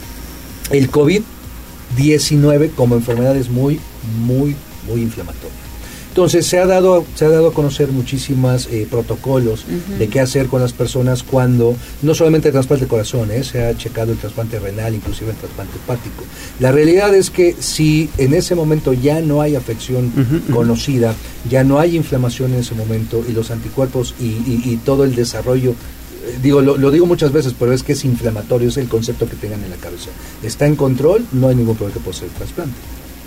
[0.71, 3.81] el COVID-19 como enfermedad es muy,
[4.19, 4.57] muy,
[4.87, 5.64] muy inflamatoria.
[6.15, 9.99] Entonces se ha dado, se ha dado a conocer muchísimos protocolos Ujú.
[9.99, 13.43] de qué hacer con las personas cuando, no solamente el trasplante de corazón, ¿eh?
[13.43, 16.23] se ha checado el trasplante renal, inclusive el trasplante hepático.
[16.61, 20.13] La realidad es que si en ese momento ya no hay afección
[20.53, 21.17] conocida,
[21.51, 25.17] ya no hay inflamación en ese momento y los anticuerpos y, y- y todo el
[25.17, 28.87] desarrollo eh, digo, lo, lo digo muchas veces, pero es que es inflamatorio, es el
[28.89, 30.11] concepto que tengan en la cabeza.
[30.45, 32.77] Está en control, no hay ningún problema que pueda ser el trasplante.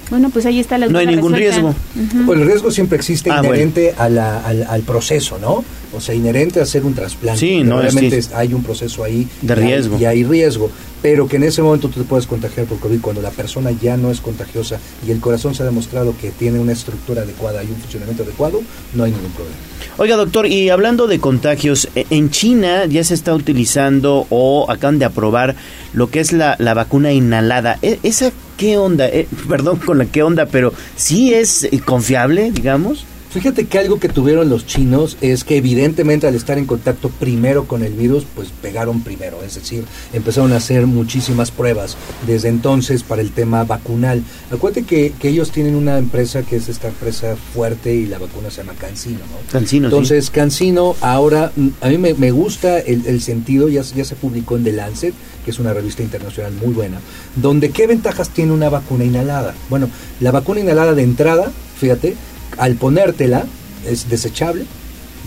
[0.10, 1.74] Bueno, pues ahí está la No hay ningún resuelta.
[1.96, 2.26] riesgo.
[2.26, 5.64] Pues el riesgo siempre existe Ah, inherente a la- al, al proceso, ¿no?
[5.96, 7.40] O sea, inherente a hacer un trasplante.
[7.40, 9.98] Sí, no, es- hay un proceso ahí De y hay- riesgo.
[10.00, 10.70] Y hay riesgo.
[11.02, 13.98] Pero que en ese momento tú te puedes contagiar por COVID cuando la persona ya
[13.98, 17.68] no es contagiosa y el corazón se ha demostrado que tiene una estructura adecuada y
[17.68, 18.62] un funcionamiento adecuado,
[18.94, 19.56] no hay ningún problema.
[19.98, 25.00] Oiga, doctor, y hablando de contagios, eh, en China ya se está utilizando o acaban
[25.00, 25.56] de aprobar
[25.94, 27.78] lo que es la, la vacuna inhalada.
[27.82, 29.08] E- ¿Esa qué onda?
[29.08, 33.06] Eh, perdón con la qué onda, pero sí es eh, confiable, digamos.
[33.30, 37.66] Fíjate que algo que tuvieron los chinos es que evidentemente al estar en contacto primero
[37.66, 39.84] con el virus, pues pegaron primero, es decir,
[40.14, 44.24] empezaron a hacer muchísimas pruebas desde entonces para el tema vacunal.
[44.50, 48.50] Acuérdate que, que ellos tienen una empresa que es esta empresa fuerte y la vacuna
[48.50, 49.52] se llama Cancino, ¿no?
[49.52, 49.96] Cancino, sí.
[49.96, 54.16] Entonces, Cancino, ahora, mm, a mí me, me gusta el, el sentido, ya, ya se
[54.16, 55.14] publicó en The Lancet,
[55.44, 57.00] que es una revista internacional muy buena,
[57.36, 59.54] donde qué ventajas tiene una vacuna inhalada.
[59.70, 59.90] Bueno,
[60.22, 62.16] la vacuna inhalada de entrada, fíjate,
[62.58, 63.46] al ponértela
[63.86, 64.66] es desechable,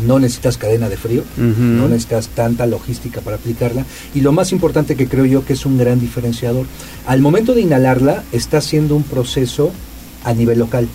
[0.06, 3.84] no necesitas cadena de frío, no necesitas tanta logística para aplicarla
[4.14, 6.66] y lo más importante que creo yo que es un gran diferenciador,
[7.06, 9.72] al momento de inhalarla está haciendo un proceso
[10.24, 10.88] a nivel local,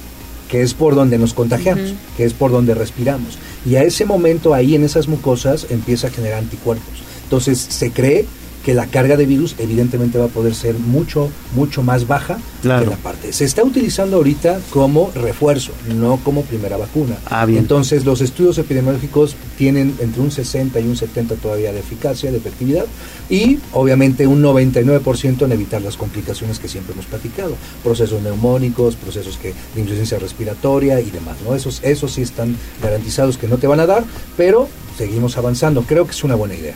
[0.50, 3.38] que es por donde nos contagiamos, que es por donde respiramos.
[3.66, 7.04] Y a ese momento ahí en esas mucosas empieza a generar anticuerpos.
[7.24, 8.26] Entonces se cree
[8.66, 12.86] que la carga de virus evidentemente va a poder ser mucho, mucho más baja Claro.
[12.86, 13.32] que la parte.
[13.32, 17.16] Se está utilizando ahorita como refuerzo, no como primera vacuna.
[17.28, 17.60] Ah, bien.
[17.60, 22.38] Entonces los estudios epidemiológicos tienen entre un 60 y un 70 todavía de eficacia, de
[22.38, 22.86] efectividad,
[23.30, 29.38] y obviamente un 99% en evitar las complicaciones que siempre hemos platicado, procesos neumónicos, procesos
[29.38, 31.38] que, de insuficiencia respiratoria y demás.
[31.46, 31.54] ¿no?
[31.54, 34.04] Esos, esos sí están garantizados que no te van a dar,
[34.36, 34.68] pero
[34.98, 35.84] seguimos avanzando.
[35.84, 36.74] Creo que es una buena idea.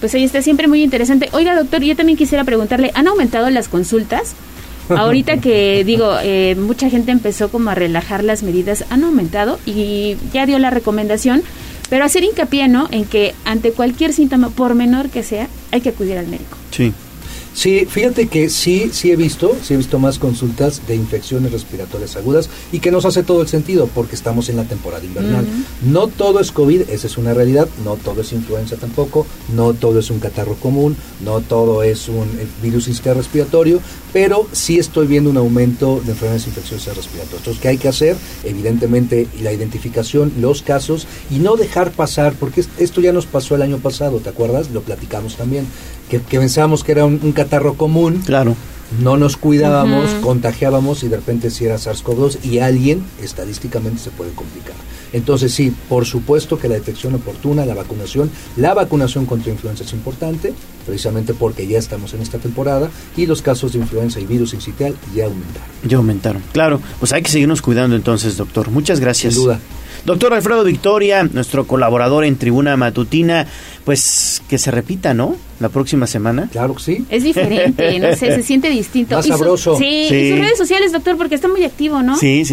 [0.00, 1.28] Pues ahí está siempre muy interesante.
[1.32, 4.34] Oiga, doctor, yo también quisiera preguntarle, ¿han aumentado las consultas?
[4.88, 10.16] Ahorita que digo, eh, mucha gente empezó como a relajar las medidas, han aumentado y
[10.32, 11.42] ya dio la recomendación,
[11.90, 12.88] pero hacer hincapié, ¿no?
[12.90, 16.56] En que ante cualquier síntoma, por menor que sea, hay que acudir al médico.
[16.70, 16.92] Sí.
[17.52, 22.14] Sí, fíjate que sí, sí he visto, sí he visto más consultas de infecciones respiratorias
[22.16, 25.44] agudas y que nos hace todo el sentido porque estamos en la temporada invernal.
[25.82, 29.98] No todo es COVID, esa es una realidad, no todo es influenza tampoco, no todo
[29.98, 33.80] es un catarro común, no todo es un eh, virus sincitial respiratorio,
[34.12, 37.38] pero sí estoy viendo un aumento de enfermedades infecciosas respiratorias.
[37.40, 38.16] Entonces, ¿qué hay que hacer?
[38.44, 43.54] Evidentemente, la identificación, los casos y no dejar pasar, porque es- esto ya nos pasó
[43.56, 44.70] el año pasado, ¿te acuerdas?
[44.70, 45.66] Lo platicamos también,
[46.08, 48.22] que, que pensábamos que era un, un catarro común.
[48.26, 48.54] Claro.
[49.00, 54.32] No nos cuidábamos, contagiábamos y de repente si era SARS-CoV-2 y alguien estadísticamente se puede
[54.32, 54.74] complicar.
[55.12, 59.92] Entonces sí, por supuesto que la detección oportuna, la vacunación, la vacunación contra influenza es
[59.92, 60.52] importante,
[60.84, 64.94] precisamente porque ya estamos en esta temporada y los casos de influenza y virus incitial
[65.14, 65.68] ya aumentaron.
[65.84, 66.42] Ya aumentaron.
[66.52, 68.70] Claro, pues hay que seguirnos cuidando entonces, doctor.
[68.70, 69.34] Muchas gracias.
[69.34, 69.60] Sin duda.
[70.04, 73.46] Doctor Alfredo Victoria, nuestro colaborador en Tribuna Matutina,
[73.84, 75.36] pues que se repita, ¿no?
[75.60, 76.48] La próxima semana.
[76.50, 77.04] Claro que sí.
[77.10, 79.14] Es diferente, no sé, se siente distinto.
[79.16, 79.76] Más Y su- sabroso.
[79.76, 80.30] sí, y Sí.
[80.30, 82.16] sus redes sociales, doctor, porque está muy activo, ¿no?
[82.18, 82.44] Sí,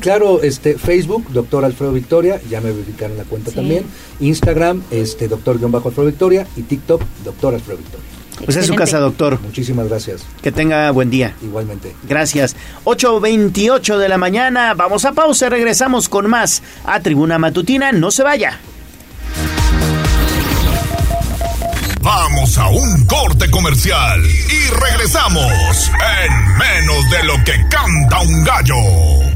[0.00, 3.56] claro, este Facebook, doctor Alfredo Victoria, ya me verificaron la cuenta Sí.
[3.56, 3.84] también.
[4.20, 8.06] Instagram, este doctor Alfredo Victoria y TikTok, doctor Alfredo Victoria.
[8.44, 9.40] Pues es su casa, doctor.
[9.40, 10.24] Muchísimas gracias.
[10.42, 11.34] Que tenga buen día.
[11.42, 11.94] Igualmente.
[12.08, 12.56] Gracias.
[12.84, 14.74] 8.28 de la mañana.
[14.74, 15.48] Vamos a pausa.
[15.48, 17.92] Regresamos con más a Tribuna Matutina.
[17.92, 18.58] No se vaya.
[22.06, 25.90] Vamos a un corte comercial y regresamos
[26.22, 29.35] en menos de lo que canta un gallo.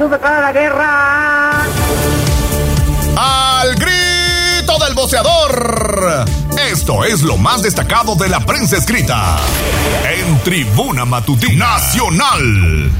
[0.00, 1.62] ¡Nuestra sube para la guerra!
[3.16, 6.24] Al grito del boceador.
[6.70, 9.36] Esto es lo más destacado de la prensa escrita
[10.10, 12.90] en Tribuna Matutina Nacional.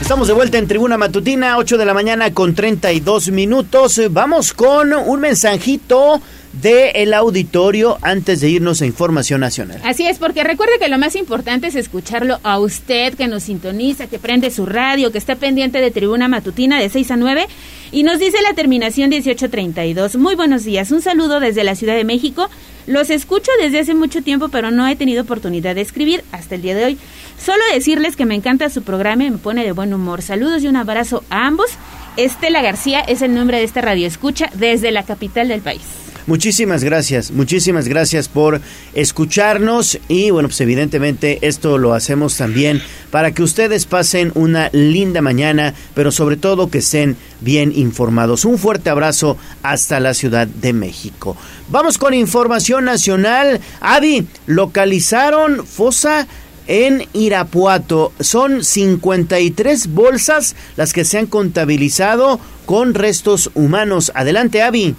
[0.00, 4.00] Estamos de vuelta en Tribuna Matutina, 8 de la mañana con 32 minutos.
[4.10, 6.22] Vamos con un mensajito
[6.52, 9.80] del auditorio antes de irnos a Información Nacional.
[9.84, 14.06] Así es, porque recuerde que lo más importante es escucharlo a usted que nos sintoniza,
[14.06, 17.46] que prende su radio, que está pendiente de Tribuna Matutina de 6 a 9
[17.90, 20.16] y nos dice la terminación 1832.
[20.16, 22.48] Muy buenos días, un saludo desde la Ciudad de México.
[22.86, 26.62] Los escucho desde hace mucho tiempo, pero no he tenido oportunidad de escribir hasta el
[26.62, 26.98] día de hoy.
[27.38, 30.22] Solo decirles que me encanta su programa y me pone de buen humor.
[30.22, 31.70] Saludos y un abrazo a ambos.
[32.16, 36.01] Estela García es el nombre de esta radio escucha desde la capital del país.
[36.26, 38.60] Muchísimas gracias, muchísimas gracias por
[38.94, 42.80] escucharnos y bueno, pues evidentemente esto lo hacemos también
[43.10, 48.44] para que ustedes pasen una linda mañana, pero sobre todo que estén bien informados.
[48.44, 51.36] Un fuerte abrazo hasta la Ciudad de México.
[51.68, 53.60] Vamos con información nacional.
[53.80, 56.28] Adi, localizaron fosa
[56.66, 58.12] en Irapuato.
[58.20, 64.12] Son 53 bolsas las que se han contabilizado con restos humanos.
[64.14, 64.94] Adelante, Avi.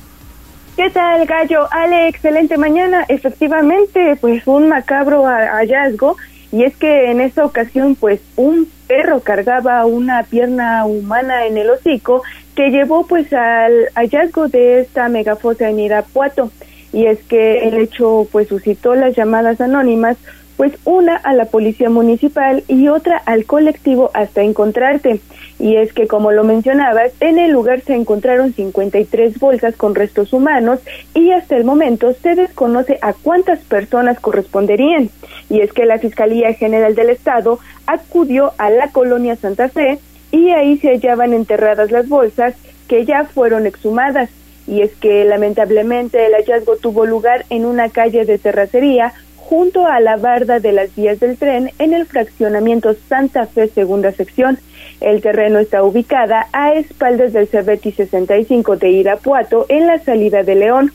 [0.76, 1.68] ¿Qué tal, Gallo?
[1.72, 3.06] Ale, excelente mañana.
[3.08, 6.18] Efectivamente, pues un macabro ha- hallazgo.
[6.52, 11.70] Y es que en esta ocasión, pues un perro cargaba una pierna humana en el
[11.70, 12.22] hocico
[12.56, 16.52] que llevó pues al hallazgo de esta megafosa en Irapuato.
[16.92, 20.18] Y es que el hecho pues suscitó las llamadas anónimas,
[20.58, 25.20] pues una a la policía municipal y otra al colectivo hasta encontrarte.
[25.60, 30.34] Y es que, como lo mencionabas, en el lugar se encontraron 53 bolsas con restos
[30.34, 30.80] humanos
[31.14, 35.10] y hasta el momento se desconoce a cuántas personas corresponderían.
[35.50, 40.00] Y es que la Fiscalía General del Estado acudió a la colonia Santa Fe
[40.32, 42.56] y ahí se hallaban enterradas las bolsas
[42.88, 44.30] que ya fueron exhumadas.
[44.66, 50.00] Y es que lamentablemente el hallazgo tuvo lugar en una calle de terracería junto a
[50.00, 54.58] la barda de las vías del tren en el fraccionamiento Santa Fe segunda sección.
[55.02, 60.56] El terreno está ubicada a espaldas del Cerveti 65 de Irapuato en la salida de
[60.56, 60.92] León.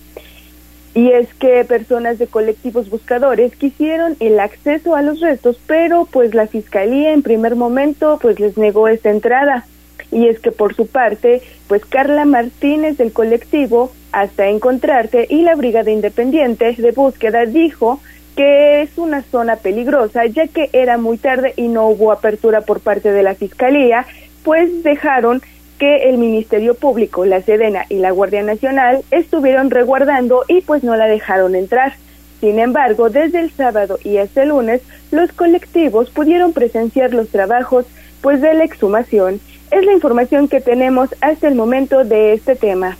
[0.95, 6.35] Y es que personas de colectivos buscadores quisieron el acceso a los restos, pero pues
[6.35, 9.67] la fiscalía en primer momento pues les negó esta entrada.
[10.11, 15.55] Y es que por su parte, pues Carla Martínez del colectivo Hasta Encontrarte y la
[15.55, 18.01] Brigada Independiente de Búsqueda dijo
[18.39, 22.79] que es una zona peligrosa ya que era muy tarde y no hubo apertura por
[22.79, 24.07] parte de la Fiscalía,
[24.45, 25.43] pues dejaron
[25.77, 30.95] que el Ministerio Público, la Sedena y la Guardia Nacional estuvieron reguardando y pues no
[30.95, 31.95] la dejaron entrar.
[32.41, 37.87] Sin embargo, desde el sábado y hasta el lunes, los colectivos pudieron presenciar los trabajos
[38.21, 39.41] pues de la exhumación.
[39.73, 42.99] Es la información que tenemos hasta el momento de este tema.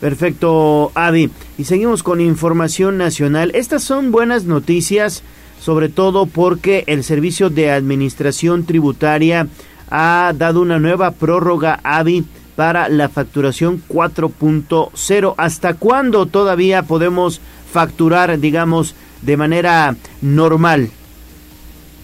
[0.00, 1.30] Perfecto, Avi.
[1.58, 3.50] Y seguimos con información nacional.
[3.54, 5.22] Estas son buenas noticias,
[5.60, 9.48] sobre todo porque el Servicio de Administración Tributaria
[9.90, 12.24] ha dado una nueva prórroga, Avi,
[12.56, 15.34] para la facturación 4.0.
[15.36, 17.40] ¿Hasta cuándo todavía podemos
[17.72, 20.90] facturar, digamos, de manera normal?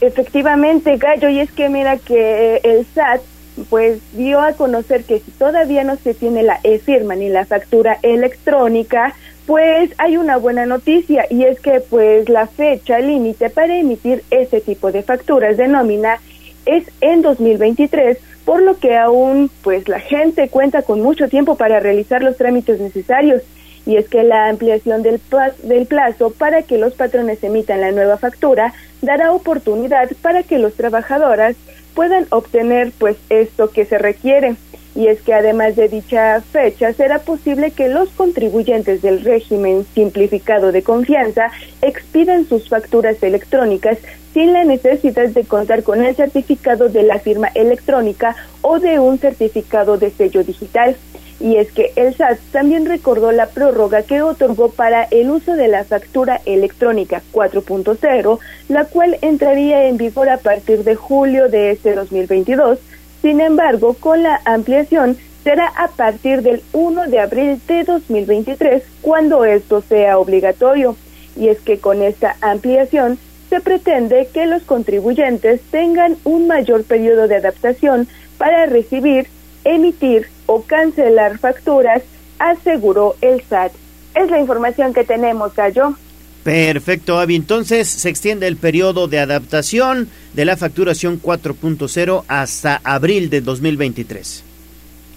[0.00, 3.20] Efectivamente, Gallo, y es que mira que eh, el SAT
[3.68, 7.98] pues dio a conocer que si todavía no se tiene la e-firma ni la factura
[8.02, 9.14] electrónica,
[9.46, 14.60] pues hay una buena noticia y es que pues la fecha límite para emitir ese
[14.60, 16.20] tipo de facturas de nómina
[16.64, 21.80] es en 2023, por lo que aún pues la gente cuenta con mucho tiempo para
[21.80, 23.42] realizar los trámites necesarios.
[23.84, 25.20] Y es que la ampliación del,
[25.64, 30.74] del plazo para que los patrones emitan la nueva factura dará oportunidad para que los
[30.74, 31.56] trabajadoras
[31.94, 34.56] puedan obtener pues esto que se requiere.
[34.94, 40.70] Y es que además de dicha fecha será posible que los contribuyentes del régimen simplificado
[40.70, 41.50] de confianza
[41.80, 43.98] expidan sus facturas electrónicas
[44.34, 49.18] sin la necesidad de contar con el certificado de la firma electrónica o de un
[49.18, 50.96] certificado de sello digital.
[51.40, 55.68] Y es que el SAT también recordó la prórroga que otorgó para el uso de
[55.68, 58.38] la factura electrónica 4.0,
[58.68, 62.78] la cual entraría en vigor a partir de julio de este 2022.
[63.22, 69.44] Sin embargo, con la ampliación será a partir del 1 de abril de 2023 cuando
[69.44, 70.96] esto sea obligatorio.
[71.36, 73.18] Y es que con esta ampliación
[73.48, 79.26] se pretende que los contribuyentes tengan un mayor periodo de adaptación para recibir,
[79.64, 82.02] emitir o cancelar facturas,
[82.38, 83.72] aseguró el SAT.
[84.14, 85.96] Es la información que tenemos, Gallo.
[86.42, 87.36] Perfecto, Avi.
[87.36, 94.44] Entonces se extiende el periodo de adaptación de la facturación 4.0 hasta abril de 2023.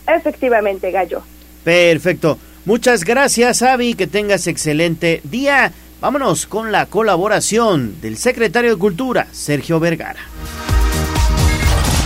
[0.08, 1.24] Efectivamente, Gallo.
[1.64, 2.38] Perfecto.
[2.66, 3.96] Muchas gracias, Avi.
[3.96, 5.72] Que tengas excelente día.
[6.00, 10.20] Vámonos con la colaboración del secretario de Cultura, Sergio Vergara.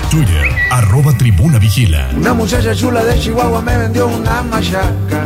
[0.10, 2.10] Twitter, arroba tribuna vigila.
[2.18, 5.24] Una muchacha chula de Chihuahua me vendió una machaca.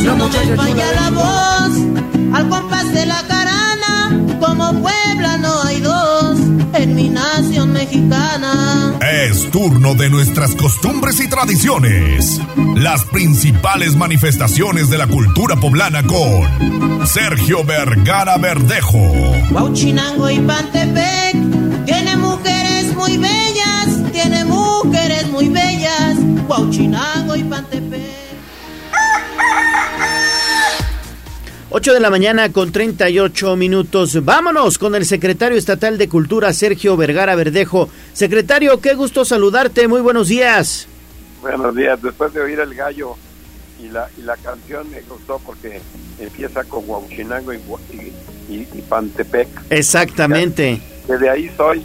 [0.00, 1.94] Una muchacha chula la voz
[2.32, 6.38] al compás de la carana, como Puebla no hay dos
[6.74, 8.94] en mi nación mexicana.
[9.00, 12.40] Es turno de nuestras costumbres y tradiciones.
[12.76, 19.02] Las principales manifestaciones de la cultura poblana con Sergio Vergara Verdejo.
[19.50, 22.63] Huachinango y Pantepec tiene mujeres
[22.94, 26.16] muy bellas, tiene mujeres muy bellas.
[26.48, 28.24] Huachinango y Pantepec.
[31.70, 34.24] 8 de la mañana con 38 minutos.
[34.24, 37.88] Vámonos con el secretario estatal de Cultura, Sergio Vergara Verdejo.
[38.12, 39.88] Secretario, qué gusto saludarte.
[39.88, 40.86] Muy buenos días.
[41.42, 42.00] Buenos días.
[42.00, 43.16] Después de oír el gallo
[43.82, 45.80] y la, y la canción me gustó porque
[46.20, 47.58] empieza con Huachinango y,
[48.48, 49.48] y, y Pantepec.
[49.70, 50.80] Exactamente.
[51.06, 51.84] Que de ahí soy.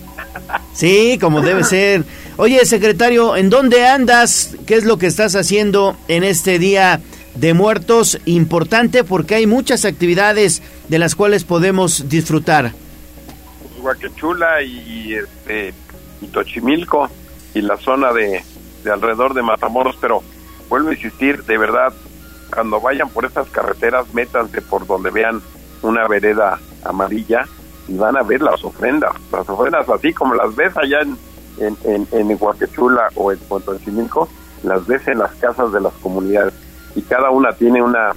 [0.73, 2.03] Sí, como debe ser.
[2.37, 4.55] Oye, secretario, ¿en dónde andas?
[4.65, 7.01] ¿Qué es lo que estás haciendo en este día
[7.35, 8.19] de muertos?
[8.25, 12.71] Importante porque hay muchas actividades de las cuales podemos disfrutar.
[13.81, 15.73] Huaquechula y, y, este
[16.21, 17.09] y Tochimilco
[17.53, 18.43] y la zona de,
[18.83, 20.23] de alrededor de Matamoros, pero
[20.69, 21.93] vuelvo a insistir, de verdad,
[22.53, 25.41] cuando vayan por estas carreteras, métanse por donde vean
[25.81, 27.47] una vereda amarilla
[27.89, 31.17] y van a ver las ofrendas, las ofrendas así como las ves allá en,
[31.57, 34.29] en, en, en Huaquechula o en Tochimilco,
[34.63, 36.53] las ves en las casas de las comunidades.
[36.95, 38.13] Y cada una tiene una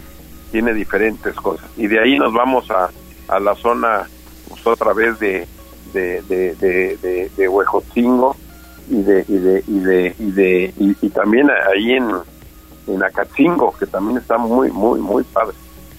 [0.50, 1.66] tiene diferentes cosas.
[1.78, 2.90] Y de ahí nos vamos a,
[3.28, 4.06] a la zona
[4.48, 5.48] pues, otra vez de
[5.94, 8.34] de, de, de, Huejotzingo
[8.88, 12.10] y de y de y de y, de, y también ahí en
[12.86, 15.54] en Acatzingo que también está muy muy muy padre.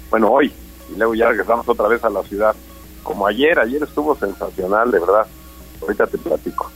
[0.10, 0.52] Bueno hoy
[0.94, 2.56] y luego ya regresamos otra vez a la ciudad
[3.04, 5.28] como ayer ayer estuvo sensacional de verdad
[5.82, 6.72] ahorita te platico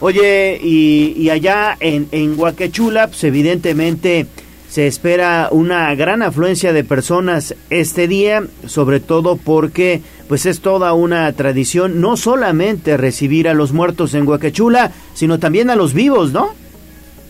[0.00, 4.26] Oye, y, y allá en, en Huaquechula, pues evidentemente
[4.68, 10.92] se espera una gran afluencia de personas este día, sobre todo porque pues es toda
[10.94, 16.32] una tradición no solamente recibir a los muertos en Huaquechula, sino también a los vivos,
[16.32, 16.50] ¿no?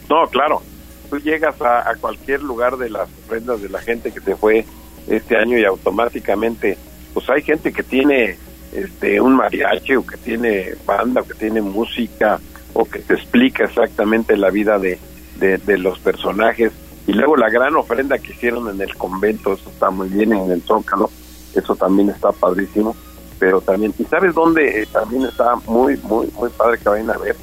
[0.09, 0.63] No, claro.
[1.11, 4.65] Tú llegas a, a cualquier lugar de las ofrendas de la gente que se fue
[5.07, 6.79] este año y automáticamente,
[7.13, 8.37] pues hay gente que tiene
[8.73, 12.41] este un mariachi o que tiene banda o que tiene música
[12.73, 14.99] o que te explica exactamente la vida de,
[15.39, 16.73] de, los personajes.
[17.07, 20.51] Y luego la gran ofrenda que hicieron en el convento, eso está muy bien, en
[20.51, 21.11] el Zócalo,
[21.55, 22.97] eso también está padrísimo.
[23.39, 27.19] Pero también, ¿y sabes dónde eh, también está muy, muy, muy padre que vayan a
[27.19, 27.37] ver?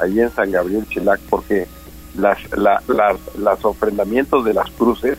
[0.00, 1.66] Allí en San Gabriel Chilac, porque
[2.16, 5.18] las, la, las, las ofrendamientos de las cruces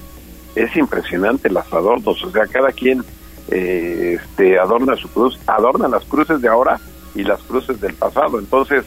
[0.55, 3.03] es impresionante, las adornos, o sea, cada quien
[3.49, 6.79] eh, este, adorna su cruz, adorna las cruces de ahora
[7.15, 8.39] y las cruces del pasado.
[8.39, 8.85] Entonces,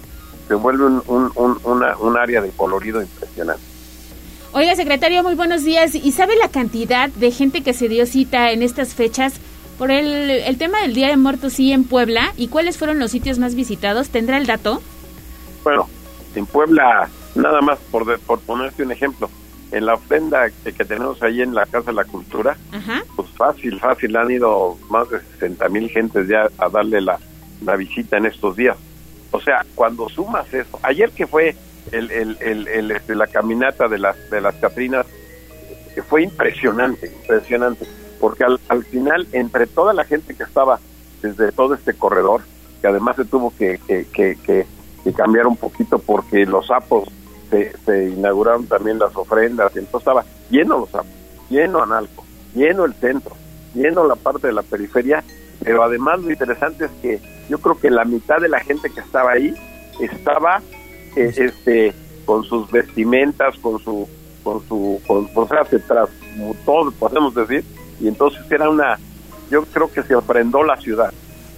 [0.49, 3.63] se vuelve un, un, un, una, un área de colorido impresionante.
[4.53, 5.95] Oiga, secretario, muy buenos días.
[5.95, 9.35] ¿Y sabe la cantidad de gente que se dio cita en estas fechas
[9.79, 12.35] por el, el tema del Día de Muertos sí en Puebla?
[12.37, 14.11] ¿Y cuáles fueron los sitios más visitados?
[14.11, 14.83] ¿Tendrá el dato?
[15.65, 15.89] Bueno,
[16.35, 19.31] en Puebla, nada más por, de, por ponerte un ejemplo,
[19.73, 22.57] en la ofrenda que, que, tenemos ahí en la Casa de la Cultura,
[23.17, 27.19] pues fácil, fácil, han ido más de 60 mil gentes ya a darle la,
[27.65, 28.77] la visita en estos días.
[29.31, 31.57] O sea, cuando sumas eso, ayer que fue
[31.91, 35.07] el, el, el, el este, la caminata de las de las Catrinas,
[35.95, 37.87] que fue impresionante, impresionante.
[38.21, 40.79] porque al, al final, entre toda la gente que estaba
[41.23, 42.43] desde todo este corredor,
[42.81, 44.67] que además se tuvo que, que- que
[45.17, 47.09] cambiar un poquito porque los sapos
[47.53, 51.13] se, se inauguraron también las ofrendas, y entonces estaba lleno los sapos,
[51.51, 52.25] lleno Analco,
[52.55, 53.37] lleno el centro,
[53.75, 55.23] lleno la parte de la periferia,
[55.63, 59.01] pero además lo interesante es que yo creo que la mitad de la gente que
[59.01, 59.55] estaba ahí
[60.01, 60.63] estaba
[61.15, 61.93] eh, este
[62.25, 64.09] con sus vestimentas, con su
[64.43, 67.65] con su con, o sea, se transmutó, podemos decir,
[68.01, 68.99] y entonces era una
[69.51, 71.13] yo creo que se aprendó la ciudad.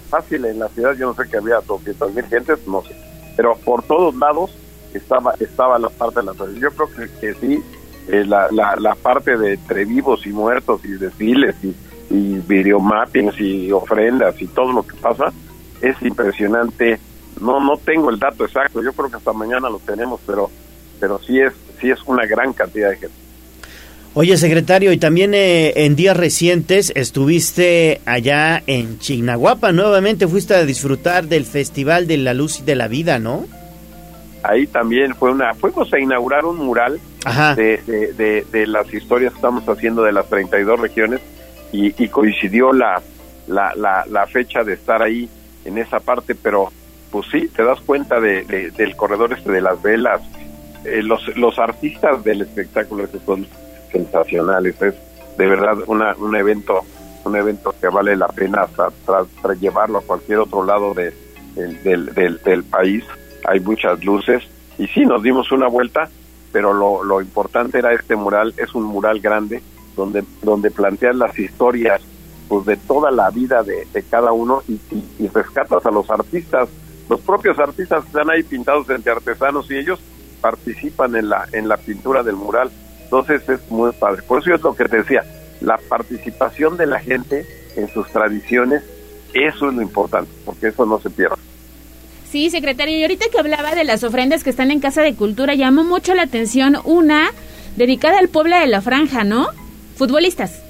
[0.09, 2.95] Fácil en la ciudad, yo no sé que había 200 mil gentes, no sé,
[3.37, 4.51] pero por todos lados
[4.97, 6.33] estaba estaba la parte de la.
[6.59, 7.63] Yo creo que, que sí,
[8.07, 11.75] eh, la, la, la parte de entre vivos y muertos y desfiles y,
[12.09, 15.33] y videomappings y ofrendas y todo lo que pasa
[15.81, 16.99] es impresionante.
[17.41, 20.49] No no tengo el dato exacto, yo creo que hasta mañana lo tenemos, pero
[20.99, 23.25] pero sí es sí es una gran cantidad de gente.
[24.17, 30.63] Oye, secretario, y también eh, en días recientes estuviste allá en Chignahuapa, nuevamente fuiste a
[30.63, 33.45] disfrutar del Festival de la Luz y de la Vida, ¿no?
[34.49, 36.99] Ahí también fue una fuimos a inaugurar un mural
[37.55, 41.21] de, de, de- de las historias que estamos haciendo de las 32 regiones
[41.71, 43.01] y, y coincidió la,
[43.47, 45.29] la, la, la fecha de estar ahí
[45.65, 46.71] en esa parte pero
[47.11, 50.21] pues sí te das cuenta de, de- del corredor este de las velas
[50.85, 53.47] Eh, los los artistas del espectáculo esos son
[53.91, 54.93] sensacionales es
[55.37, 56.81] de verdad una, un evento
[57.23, 61.11] un evento que vale la pena hasta tra- tra- llevarlo a cualquier otro lado de,
[61.55, 63.03] del, del, del, del país
[63.47, 64.43] hay muchas luces
[64.77, 66.09] y sí nos dimos una vuelta
[66.51, 69.61] pero lo, importante era este mural es un mural grande
[69.95, 72.01] donde donde planteas las historias
[72.47, 74.79] pues de toda la vida de, cada uno y,
[75.19, 76.69] y- rescatas a los artistas.
[77.09, 79.99] Los propios artistas están ahí pintados entre artesanos y ellos
[80.41, 82.69] participan en la en la pintura del mural.
[83.03, 84.21] Entonces es muy padre.
[84.21, 85.23] Por eso es lo que te decía
[85.61, 88.83] la participación de la gente en sus tradiciones
[89.33, 91.35] eso es lo importante porque eso no se pierde
[92.35, 95.55] Sí, secretario, y ahorita que hablaba de las ofrendas que están en Casa de Cultura,
[95.55, 97.29] llamó mucho la atención una
[97.77, 99.47] dedicada al pueblo de la franja, ¿no?
[99.95, 100.61] Futbolistas.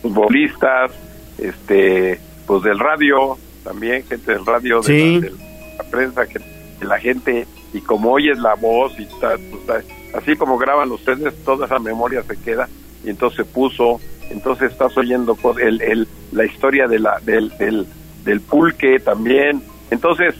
[0.00, 0.90] futbolistas,
[1.36, 4.88] este, pues del radio, también gente del radio, de,
[5.20, 5.30] la, de
[5.76, 6.38] la prensa, que,
[6.78, 10.90] que la gente, y como oyes la voz, y ta- pues, ta- así como graban
[10.90, 12.66] ustedes, toda esa memoria se queda,
[13.04, 14.00] y entonces se puso,
[14.30, 17.86] entonces estás oyendo el, el, la historia de la, del, del,
[18.24, 20.34] del pulque también, entonces,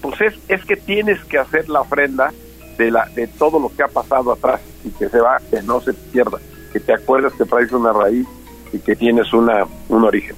[0.00, 2.32] pues es, es que tienes que hacer la ofrenda
[2.78, 5.80] de, la, de todo lo que ha pasado atrás, y que se va, que no
[5.80, 6.38] se pierda,
[6.72, 8.26] que te acuerdes que traes una raíz
[8.72, 10.36] y que tienes una, un origen.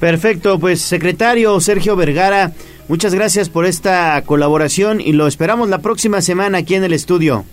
[0.00, 2.52] Perfecto, pues secretario Sergio Vergara,
[2.88, 7.44] muchas gracias por esta colaboración y lo esperamos la próxima semana aquí en el estudio.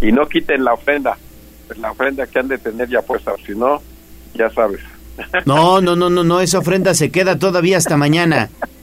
[0.00, 1.16] Y no quiten la ofrenda,
[1.66, 3.80] pues la ofrenda que han de tener ya puesta, si no,
[4.34, 4.80] ya sabes.
[5.44, 8.50] No, no, no, no, no, esa ofrenda se queda todavía hasta mañana.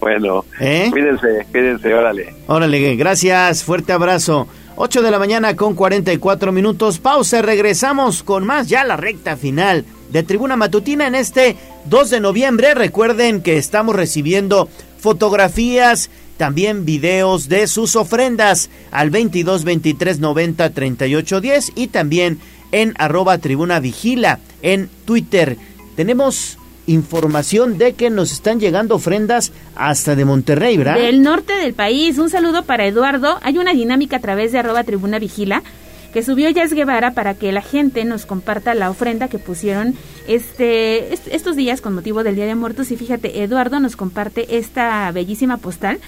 [0.00, 0.88] Bueno, ¿Eh?
[0.90, 2.34] cuídense, cuídense, órale.
[2.46, 4.48] Órale, gracias, fuerte abrazo.
[4.76, 9.84] 8 de la mañana con 44 minutos, pausa, regresamos con más ya la recta final
[10.10, 12.74] de Tribuna Matutina en este 2 de noviembre.
[12.74, 21.40] Recuerden que estamos recibiendo fotografías, también videos de sus ofrendas al 22 23 90 38
[21.42, 22.38] 10 y también
[22.72, 25.58] en arroba Tribuna Vigila en Twitter.
[25.96, 26.56] Tenemos
[26.92, 30.96] información de que nos están llegando ofrendas hasta de Monterrey, ¿verdad?
[30.96, 32.18] Del norte del país.
[32.18, 33.38] Un saludo para Eduardo.
[33.42, 35.62] Hay una dinámica a través de arroba tribuna vigila
[36.12, 39.94] que subió Jazz Guevara para que la gente nos comparta la ofrenda que pusieron
[40.26, 42.90] este est- estos días con motivo del Día de Muertos.
[42.90, 45.98] Y fíjate, Eduardo nos comparte esta bellísima postal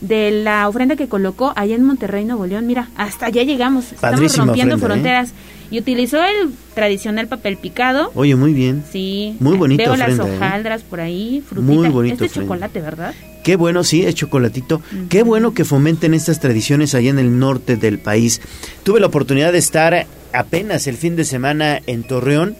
[0.00, 2.66] de la ofrenda que colocó allá en Monterrey, Nuevo León.
[2.66, 3.92] Mira, hasta allá llegamos.
[3.92, 5.34] Estamos rompiendo ofrenda, ¿eh?
[5.70, 8.10] Y utilizó el tradicional papel picado.
[8.14, 8.82] Oye, muy bien.
[8.90, 9.36] Sí.
[9.38, 10.36] Muy bonita Veo ofrenda, las ¿eh?
[10.36, 11.72] hojaldras por ahí, frutita.
[11.72, 13.14] Muy bonita Este es chocolate, ¿verdad?
[13.44, 14.82] Qué bueno, sí, es chocolatito.
[15.08, 18.40] Qué bueno que fomenten estas tradiciones allá en el norte del país.
[18.82, 22.56] Tuve la oportunidad de estar apenas el fin de semana en Torreón.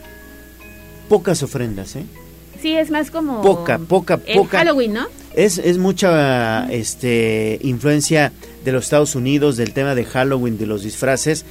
[1.09, 2.05] Pocas ofrendas, ¿eh?
[2.63, 3.43] Sí, es más como...
[3.43, 4.59] Poca, poca, poca.
[4.59, 5.07] Halloween, ¿no?
[5.35, 8.33] Es, es mucha este, influencia
[8.65, 11.45] de los Estados Unidos, del tema de Halloween, de los disfraces,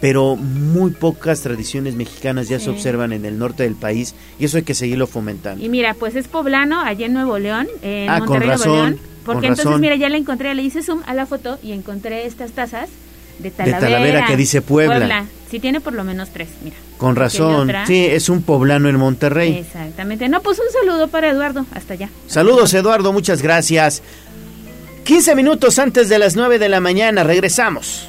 [0.00, 2.64] pero muy pocas tradiciones mexicanas ya Sí.
[2.66, 5.64] se observan en el norte del país y eso hay que seguirlo fomentando.
[5.64, 8.76] Y mira, pues es poblano, allá en Nuevo León, en Ah, con Monterrey, Nuevo razón,
[8.90, 8.96] León.
[8.98, 9.80] con Porque entonces, razón.
[9.80, 12.90] mira, ya la encontré, le hice zoom a la foto y encontré estas tazas
[13.38, 13.80] de Talavera.
[13.80, 15.24] Talavera, que dice Puebla.
[15.50, 16.76] Sí, tiene por lo menos tres, mira.
[16.98, 19.54] Con razón, sí, es un poblano en Monterrey.
[19.58, 20.28] Exactamente.
[20.28, 22.10] No, pues un saludo para Eduardo, hasta allá.
[22.26, 24.02] Saludos Eduardo, muchas gracias.
[25.04, 28.08] 15 minutos antes de las 9 de la mañana, regresamos.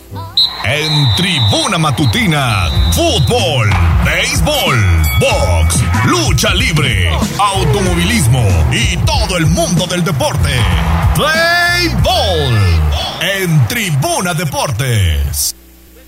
[0.63, 3.69] En Tribuna Matutina, fútbol,
[4.05, 4.77] béisbol,
[5.19, 10.49] box, lucha libre, automovilismo y todo el mundo del deporte.
[11.15, 12.81] Play Ball
[13.21, 15.55] en Tribuna Deportes.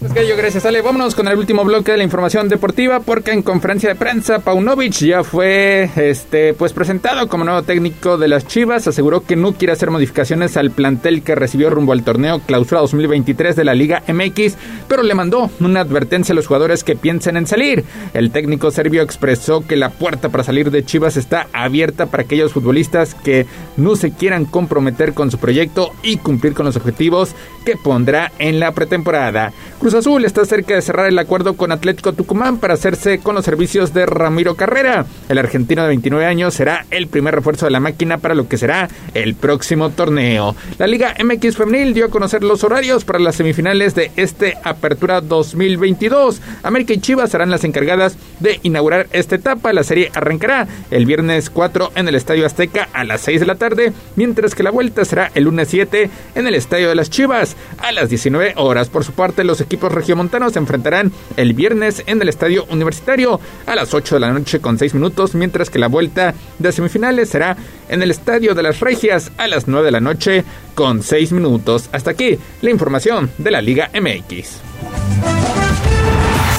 [0.03, 0.81] Gracias, Gallo, gracias, Ale.
[0.81, 4.95] Vámonos con el último bloque de la información deportiva, porque en conferencia de prensa, Paunovic
[4.95, 8.85] ya fue este, pues presentado como nuevo técnico de las Chivas.
[8.85, 13.55] Aseguró que no quiere hacer modificaciones al plantel que recibió rumbo al torneo Clausura 2023
[13.55, 14.57] de la Liga MX,
[14.89, 17.85] pero le mandó una advertencia a los jugadores que piensen en salir.
[18.13, 22.51] El técnico serbio expresó que la puerta para salir de Chivas está abierta para aquellos
[22.51, 23.45] futbolistas que
[23.77, 28.59] no se quieran comprometer con su proyecto y cumplir con los objetivos que pondrá en
[28.59, 29.53] la pretemporada.
[29.79, 33.45] Cruz Azul está cerca de cerrar el acuerdo con Atlético Tucumán para hacerse con los
[33.45, 35.05] servicios de Ramiro Carrera.
[35.29, 38.57] El argentino de 29 años será el primer refuerzo de la máquina para lo que
[38.57, 40.55] será el próximo torneo.
[40.77, 45.21] La Liga MX Femenil dio a conocer los horarios para las semifinales de este Apertura
[45.21, 46.41] 2022.
[46.63, 49.73] América y Chivas serán las encargadas de inaugurar esta etapa.
[49.73, 53.55] La serie arrancará el viernes 4 en el Estadio Azteca a las 6 de la
[53.55, 57.55] tarde, mientras que la vuelta será el lunes 7 en el Estadio de las Chivas
[57.79, 58.89] a las 19 horas.
[58.89, 63.75] Por su parte, los equipos regiomontanos se enfrentarán el viernes en el Estadio Universitario a
[63.75, 67.57] las 8 de la noche con 6 minutos, mientras que la vuelta de semifinales será
[67.89, 70.43] en el Estadio de las Regias a las 9 de la noche
[70.75, 71.89] con 6 minutos.
[71.91, 74.61] Hasta aquí la información de la Liga MX.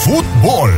[0.05, 0.71] Fútbol.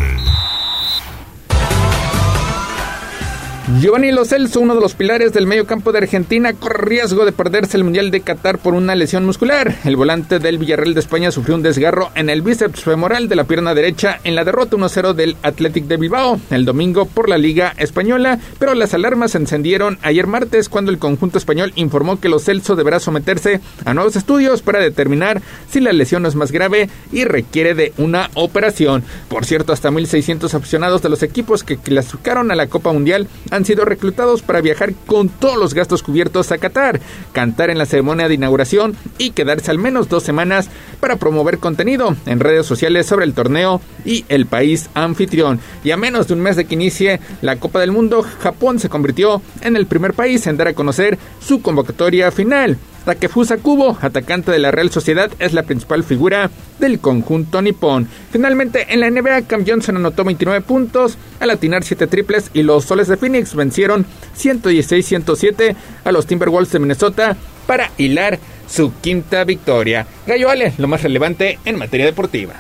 [3.79, 7.33] Giovanni Lo Celso, uno de los pilares del medio campo de Argentina, corre riesgo de
[7.33, 9.77] perderse el Mundial de Qatar por una lesión muscular.
[9.85, 13.45] El volante del Villarreal de España sufrió un desgarro en el bíceps femoral de la
[13.45, 17.75] pierna derecha en la derrota 1-0 del Athletic de Bilbao el domingo por la Liga
[17.77, 22.39] Española, pero las alarmas se encendieron ayer martes cuando el conjunto español informó que Lo
[22.39, 27.25] Celso deberá someterse a nuevos estudios para determinar si la lesión es más grave y
[27.25, 29.05] requiere de una operación.
[29.29, 33.66] Por cierto, hasta 1.600 aficionados de los equipos que clasificaron a la Copa Mundial han
[33.67, 37.01] sido reclutados para viajar con todos los gastos cubiertos a Qatar,
[37.33, 40.71] cantar en la ceremonia de inauguración y quedarse al menos dos semanas
[41.01, 45.61] para promover contenido en redes sociales sobre el torneo y el país anfitrión.
[45.85, 48.89] Y a menos de un mes de que inicie la Copa del Mundo, Japón se
[48.89, 52.79] convirtió en el primer país en dar a conocer su convocatoria final.
[53.07, 58.09] Takefusa Kubo, atacante de la Real Sociedad, es la principal figura del conjunto nipón.
[58.33, 62.85] Finalmente, en la NBA, Cam Johnson anotó 29 puntos al atinar 7 triples y los
[62.85, 64.05] Soles de Phoenix vencieron
[64.37, 67.37] 116-107 a los Timberwolves de Minnesota
[67.69, 70.05] para hilar su quinta victoria.
[70.27, 72.55] Gallo Ale, lo más relevante en materia deportiva.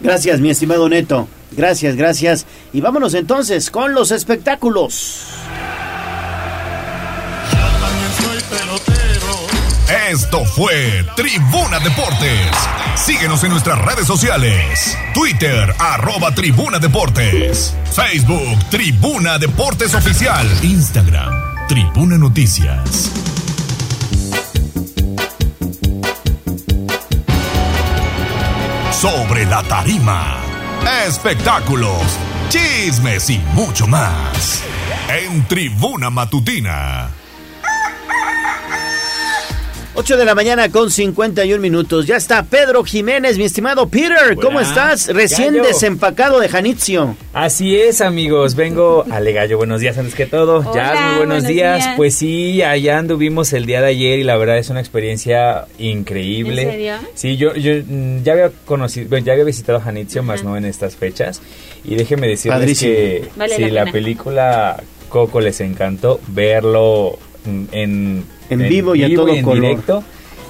[0.00, 1.26] Gracias, mi estimado Neto.
[1.50, 2.46] Gracias, gracias.
[2.72, 5.26] Y vámonos entonces con los espectáculos.
[10.08, 12.56] Esto fue Tribuna Deportes.
[12.94, 14.96] Síguenos en nuestras redes sociales.
[15.12, 17.74] Twitter, arroba Tribuna Deportes.
[17.92, 20.46] Facebook, Tribuna Deportes Oficial.
[20.62, 23.10] Instagram, Tribuna Noticias.
[28.92, 30.36] Sobre la tarima.
[31.04, 32.00] Espectáculos,
[32.48, 34.62] chismes y mucho más.
[35.08, 37.25] En Tribuna Matutina.
[39.98, 42.06] 8 de la mañana con 51 minutos.
[42.06, 44.36] Ya está Pedro Jiménez, mi estimado Peter.
[44.36, 45.08] ¿Cómo estás?
[45.08, 45.66] Recién Gallo.
[45.66, 47.16] desempacado de Janitzio.
[47.32, 48.56] Así es, amigos.
[48.56, 49.56] Vengo a Legallo.
[49.56, 50.58] Buenos días antes que todo.
[50.58, 51.84] Hola, ya, muy buenos, buenos días.
[51.84, 51.96] días.
[51.96, 56.62] Pues sí, allá anduvimos el día de ayer y la verdad es una experiencia increíble.
[56.62, 56.94] ¿En serio?
[57.14, 60.66] Sí, yo, yo mm, ya había conocido, bueno, ya había visitado Janitzio, más no en
[60.66, 61.40] estas fechas.
[61.84, 62.92] Y déjeme decirles Padrísimo.
[62.92, 68.18] que Vale si la la, película Coco les encantó, verlo mm,
[68.50, 69.62] en, En vivo y a todo en color.
[69.62, 70.04] directo.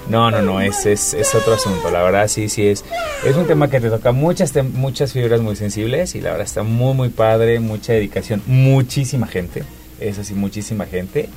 [0.08, 1.90] No, no, no, es, es, es otro asunto.
[1.90, 2.84] La verdad, sí, sí es.
[3.24, 6.62] Es un tema que te toca muchas, muchas fibras muy sensibles y la verdad está
[6.62, 9.64] muy, muy padre, mucha dedicación, muchísima gente.
[9.98, 11.28] Eso sí, muchísima gente.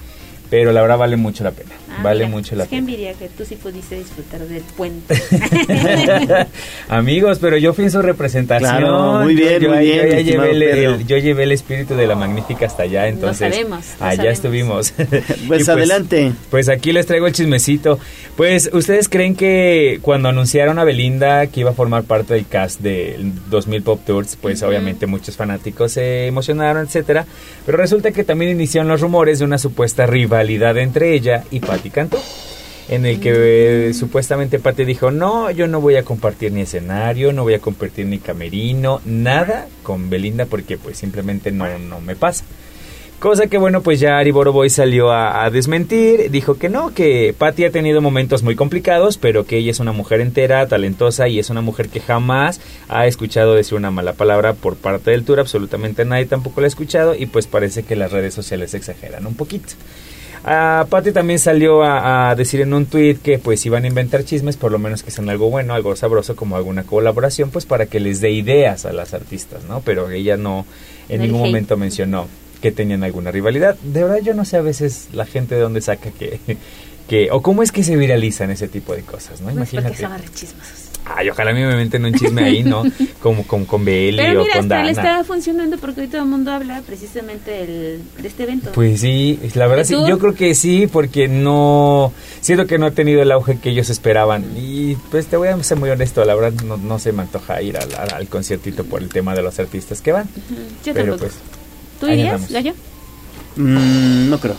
[0.51, 1.71] Pero la verdad vale mucho la pena.
[1.89, 2.79] Ah, vale mira, mucho la es que pena.
[2.91, 5.15] envidia que tú sí pudiste disfrutar del puente.
[6.89, 8.69] Amigos, pero yo fui en su representación.
[8.77, 10.51] Claro, muy bien, yo, muy yo bien, ya mi llevé
[10.85, 14.33] el, yo llevé el espíritu de la magnífica hasta allá, entonces sabemos, lo allá sabemos.
[14.33, 14.93] estuvimos.
[15.47, 16.31] Pues Y adelante.
[16.49, 17.97] Pues aquí les traigo el chismecito.
[18.35, 22.81] Pues, ¿ustedes creen que cuando anunciaron a Belinda que iba a formar parte del cast
[22.81, 27.25] del 2000 Pop Tours, pues obviamente muchos fanáticos se emocionaron, etcétera,
[27.65, 31.78] pero resulta que también iniciaron los rumores de una supuesta rivalidad entre ella y Patti
[32.89, 37.31] En el que eh, supuestamente Patti dijo, no, yo no voy a compartir ni escenario,
[37.31, 42.15] no voy a compartir ni camerino, nada con Belinda porque pues simplemente no, no me
[42.15, 42.45] pasa.
[43.19, 47.35] Cosa que bueno, pues ya Ari Boroboy salió a, a desmentir, dijo que no, que
[47.37, 51.37] Patty ha tenido momentos muy complicados, pero que ella es una mujer entera, talentosa y
[51.37, 55.41] es una mujer que jamás ha escuchado decir una mala palabra por parte del tour,
[55.41, 59.35] absolutamente nadie tampoco la ha escuchado y pues parece que las redes sociales exageran un
[59.35, 59.73] poquito.
[60.51, 64.23] A Patty también salió a, a decir en un tweet que pues iban a inventar
[64.23, 67.85] chismes, por lo menos que sean algo bueno, algo sabroso, como alguna colaboración, pues para
[67.85, 69.81] que les dé ideas a las artistas, ¿no?
[69.81, 70.65] Pero ella no
[71.07, 72.27] en ningún momento mencionó
[72.63, 73.75] que tenían alguna rivalidad.
[73.83, 76.39] De verdad yo no sé a veces la gente de dónde saca que,
[77.07, 79.51] que o cómo es que se viralizan ese tipo de cosas, ¿no?
[79.53, 80.88] Pues porque Imagínate.
[81.05, 82.83] Ay, ojalá a mí me meten un chisme ahí, ¿no?
[83.21, 84.89] Como con, con Beli Pero o mira, con hasta Dana.
[84.91, 88.71] está funcionando porque hoy todo el mundo habla precisamente del- de este evento.
[88.73, 90.07] Pues sí, la verdad ¿Y sí, tú?
[90.07, 93.89] yo creo que sí, porque no, siento que no ha tenido el auge que ellos
[93.89, 94.45] esperaban.
[94.55, 97.59] Y pues te voy a ser muy honesto, la verdad no, no se me antoja
[97.63, 100.27] ir al, al- al conciertito por el tema de los artistas que van.
[100.85, 101.17] Yo Pero tampoco.
[101.19, 101.33] pues
[101.99, 102.51] ¿Tú irías.
[102.51, 102.73] Gallo?
[103.55, 104.55] Mm, no creo.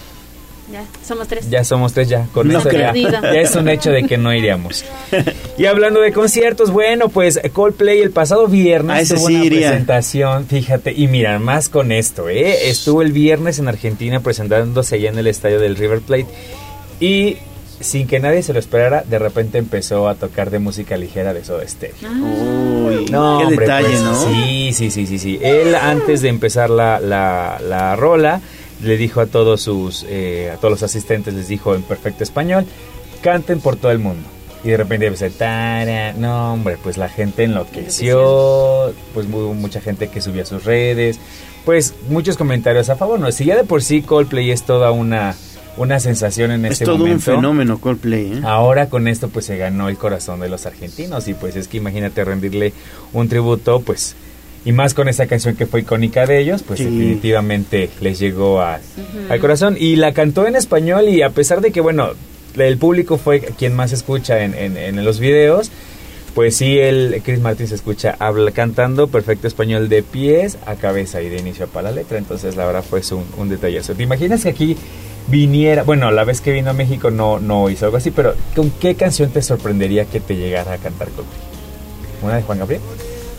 [0.73, 1.51] Ya, somos tres.
[1.51, 2.91] ya somos tres ya, con No eso ya,
[3.35, 4.85] es un hecho de que no iríamos.
[5.59, 9.45] Y hablando de conciertos, bueno, pues Coldplay el pasado viernes A ese tuvo sí una
[9.47, 9.69] iría.
[9.69, 12.69] presentación, fíjate, y mira, más con esto, ¿eh?
[12.71, 16.27] Estuvo el viernes en Argentina presentándose allá en el estadio del River Plate
[17.01, 17.37] y
[17.81, 21.43] sin que nadie se lo esperara, de repente empezó a tocar de música ligera de
[21.43, 21.97] Soda Stereo.
[22.13, 24.27] Uy, No, qué hombre, detalle, pues, ¿no?
[24.31, 25.39] Sí, sí, sí, sí, sí.
[25.43, 28.43] Él antes de empezar la, la, la rola
[28.83, 32.65] le dijo a todos sus, eh, a todos los asistentes, les dijo en perfecto español,
[33.23, 34.27] canten por todo el mundo.
[34.63, 36.13] Y de repente empezó, "Tara".
[36.13, 41.19] no hombre, pues la gente enloqueció, pues hubo mucha gente que subió a sus redes,
[41.65, 43.31] pues muchos comentarios a favor, ¿no?
[43.33, 45.35] Si ya de por sí Coldplay es toda una,
[45.77, 47.31] una sensación en Es este todo momento.
[47.33, 48.41] un fenómeno Coldplay, ¿eh?
[48.45, 51.77] Ahora con esto pues se ganó el corazón de los argentinos y pues es que
[51.79, 52.73] imagínate rendirle
[53.13, 54.15] un tributo pues
[54.65, 56.85] y más con esa canción que fue icónica de ellos pues Sí.
[56.85, 58.81] definitivamente les llegó a-
[59.29, 62.11] al corazón y la cantó en español y a pesar de que bueno
[62.59, 65.71] el público fue quien más escucha en, en- en los videos
[66.35, 71.23] pues sí el Chris Martin se escucha habla, cantando perfecto español de pies a cabeza
[71.23, 74.03] y de inicio a para la letra entonces la verdad fue un, un detallazo ¿te
[74.03, 74.77] imaginas que aquí
[75.29, 78.71] viniera, bueno, la vez que vino a México no, no hizo algo así, pero ¿con
[78.71, 81.39] qué canción te sorprendería que te llegara a cantar Coldplay?
[82.23, 82.81] ¿Una de Juan Gabriel?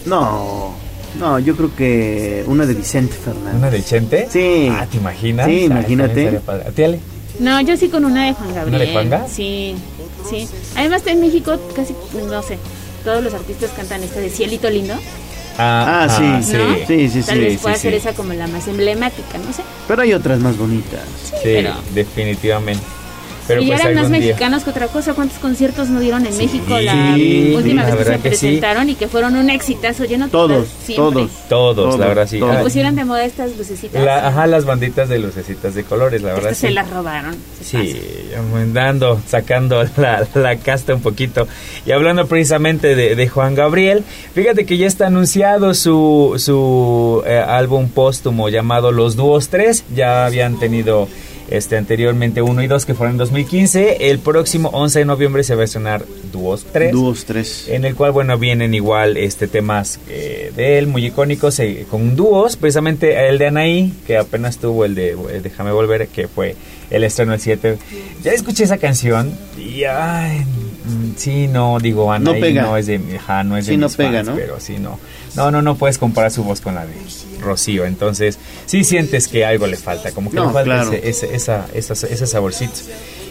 [0.06, 0.74] No,
[1.20, 3.56] no, yo creo que una de Vicente Fernández.
[3.56, 4.28] ¿Una de Chente?
[4.30, 4.68] Sí.
[4.72, 5.46] Ah, ¿te imaginas?
[5.48, 6.08] Sí, Ay, imagínate.
[6.08, 6.64] también estaría padre.
[6.68, 7.00] ¿A ti, Ale?
[7.40, 8.76] No, yo sí con una de Juan Gabriel.
[8.76, 9.28] ¿Una de Juanga?
[9.28, 9.76] Sí,
[10.30, 10.48] sí.
[10.76, 11.96] Además en México casi,
[12.30, 12.58] no sé,
[13.04, 14.94] todos los artistas cantan esta de Cielito Lindo.
[15.58, 16.76] Ah, sí, ¿no?
[16.88, 17.82] sí, sí, Tal sí, vez sí, pueda sí.
[17.82, 19.64] ser esa como la más emblemática, no sé.
[19.88, 21.02] Pero hay otras más bonitas.
[21.26, 22.84] Sí, pero- definitivamente.
[23.52, 24.20] Pero y ya pues eran más día.
[24.20, 25.14] mexicanos que otra cosa.
[25.14, 29.08] ¿Cuántos conciertos no dieron en México la sí, última vez que se presentaron y que
[29.08, 31.28] fueron un exitazo lleno Todos, siempre.
[31.50, 31.76] todos.
[31.76, 32.38] Todos, la verdad sí.
[32.38, 34.04] Y Ah, pusieron de moda estas lucecitas.
[34.04, 36.68] la- ajá, las banditas de lucecitas de colores, la verdad Estas sí.
[36.68, 37.36] se las robaron.
[37.64, 38.02] Sí,
[38.74, 41.48] dando, sacando la, la casta un poquito.
[41.86, 47.38] Y hablando precisamente de, de Juan Gabriel, fíjate que ya está anunciado su, su eh,
[47.46, 49.86] álbum póstumo llamado Los Dúos 3.
[49.96, 51.08] Ya habían tenido
[51.52, 54.10] este anteriormente 1 y 2 que fueron en 2015.
[54.10, 56.92] El próximo 11 de noviembre se va a estrenar Dúos 3.
[56.92, 57.68] Dúos 3.
[57.70, 62.16] En el cual, bueno, vienen igual este temas eh, de él, muy icónicos, eh, con
[62.16, 66.56] dúos, precisamente el de Anaí, que apenas tuvo el de eh, Déjame Volver, que fue
[66.90, 67.78] el estreno el 7.
[68.24, 72.62] Ya escuché esa canción y, ay, mm, sí, no, digo, Anaí No pega.
[72.64, 74.36] no es de, ajá, no es de Sí, no mis pega, fans, ¿no?
[74.36, 75.00] Pero sí, no.
[75.36, 76.94] No, no, no puedes comparar su voz con la de
[77.40, 80.92] Rocío, entonces sí sientes que algo le falta, como que No, le falta claro.
[80.94, 82.74] ese, ese, esa, esa- ese saborcito.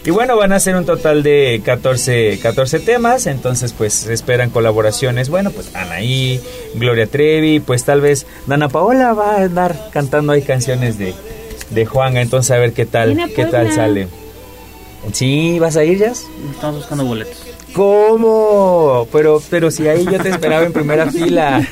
[0.04, 4.48] Y bueno, van a ser un total de 14, 14 temas, entonces pues se esperan
[4.48, 5.28] colaboraciones.
[5.28, 6.40] Bueno, pues Anaí,
[6.74, 11.12] Gloria Trevi, pues tal vez Dana Paola va a andar cantando ahí canciones de,
[11.68, 14.08] de Juanga, entonces a ver qué tal, qué tal sale.
[15.12, 16.24] Sí, ¿vas a ir, Jazz?
[16.50, 17.36] Estamos buscando boletos.
[17.74, 19.06] ¿Cómo?
[19.12, 21.66] Pero, pero si ahí yo te esperaba en primera fila.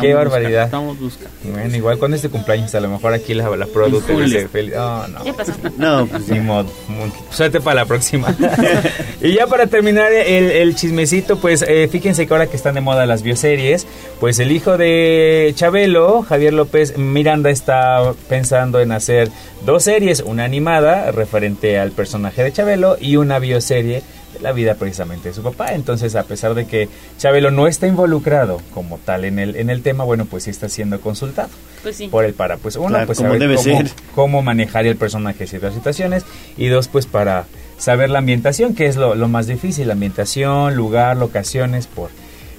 [0.00, 0.64] Qué barbaridad.
[0.66, 1.30] Estamos buscando.
[1.44, 4.74] Bueno, igual cuando es tu cumpleaños, a lo mejor aquí la, la dice feliz.
[4.76, 5.22] Oh, no.
[5.24, 5.52] ¿Qué pasó?
[5.76, 6.70] No, pues Ni modo.
[6.88, 8.34] Mu- Suerte para la próxima.
[9.22, 12.80] y ya para terminar el, el chismecito, pues eh, fíjense que ahora que están de
[12.80, 13.86] moda las bioseries,
[14.20, 19.30] pues el hijo de Chabelo, Javier López Miranda, está pensando en hacer
[19.64, 24.02] dos series, una animada referente al personaje de Chabelo y una bioserie
[24.34, 25.74] de la vida precisamente de su papá.
[25.74, 26.88] Entonces, a pesar de que
[27.18, 30.68] Chabelo no está involucrado como tal en el, en el tema, bueno, pues sí está
[30.68, 31.48] siendo consultado
[31.82, 32.08] Pues sí.
[32.08, 33.90] por el para pues uno Claro, pues saber debe cómo, ser.
[34.14, 36.24] cómo manejar el personaje en ciertas situaciones
[36.56, 37.46] y dos pues para
[37.78, 42.10] saber la ambientación, que es lo, lo más difícil, la ambientación, lugar, locaciones, por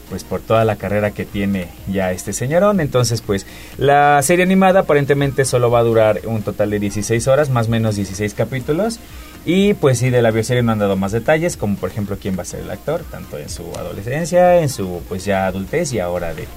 [0.10, 2.80] pues por toda la carrera que tiene ya este señorón.
[2.80, 3.48] Entonces, pues
[3.80, 7.72] la serie animada aparentemente solo va a durar un total de 16 horas, más o
[7.72, 9.00] menos 16 capítulos.
[9.46, 12.38] Y pues sí, de la bioserie no han dado más detalles, como por ejemplo quién
[12.38, 16.00] va a ser el actor, tanto en su adolescencia, en su pues ya adultez y
[16.00, 16.48] ahora de,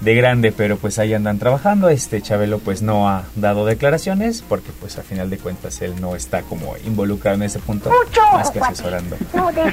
[0.00, 1.88] de grande, pero pues ahí andan trabajando.
[1.88, 6.16] Este Chabelo pues no ha dado declaraciones porque pues a final de cuentas él no
[6.16, 7.92] está como involucrado en ese punto,
[8.32, 9.16] más que asesorando,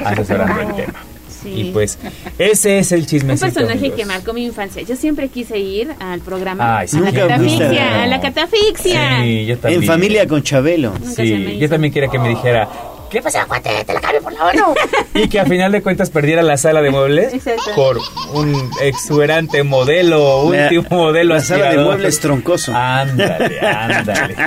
[0.05, 0.99] asesorando el tema.
[1.41, 1.49] Sí.
[1.55, 1.97] Y pues
[2.37, 3.45] ese es el Un chismecito.
[3.47, 3.97] personaje amigos.
[3.97, 4.81] que marcó mi infancia.
[4.83, 6.79] Yo siempre quise ir al programa.
[6.79, 9.21] Ay, sí, a la catafixia, a la catafixia.
[9.23, 9.81] Sí, yo también.
[9.81, 10.93] En familia con Chabelo.
[11.15, 12.67] Sí, yo también quería que me dijera,
[13.11, 13.69] ¿qué pasa, cuate?
[13.85, 14.73] Te la cambio por la ONU.
[15.13, 17.71] y que a final de cuentas perdiera la sala de muebles Exacto.
[17.75, 17.99] por
[18.33, 22.73] un exuberante modelo, La- último modelo la sala de muebles troncoso.
[22.75, 24.35] Ándale, ándale.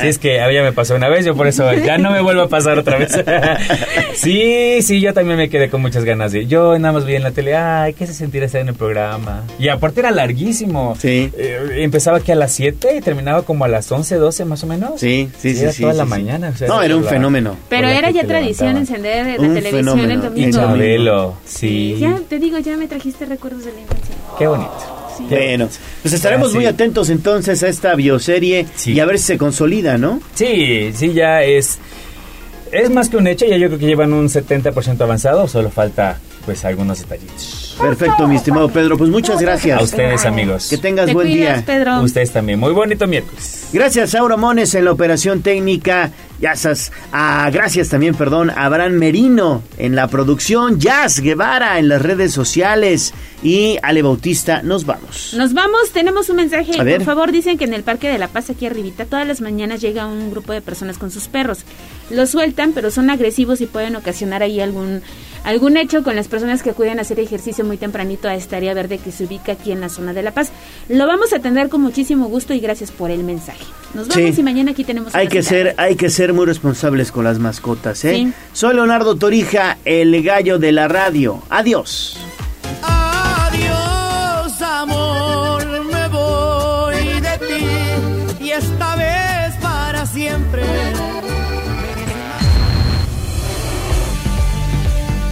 [0.00, 2.10] Sí, es que a mí ya me pasó una vez, yo por eso ya no
[2.10, 3.12] me vuelvo a pasar otra vez.
[4.14, 6.46] sí, sí, yo también me quedé con muchas ganas de.
[6.46, 9.42] Yo nada más vi en la tele, ay, ¿qué se sentirá estar en el programa?
[9.58, 10.96] Y aparte era larguísimo.
[10.98, 11.30] Sí.
[11.36, 14.66] Eh, empezaba aquí a las 7 y terminaba como a las 11, 12 más o
[14.66, 15.00] menos.
[15.00, 15.62] Sí, sí, sí.
[15.62, 16.10] era sí, toda sí, la sí.
[16.10, 16.50] mañana.
[16.54, 17.56] o sea, no, era un fenómeno.
[17.68, 20.12] Pero La era ya tradición encender la Un televisión fenómeno.
[20.14, 20.46] el domingo.
[20.46, 21.96] El Chabelo, sí.
[21.98, 24.14] Ya te digo, ya me trajiste recuerdos de la infancia.
[24.38, 24.70] Qué bonito.
[25.28, 25.68] Bueno,
[26.02, 26.56] pues estaremos Ah, sí.
[26.56, 28.92] muy atentos entonces a esta bioserie Sí.
[28.92, 30.20] y a ver si se consolida, ¿no?
[30.34, 31.78] Sí, sí, ya es.
[32.72, 36.18] Es más que un hecho, ya yo creo que llevan un 70% avanzado, solo falta
[36.44, 37.76] pues algunos detallitos.
[37.80, 38.98] Perfecto, mi estimado Pedro.
[38.98, 39.80] Pues muchas gracias.
[39.80, 40.68] A ustedes, amigos.
[40.68, 41.64] Que tengas Te buen cuidas, día.
[41.64, 42.00] Pedro.
[42.02, 42.58] Ustedes también.
[42.58, 43.68] Muy bonito miércoles.
[43.72, 46.10] Gracias, Auro Mones en la operación técnica.
[46.40, 50.80] Gracias, a, gracias también, perdón, a Abraham Merino en la producción.
[50.80, 53.12] Jazz Guevara en las redes sociales.
[53.42, 55.32] Y Ale Bautista, nos vamos.
[55.34, 56.78] Nos vamos, tenemos un mensaje.
[56.78, 56.98] A ver.
[56.98, 59.80] Por favor, dicen que en el Parque de la Paz, aquí arribita, todas las mañanas
[59.80, 61.60] llega un grupo de personas con sus perros.
[62.10, 65.02] Los sueltan, pero son agresivos y pueden ocasionar ahí algún
[65.44, 68.74] algún hecho con las personas que acuden a hacer ejercicio muy tempranito a esta área
[68.74, 70.50] verde que se ubica aquí en la zona de La Paz.
[70.88, 73.64] Lo vamos a atender con muchísimo gusto y gracias por el mensaje.
[73.94, 74.40] Nos vamos Sí.
[74.40, 78.04] y mañana aquí tenemos Hay que ser, hay que ser muy responsables con las mascotas,
[78.04, 78.14] ¿eh?
[78.14, 78.32] Sí.
[78.52, 81.42] Soy Leonardo Torija, el gallo de la radio.
[81.50, 82.16] Adiós.
[82.82, 87.38] Adiós, amor, me voy de
[88.38, 90.62] ti y esta vez para siempre.